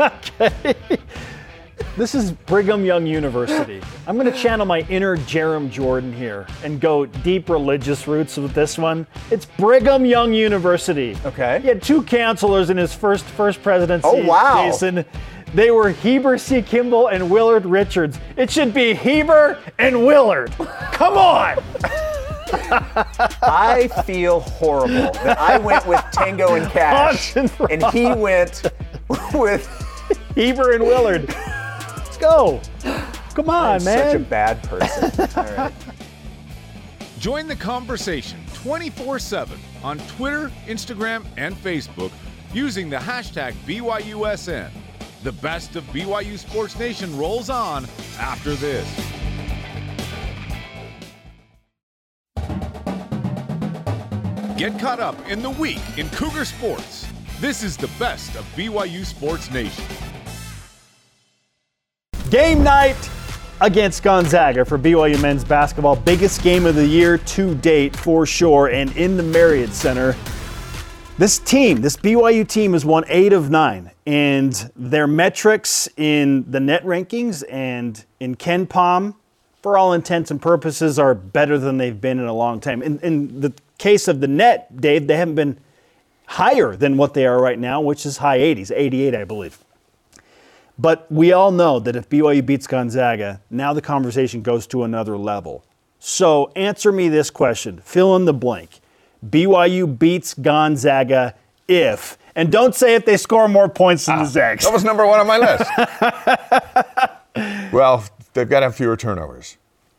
[0.40, 0.76] Okay.
[1.96, 3.80] This is Brigham Young University.
[4.06, 8.52] I'm going to channel my inner Jerem Jordan here and go deep religious roots with
[8.52, 9.06] this one.
[9.30, 11.16] It's Brigham Young University.
[11.24, 11.58] Okay.
[11.62, 14.06] He had two counselors in his first first presidency.
[14.06, 14.66] Oh, wow.
[14.66, 15.06] Jason.
[15.54, 16.60] They were Heber C.
[16.62, 18.18] Kimball and Willard Richards.
[18.36, 20.52] It should be Heber and Willard.
[20.92, 21.58] Come on.
[23.42, 28.70] I feel horrible that I went with Tango and Cash, and and he went
[29.34, 29.68] with.
[30.36, 31.28] Heber and Willard.
[31.28, 32.60] Let's go.
[33.34, 34.12] Come on, I'm man.
[34.12, 35.28] such a bad person.
[35.36, 35.72] All right.
[37.18, 42.12] Join the conversation 24 7 on Twitter, Instagram, and Facebook
[42.52, 44.70] using the hashtag BYUSN.
[45.26, 47.84] The best of BYU Sports Nation rolls on
[48.20, 48.86] after this.
[54.56, 57.08] Get caught up in the week in Cougar Sports.
[57.40, 59.84] This is the best of BYU Sports Nation.
[62.30, 63.10] Game night
[63.60, 65.96] against Gonzaga for BYU men's basketball.
[65.96, 70.14] Biggest game of the year to date for sure, and in the Marriott Center.
[71.18, 76.60] This team, this BYU team, has won eight of nine, and their metrics in the
[76.60, 79.14] net rankings and in KenPom,
[79.62, 82.82] for all intents and purposes, are better than they've been in a long time.
[82.82, 85.58] In, in the case of the net, Dave, they haven't been
[86.26, 89.58] higher than what they are right now, which is high 80s, 88, I believe.
[90.78, 95.16] But we all know that if BYU beats Gonzaga, now the conversation goes to another
[95.16, 95.64] level.
[95.98, 98.80] So answer me this question fill in the blank.
[99.26, 101.34] BYU beats Gonzaga
[101.66, 104.64] if, and don't say if they score more points than the Zags.
[104.64, 105.68] That was number one on my list.
[107.72, 108.04] well,
[108.34, 109.56] they've got to have fewer turnovers.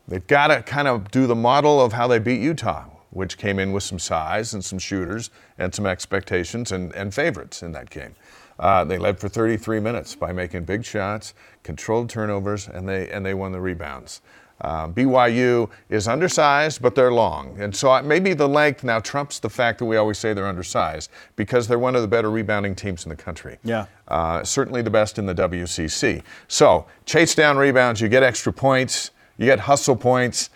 [0.08, 3.60] They've got to kind of do the model of how they beat Utah, which came
[3.60, 7.90] in with some size and some shooters and some expectations and, and favorites in that
[7.90, 8.16] game.
[8.60, 11.34] Uh, they led for 33 minutes by making big shots,
[11.64, 14.22] controlled turnovers, and they and they won the rebounds.
[14.62, 19.50] Uh, BYU is undersized, but they're long, and so maybe the length now trumps the
[19.50, 23.06] fact that we always say they're undersized because they're one of the better rebounding teams
[23.06, 23.60] in the country.
[23.64, 23.86] Yeah.
[24.08, 26.24] Uh, certainly the best in the WCC.
[26.48, 30.50] So chase down rebounds, you get extra points, you get hustle points.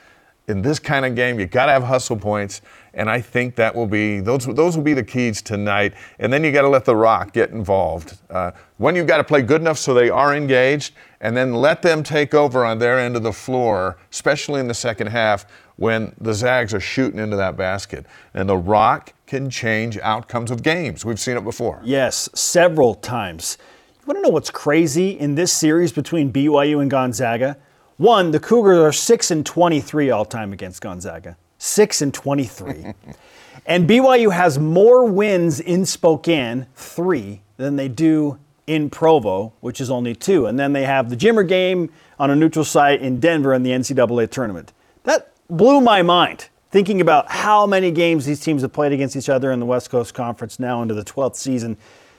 [0.48, 2.62] In this kind of game, you got to have hustle points,
[2.96, 4.46] and I think that will be those.
[4.48, 5.94] Those will be the keys tonight.
[6.20, 8.18] And then you got to let the rock get involved.
[8.30, 11.84] Uh, when you've got to play good enough so they are engaged, and then let
[11.84, 15.46] them take over on their end of the floor, especially in the second half
[15.78, 18.06] when the Zags are shooting into that basket.
[18.34, 21.06] And the rock can change outcomes of games.
[21.06, 21.80] We've seen it before.
[21.84, 23.58] Yes, several times.
[24.02, 27.58] You want to know what's crazy in this series between BYU and Gonzaga?
[27.98, 31.38] One, the Cougars are 6 and 23 all time against Gonzaga.
[31.60, 32.94] 6 and 23.
[33.68, 38.40] and BYU has more wins in Spokane, 3, than they do
[38.72, 40.46] in Provo, which is only 2.
[40.46, 43.72] And then they have the Jimmer game on a neutral site in Denver in the
[43.72, 44.72] NCAA tournament.
[45.04, 49.28] That blew my mind thinking about how many games these teams have played against each
[49.28, 51.76] other in the West Coast Conference now into the 12th season.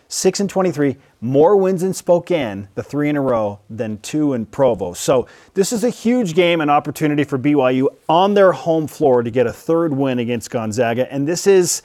[0.09, 4.45] 6 and 23, more wins in Spokane, the three in a row, than two in
[4.45, 4.93] Provo.
[4.93, 9.31] So this is a huge game, an opportunity for BYU on their home floor to
[9.31, 11.11] get a third win against Gonzaga.
[11.11, 11.81] And this is,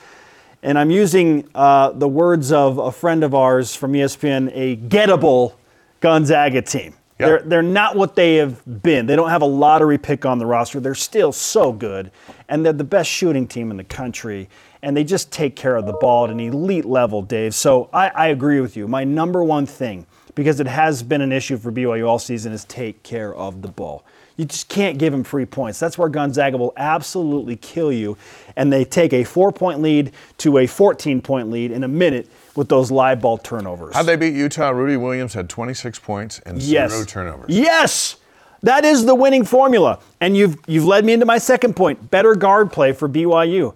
[0.62, 5.54] and I'm using uh, the words of a friend of ours from ESPN, a gettable
[6.00, 6.94] Gonzaga team.
[7.18, 7.26] Yeah.
[7.26, 9.06] They're, they're not what they have been.
[9.06, 10.78] They don't have a lottery pick on the roster.
[10.78, 12.12] They're still so good,
[12.48, 14.48] and they're the best shooting team in the country.
[14.82, 17.54] And they just take care of the ball at an elite level, Dave.
[17.54, 18.86] So I, I agree with you.
[18.86, 20.06] My number one thing,
[20.38, 23.66] because it has been an issue for BYU all season, is take care of the
[23.66, 24.04] ball.
[24.36, 25.80] You just can't give them free points.
[25.80, 28.16] That's where Gonzaga will absolutely kill you.
[28.54, 32.30] And they take a four point lead to a 14 point lead in a minute
[32.54, 33.96] with those live ball turnovers.
[33.96, 34.68] How'd they beat Utah?
[34.70, 36.92] Rudi Williams had 26 points and Yes.
[36.92, 37.46] zero turnovers.
[37.48, 38.14] Yes.
[38.62, 39.98] That is the winning formula.
[40.20, 42.08] And you've you've led me into my second point.
[42.12, 43.74] Better guard play for BYU.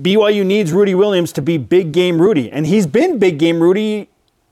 [0.00, 2.50] BYU needs Rudi Williams to be big game Rudi.
[2.50, 4.08] And he's been big game Rudi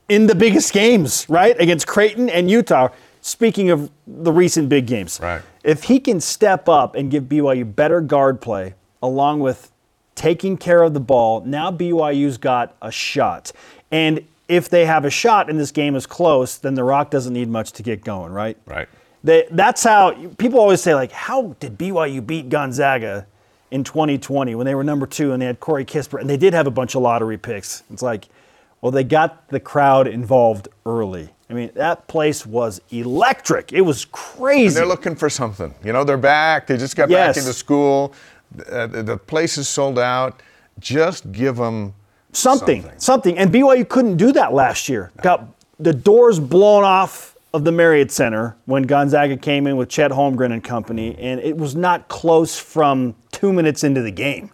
[0.09, 1.59] in the biggest games, right?
[1.61, 2.89] Against Creighton and Utah.
[3.21, 5.19] Speaking of the recent big games.
[5.21, 5.43] Right.
[5.65, 9.73] If he can step up and give BYU better guard play along with
[10.15, 13.51] taking care of the ball, now BYU's got a shot.
[13.91, 17.33] And if they have a shot and this game is close, then the Rock doesn't
[17.33, 18.57] need much to get going, right?
[18.65, 18.89] Right.
[19.25, 23.27] They, that's how people always say, like, how did BYU beat Gonzaga
[23.73, 26.55] in 2020 when they were number two and they had Corey Kispert and they did
[26.55, 27.83] have a bunch of lottery picks?
[27.91, 28.29] It's like,
[28.81, 31.31] well, they got the crowd involved early.
[31.49, 33.73] I mean, that place was electric.
[33.73, 34.75] It was crazy.
[34.75, 35.75] They're looking for something.
[35.85, 36.67] You know, they're back.
[36.67, 37.37] They just got Yes.
[37.37, 38.13] back into school.
[38.71, 40.43] Uh, the the place is sold out.
[40.81, 41.95] Just give them
[42.33, 42.99] something, something.
[43.01, 43.39] something.
[43.39, 45.11] And BYU couldn't do that last year.
[45.23, 45.47] Got
[45.79, 50.53] the doors blown off of the Marriott Center when Gonzaga came in with Chet Holmgren
[50.53, 54.51] and company, and it was not close from two minutes into the game.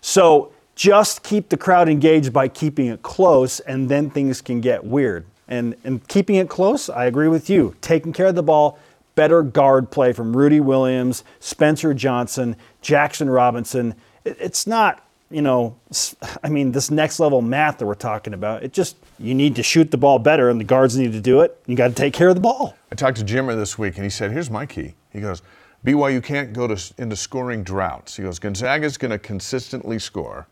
[0.00, 4.84] So just keep the crowd engaged by keeping it close, and then things can get
[4.84, 5.26] weird.
[5.48, 7.76] And, and keeping it close, I agree with you.
[7.80, 8.78] Taking care of the ball,
[9.14, 13.94] better guard play from Rudi Williams, Spencer Johnson, Jackson Robinson.
[14.24, 15.76] It, it's not, you know,
[16.42, 18.62] I mean, this next level math that we're talking about.
[18.62, 21.40] It just, you need to shoot the ball better, and the guards need to do
[21.40, 21.60] it.
[21.66, 22.76] You got to take care of the ball.
[22.90, 24.94] I talked to Jimmer this week, and he said, here's my key.
[25.10, 25.42] He goes,
[25.84, 28.16] BYU can't go to, into scoring droughts.
[28.16, 30.46] He goes, Gonzaga's going to consistently score.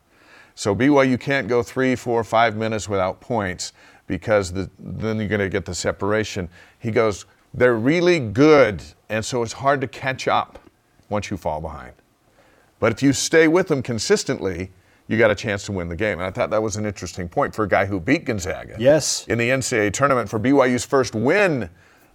[0.60, 3.72] So BYU can't go three, four, five minutes without points
[4.06, 6.50] because the, then you're going to get the separation.
[6.80, 7.24] He goes,
[7.54, 10.58] they're really good, and so it's hard to catch up
[11.08, 11.94] once you fall behind.
[12.78, 14.70] But if you stay with them consistently,
[15.08, 16.18] you got a chance to win the game.
[16.18, 18.76] And I thought that was an interesting point for a guy who beat Gonzaga.
[18.78, 19.26] Yes.
[19.28, 21.70] In the NCAA tournament for BYU's first win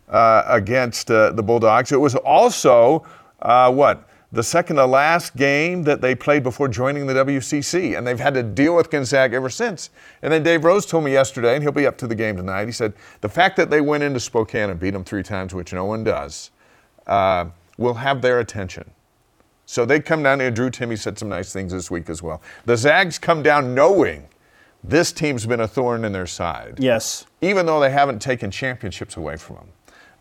[0.08, 1.92] uh, against uh, the Bulldogs.
[1.92, 3.08] It was also,
[3.42, 8.06] uh, what, the second to last game that they played before joining the WCC, and
[8.06, 9.90] they've had to deal with Gonzaga ever since.
[10.22, 12.66] And then Dave Rose told me yesterday, and he'll be up to the game tonight.
[12.66, 15.74] He said the fact that they went into Spokane and beat them three times, which
[15.74, 16.52] no one does,
[17.08, 17.46] uh,
[17.78, 18.90] will have their attention.
[19.66, 20.52] So they come down here.
[20.52, 22.42] Drew Timme said some nice things this week as well.
[22.66, 24.28] The Zags come down knowing
[24.84, 26.76] this team's been a thorn in their side.
[26.80, 27.26] Yes.
[27.42, 29.70] Even though they haven't taken championships away from them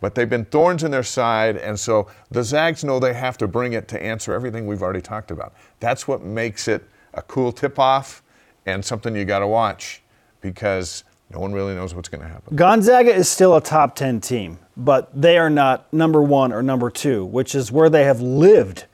[0.04, 3.48] but they've been thorns in their side, and so the Zags know they have to
[3.48, 5.54] bring it to answer everything we've already talked about.
[5.80, 8.22] That's what makes it a cool tip off
[8.66, 10.02] and something you got to watch
[10.42, 12.54] because no one really knows what's going to happen.
[12.54, 16.90] Gonzaga is still a top 10 team, but they are not number one or number
[16.90, 18.84] two, which is where they have lived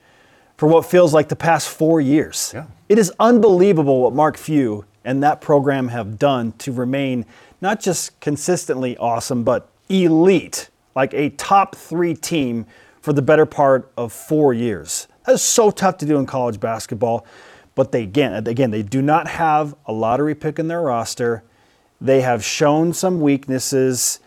[0.59, 2.53] for what feels like the past four years.
[2.55, 2.67] Yeah.
[2.89, 7.27] It is unbelievable what Mark Few and that program have done to remain
[7.61, 12.67] not just consistently awesome, but elite like a top three team
[13.01, 15.09] for the better part of four years.
[15.27, 17.27] That is so tough to do in college basketball.
[17.75, 21.43] But they again, again, they do not have a lottery pick in their roster.
[22.01, 24.21] They have shown some weaknesses.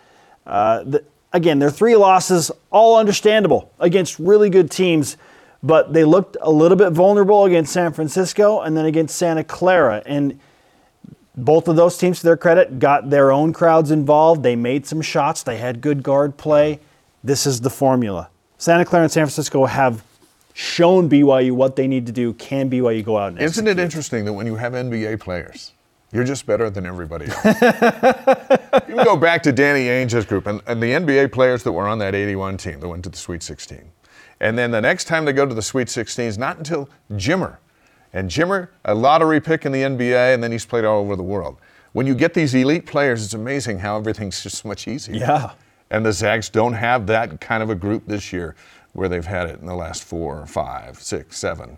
[0.46, 5.16] Uh, the, again, their three losses, all understandable against really good teams,
[5.62, 10.02] but they looked a little bit vulnerable against San Francisco and then against Santa Clara.
[10.06, 10.38] And
[11.36, 14.42] both of those teams, to their credit, got their own crowds involved.
[14.42, 15.42] They made some shots.
[15.42, 16.80] They had good guard play.
[17.22, 18.28] This is the formula.
[18.58, 20.04] Santa Clara and San Francisco have
[20.52, 22.32] shown BYU what they need to do.
[22.34, 23.78] Can BYU go out and Isn't execute?
[23.78, 25.72] it interesting that when you have NBA players,
[26.12, 27.44] you're just better than everybody else?
[28.88, 31.98] you go back to Danny Ainge's group and, and the NBA players that were on
[31.98, 33.90] that 81 team that went to the Sweet 16.
[34.40, 37.56] And then the next time they go to the Sweet 16 is not until Jimmer
[38.14, 41.22] and Jimmer, a lottery pick in the NBA, and then he's played all over the
[41.22, 41.58] world.
[41.92, 45.16] When you get these elite players, it's amazing how everything's just much easier.
[45.16, 45.50] Yeah.
[45.90, 48.56] And the Zags don't have that kind of a group this year
[48.94, 51.76] where they've had it in the last four, five, six, seven,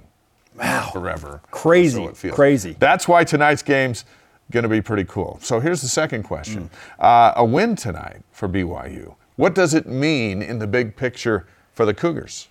[0.59, 0.91] Wow.
[0.93, 1.41] forever.
[1.51, 2.77] Crazy, So crazy.
[2.79, 4.05] That's why tonight's game's
[4.51, 5.39] going to be pretty cool.
[5.43, 7.05] So here's the second question Mm.
[7.05, 9.15] uh, A win tonight for BYU.
[9.37, 12.49] What does it mean in the big picture for the Cougars?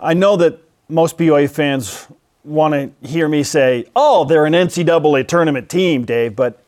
[0.00, 2.06] I know that most BYU fans
[2.44, 6.62] want to hear me say, "Oh, they're an NCAA tournament team, Dave," but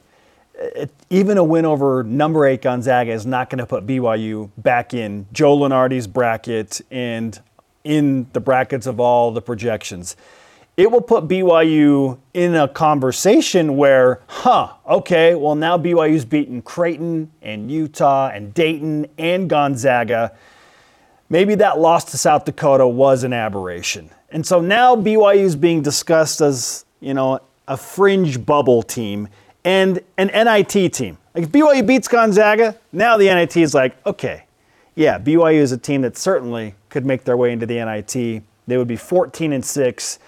[0.60, 4.51] uh, it, even a win over number eight Gonzaga is not going to put BYU
[4.59, 7.38] back in Joe Lunardi's bracket and
[7.82, 10.16] in the brackets of all the projections.
[10.76, 17.30] It will put BYU in a conversation where, huh, okay, well now BYU's beaten Creighton
[17.42, 20.36] and Utah and Dayton and Gonzaga
[21.28, 24.10] maybe that loss to South Dakota was an aberration.
[24.35, 27.39] And so now BYU is being discussed as, you know,
[27.69, 29.28] a fringe bubble team
[29.65, 31.19] and an NIT team.
[31.36, 34.47] Like if BYU beats Gonzaga, now the NIT is like, okay,
[34.97, 38.43] yeah, BYU is a team that certainly could make their way into the NIT.
[38.66, 40.19] They would be 14 and 6,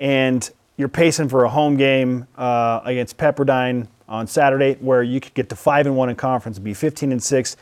[0.00, 5.34] and you're pacing for a home game uh, against Pepperdine on Saturday where you could
[5.34, 7.56] get to 5 and 1 in conference and be 15 and 6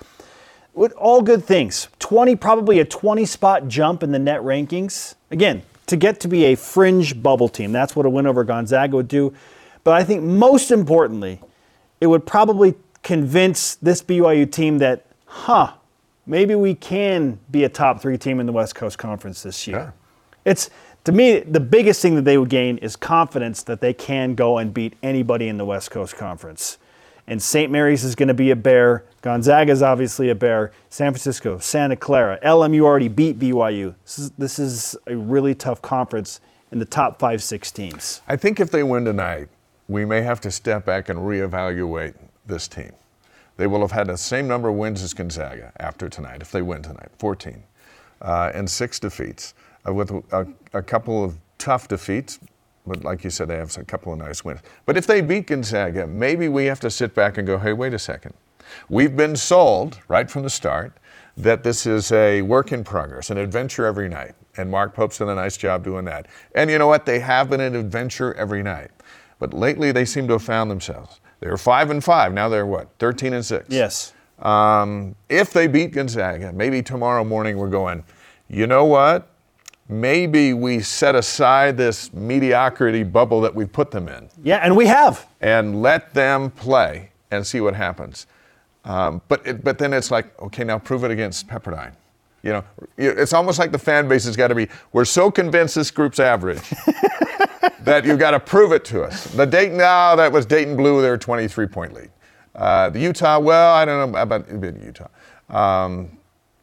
[0.72, 1.88] with all good things.
[1.98, 5.14] 20, probably a 20 spot jump in the net rankings.
[5.30, 8.96] Again, to get to be a fringe bubble team, that's what a win over Gonzaga
[8.96, 9.34] would do.
[9.84, 11.40] But I think most importantly,
[12.00, 15.72] it would probably convince this BYU team that, huh,
[16.26, 19.92] maybe we can be a top three team in the West Coast Conference this year.
[20.44, 20.70] It's
[21.04, 24.58] to me the biggest thing that they would gain is confidence that they can go
[24.58, 26.78] and beat anybody in the West Coast Conference.
[27.30, 27.70] And St.
[27.70, 29.04] Mary's is going to be a bear.
[29.22, 30.72] Gonzaga is obviously a bear.
[30.88, 33.94] San Francisco, Santa Clara, LMU already beat BYU.
[34.02, 36.40] This is, this is a really tough conference
[36.72, 38.20] in the top five, six teams.
[38.26, 39.48] I think if they win tonight,
[39.86, 42.14] we may have to step back and reevaluate
[42.46, 42.90] this team.
[43.58, 46.62] They will have had the same number of wins as Gonzaga after tonight, if they
[46.62, 47.62] win tonight 14,
[48.22, 49.54] uh, and six defeats,
[49.86, 52.40] uh, with a, a couple of tough defeats.
[52.86, 54.60] But like you said, they have a couple of nice wins.
[54.86, 57.94] But if they beat Gonzaga, maybe we have to sit back and go, hey, wait
[57.94, 58.34] a second.
[58.88, 60.96] We've been sold right from the start
[61.36, 64.34] that this is a work in progress, an adventure every night.
[64.56, 66.26] And Mark Pope's done a nice job doing that.
[66.54, 67.06] And you know what?
[67.06, 68.90] They have been an adventure every night.
[69.38, 71.20] But lately they seem to have found themselves.
[71.40, 72.32] They were five and five.
[72.32, 72.90] Now they're what?
[72.98, 73.66] 13 and six.
[73.68, 74.12] Yes.
[74.40, 78.04] Um, if they beat Gonzaga, maybe tomorrow morning we're going,
[78.48, 79.28] you know what?
[79.90, 84.86] Maybe we set aside this mediocrity bubble that we've put them in Yeah, and we
[84.86, 85.26] have.
[85.40, 88.28] and let them play and see what happens.
[88.84, 91.92] Um, but it, but then it's like, okay, now prove it against Pepperdine.
[92.42, 92.64] You know,
[92.96, 94.68] it's almost like the fan base has got to be.
[94.92, 96.62] We're so convinced this group's average
[97.80, 99.24] that you've got to prove it to us.
[99.24, 102.10] The Dayton, now that was Dayton blew, their 23 point lead.
[102.54, 105.08] Uh, the Utah, well, I don't know about Utah.
[105.50, 106.16] Um,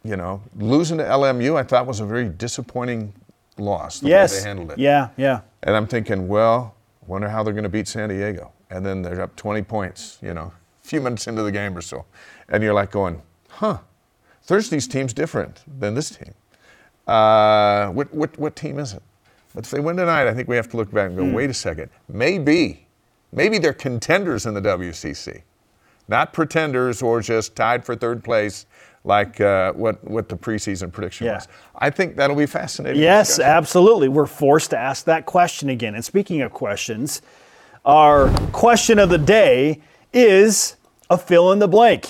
[0.08, 3.14] you know, losing to LMU, I thought was a very disappointing
[3.58, 4.00] loss.
[4.00, 4.32] The yes.
[4.32, 4.80] way they handled it.
[4.80, 5.42] Yeah, yeah.
[5.64, 6.76] And I'm thinking, well,
[7.06, 8.52] wonder how they're going to beat San Diego.
[8.70, 10.54] And then they're up 20 points, you know,
[10.84, 12.06] a few minutes into the game or so.
[12.50, 13.80] And you're like going, huh,
[14.44, 16.34] Thursday's team's different than this team.
[17.06, 19.04] Uh, what, what, what team is it?
[19.54, 21.50] But if they win tonight, I think we have to look back and go, wait
[21.50, 21.90] a second.
[22.08, 22.88] Maybe,
[23.32, 25.42] maybe they're contenders in the WCC,
[26.08, 28.66] not pretenders or just tied for third place
[29.04, 31.36] like uh, what, what the preseason prediction Yeah.
[31.36, 31.48] was.
[31.76, 33.02] I think that'll be fascinating.
[33.02, 33.52] Yes, discussion.
[33.52, 34.08] absolutely.
[34.10, 35.96] We're forced to ask that question again.
[35.96, 37.22] And speaking of questions,
[37.86, 40.76] our question of the day is
[41.10, 42.06] a fill in the blank.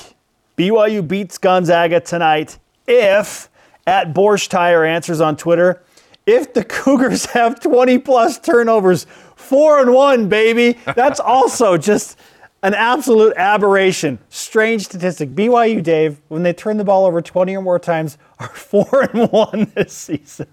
[0.57, 2.57] BYU beats Gonzaga tonight
[2.87, 3.49] if,
[3.85, 5.83] at Borscht Tire answers on Twitter,
[6.25, 9.05] if the Cougars have 20 plus turnovers,
[9.35, 10.79] four and one, baby.
[10.95, 12.17] That's also just
[12.63, 14.19] an absolute aberration.
[14.29, 15.29] Strange statistic.
[15.29, 19.31] BYU, Dave, when they turn the ball over 20 or more times, are four and
[19.31, 20.47] one this season.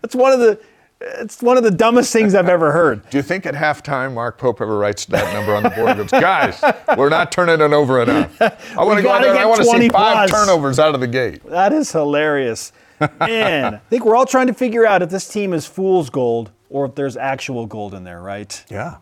[0.00, 0.60] That's one of the.
[1.02, 3.08] It's one of the dumbest things I've ever heard.
[3.08, 6.10] Do you think at halftime Mark Pope ever writes that number on the board and
[6.10, 6.62] goes, guys,
[6.94, 8.36] we're not turning it over enough.
[8.42, 10.94] I want to go out there and I want to see five plus." turnovers out
[10.94, 11.42] of the gate.
[11.46, 12.72] That is hilarious.
[13.18, 16.50] Man, I think we're all trying to figure out if this team is fool's gold
[16.68, 18.62] or if there's actual gold in there, right?
[18.68, 18.98] Yeah.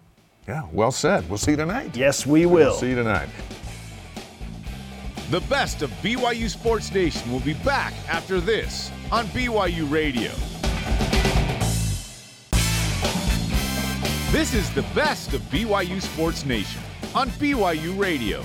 [0.49, 0.63] Yeah.
[0.73, 1.29] Well said.
[1.29, 1.95] We'll see you tonight.
[1.95, 2.73] Yes, we will.
[2.73, 3.29] See you tonight.
[5.31, 10.31] The best of BYU Sports Nation will be back after this on BYU Radio.
[14.33, 16.81] This is the best of BYU Sports Nation
[17.15, 18.43] on BYU Radio.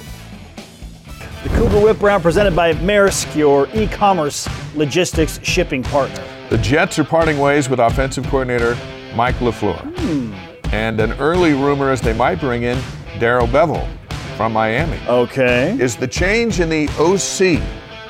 [1.44, 6.24] The Cougar Whip Round presented by Maersk, your e-commerce logistics shipping partner.
[6.50, 8.78] The Jets are parting ways with offensive coordinator
[9.16, 9.80] Mike LaFleur.
[9.98, 10.53] Hmm.
[10.74, 12.82] And an early rumor is they might bring in
[13.20, 13.88] Darrell Bevell
[14.36, 15.00] from Miami.
[15.08, 15.78] Okay.
[15.80, 17.62] Is the change in the OC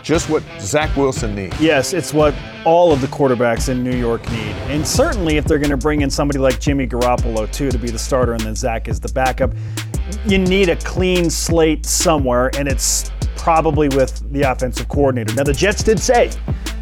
[0.01, 1.59] just what Zach Wilson needs?
[1.59, 2.33] Yes, it's what
[2.63, 4.55] all of the quarterbacks in New York need.
[4.69, 7.91] And certainly if they're going to bring in somebody like Jimmy Garoppolo, too, to be
[7.91, 9.51] the starter and then Zach is the backup,
[10.25, 15.33] you need a clean slate somewhere, and it's probably with the offensive coordinator.
[15.35, 16.31] Now, the Jets did say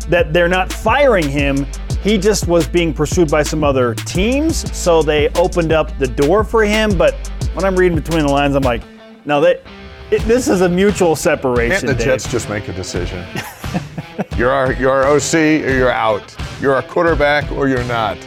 [0.10, 1.66] that they're not firing him.
[2.03, 6.44] He just was being pursued by some other teams, so they opened up the door
[6.44, 6.98] for him.
[6.98, 7.14] But
[7.53, 8.82] when I'm reading between the lines, I'm like,
[9.23, 9.61] no, that
[10.10, 11.88] it, this is a mutual separation.
[11.88, 12.06] Can't the Dave.
[12.06, 13.23] Jets just make a decision?
[14.38, 16.36] you're our, you're our OC or you're out.
[16.60, 18.18] You're a quarterback or you're not.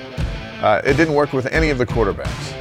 [0.62, 2.54] Uh, it didn't work with any of the quarterbacks,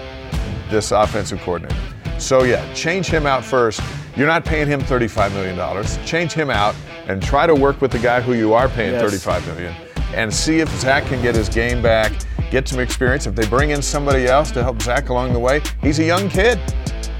[0.72, 1.80] this offensive coordinator.
[2.18, 3.82] So, yeah, change him out first.
[4.16, 6.06] You're not paying him $35 million.
[6.06, 6.76] Change him out
[7.08, 9.26] and try to work with the guy who you are paying Yes.
[9.26, 9.74] $35 million
[10.14, 12.12] and see if Zach can get his game back,
[12.52, 13.26] get some experience.
[13.28, 16.30] If they bring in somebody else to help Zach along the way, he's a young
[16.30, 16.60] kid.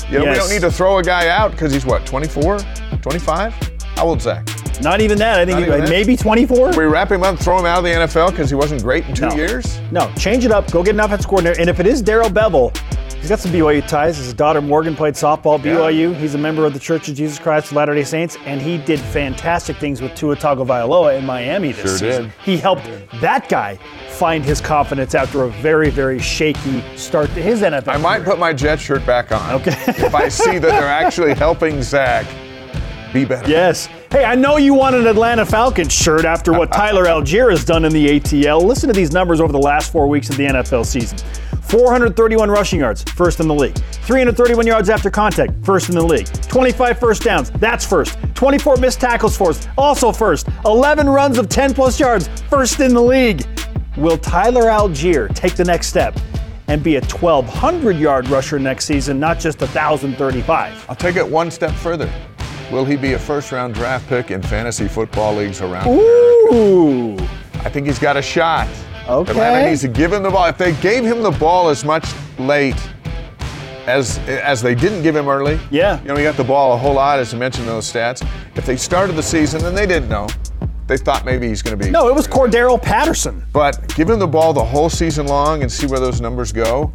[0.10, 2.60] You know, we don't need to throw a guy out because he's what, 24,
[3.02, 3.54] 25?
[3.96, 4.48] How old's Zach?
[4.82, 5.40] Not even that.
[5.40, 5.90] I think Not he- that?
[5.90, 6.72] maybe 24.
[6.72, 9.16] We wrap him up, throw him out of the NFL because he wasn't great in
[9.16, 9.36] two No.
[9.36, 9.80] years?
[9.92, 10.70] No, change it up.
[10.72, 11.62] Go get an offensive coordinator.
[11.62, 12.76] And if it is Darrell Bevell,
[13.24, 14.18] he's got some BYU ties.
[14.18, 15.76] His daughter Morgan played softball at Yeah.
[15.78, 16.14] BYU.
[16.14, 19.00] He's a member of the Church of Jesus Christ of Latter-day Saints, and he did
[19.00, 22.24] fantastic things with Tua Tagovailoa in Miami this Sure season.
[22.26, 22.34] did.
[22.44, 22.86] He helped
[23.22, 23.80] that guy
[24.10, 27.94] find his confidence after a very, very shaky start to his NFL.
[27.94, 29.56] I might put my Jet shirt back on.
[29.56, 29.72] Okay.
[29.88, 32.26] if I see that they're actually helping Zach
[33.14, 33.50] be better.
[33.50, 33.88] Yes.
[34.14, 37.84] Hey, I know you want an Atlanta Falcons shirt after what Tyler Allgeier has done
[37.84, 38.62] in the ATL.
[38.62, 41.18] Listen to these numbers over the last four weeks of the NFL season
[41.64, 43.74] 431 rushing yards, first in the league.
[43.74, 46.28] 331 yards after contact, first in the league.
[46.44, 48.16] 25 first downs, that's first.
[48.36, 50.48] 24 missed tackles forced, also first.
[50.64, 53.44] 11 runs of 10 plus yards, first in the league.
[53.98, 56.16] Will Tyler Allgeier take the next step
[56.68, 60.86] and be a 1,200 yard rusher next season, not just 1,035?
[60.88, 62.14] I'll take it one step further.
[62.74, 65.88] Will he be a first round draft pick in fantasy football leagues around?
[65.88, 67.16] Ooh.
[67.60, 68.68] I think he's got a shot.
[69.08, 69.30] Okay.
[69.30, 70.48] Atlanta needs to give him the ball.
[70.48, 72.76] If they gave him the ball as much late
[73.86, 75.60] as as they didn't give him early.
[75.70, 76.02] Yeah.
[76.02, 78.28] You know, he got the ball a whole lot, as I mentioned those stats.
[78.56, 80.28] If they started the season and they didn't know,
[80.88, 81.92] they thought maybe he's going to be.
[81.92, 83.46] No, it was Cordarrelle Patterson.
[83.54, 86.92] But give him the ball the whole season long and see where those numbers go.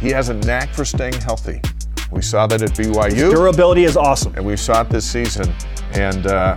[0.00, 1.62] He has a knack for staying healthy.
[2.10, 3.30] We saw that at BYU.
[3.30, 4.34] Durability is awesome.
[4.36, 5.52] And we saw it this season.
[5.92, 6.56] And uh,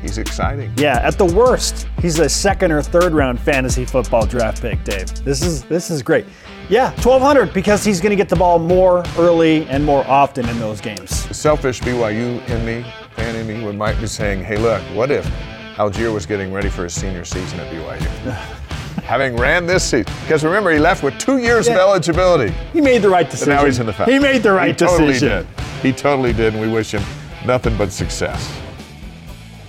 [0.00, 0.72] he's exciting.
[0.76, 5.12] Yeah, at the worst, he's a second or third round fantasy football draft pick, Dave.
[5.24, 6.26] This is this is great.
[6.68, 10.58] Yeah, 1200 because he's going to get the ball more early and more often in
[10.58, 11.26] those games.
[11.28, 12.84] The selfish BYU in me,
[13.14, 15.24] fan in me, would might be saying, hey, look, what if
[15.76, 18.56] Allgeier was getting ready for his senior season at BYU?
[19.04, 20.12] Having ran this season.
[20.22, 22.52] Because remember, he left with two years of eligibility.
[22.72, 23.54] He made the right And decision.
[23.54, 24.14] now he's in the Falcons.
[24.14, 24.92] He made the right decision.
[24.92, 25.46] he totally decision.
[25.56, 25.64] Did.
[25.82, 27.02] He totally did, and we wish him
[27.46, 28.60] nothing but success.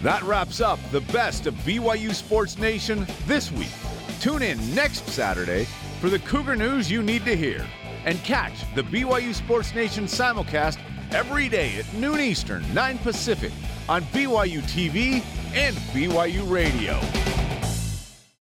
[0.01, 3.69] That wraps up the best of BYU Sports Nation this week.
[4.21, 5.65] Tune in next Saturday
[5.99, 7.65] for the Cougar news you need to hear.
[8.05, 10.77] And catch the BYU Sports Nation simulcast
[11.11, 13.51] every day at noon Eastern, 9 Pacific
[13.89, 15.23] on BYU TV
[15.53, 16.99] and BYU Radio.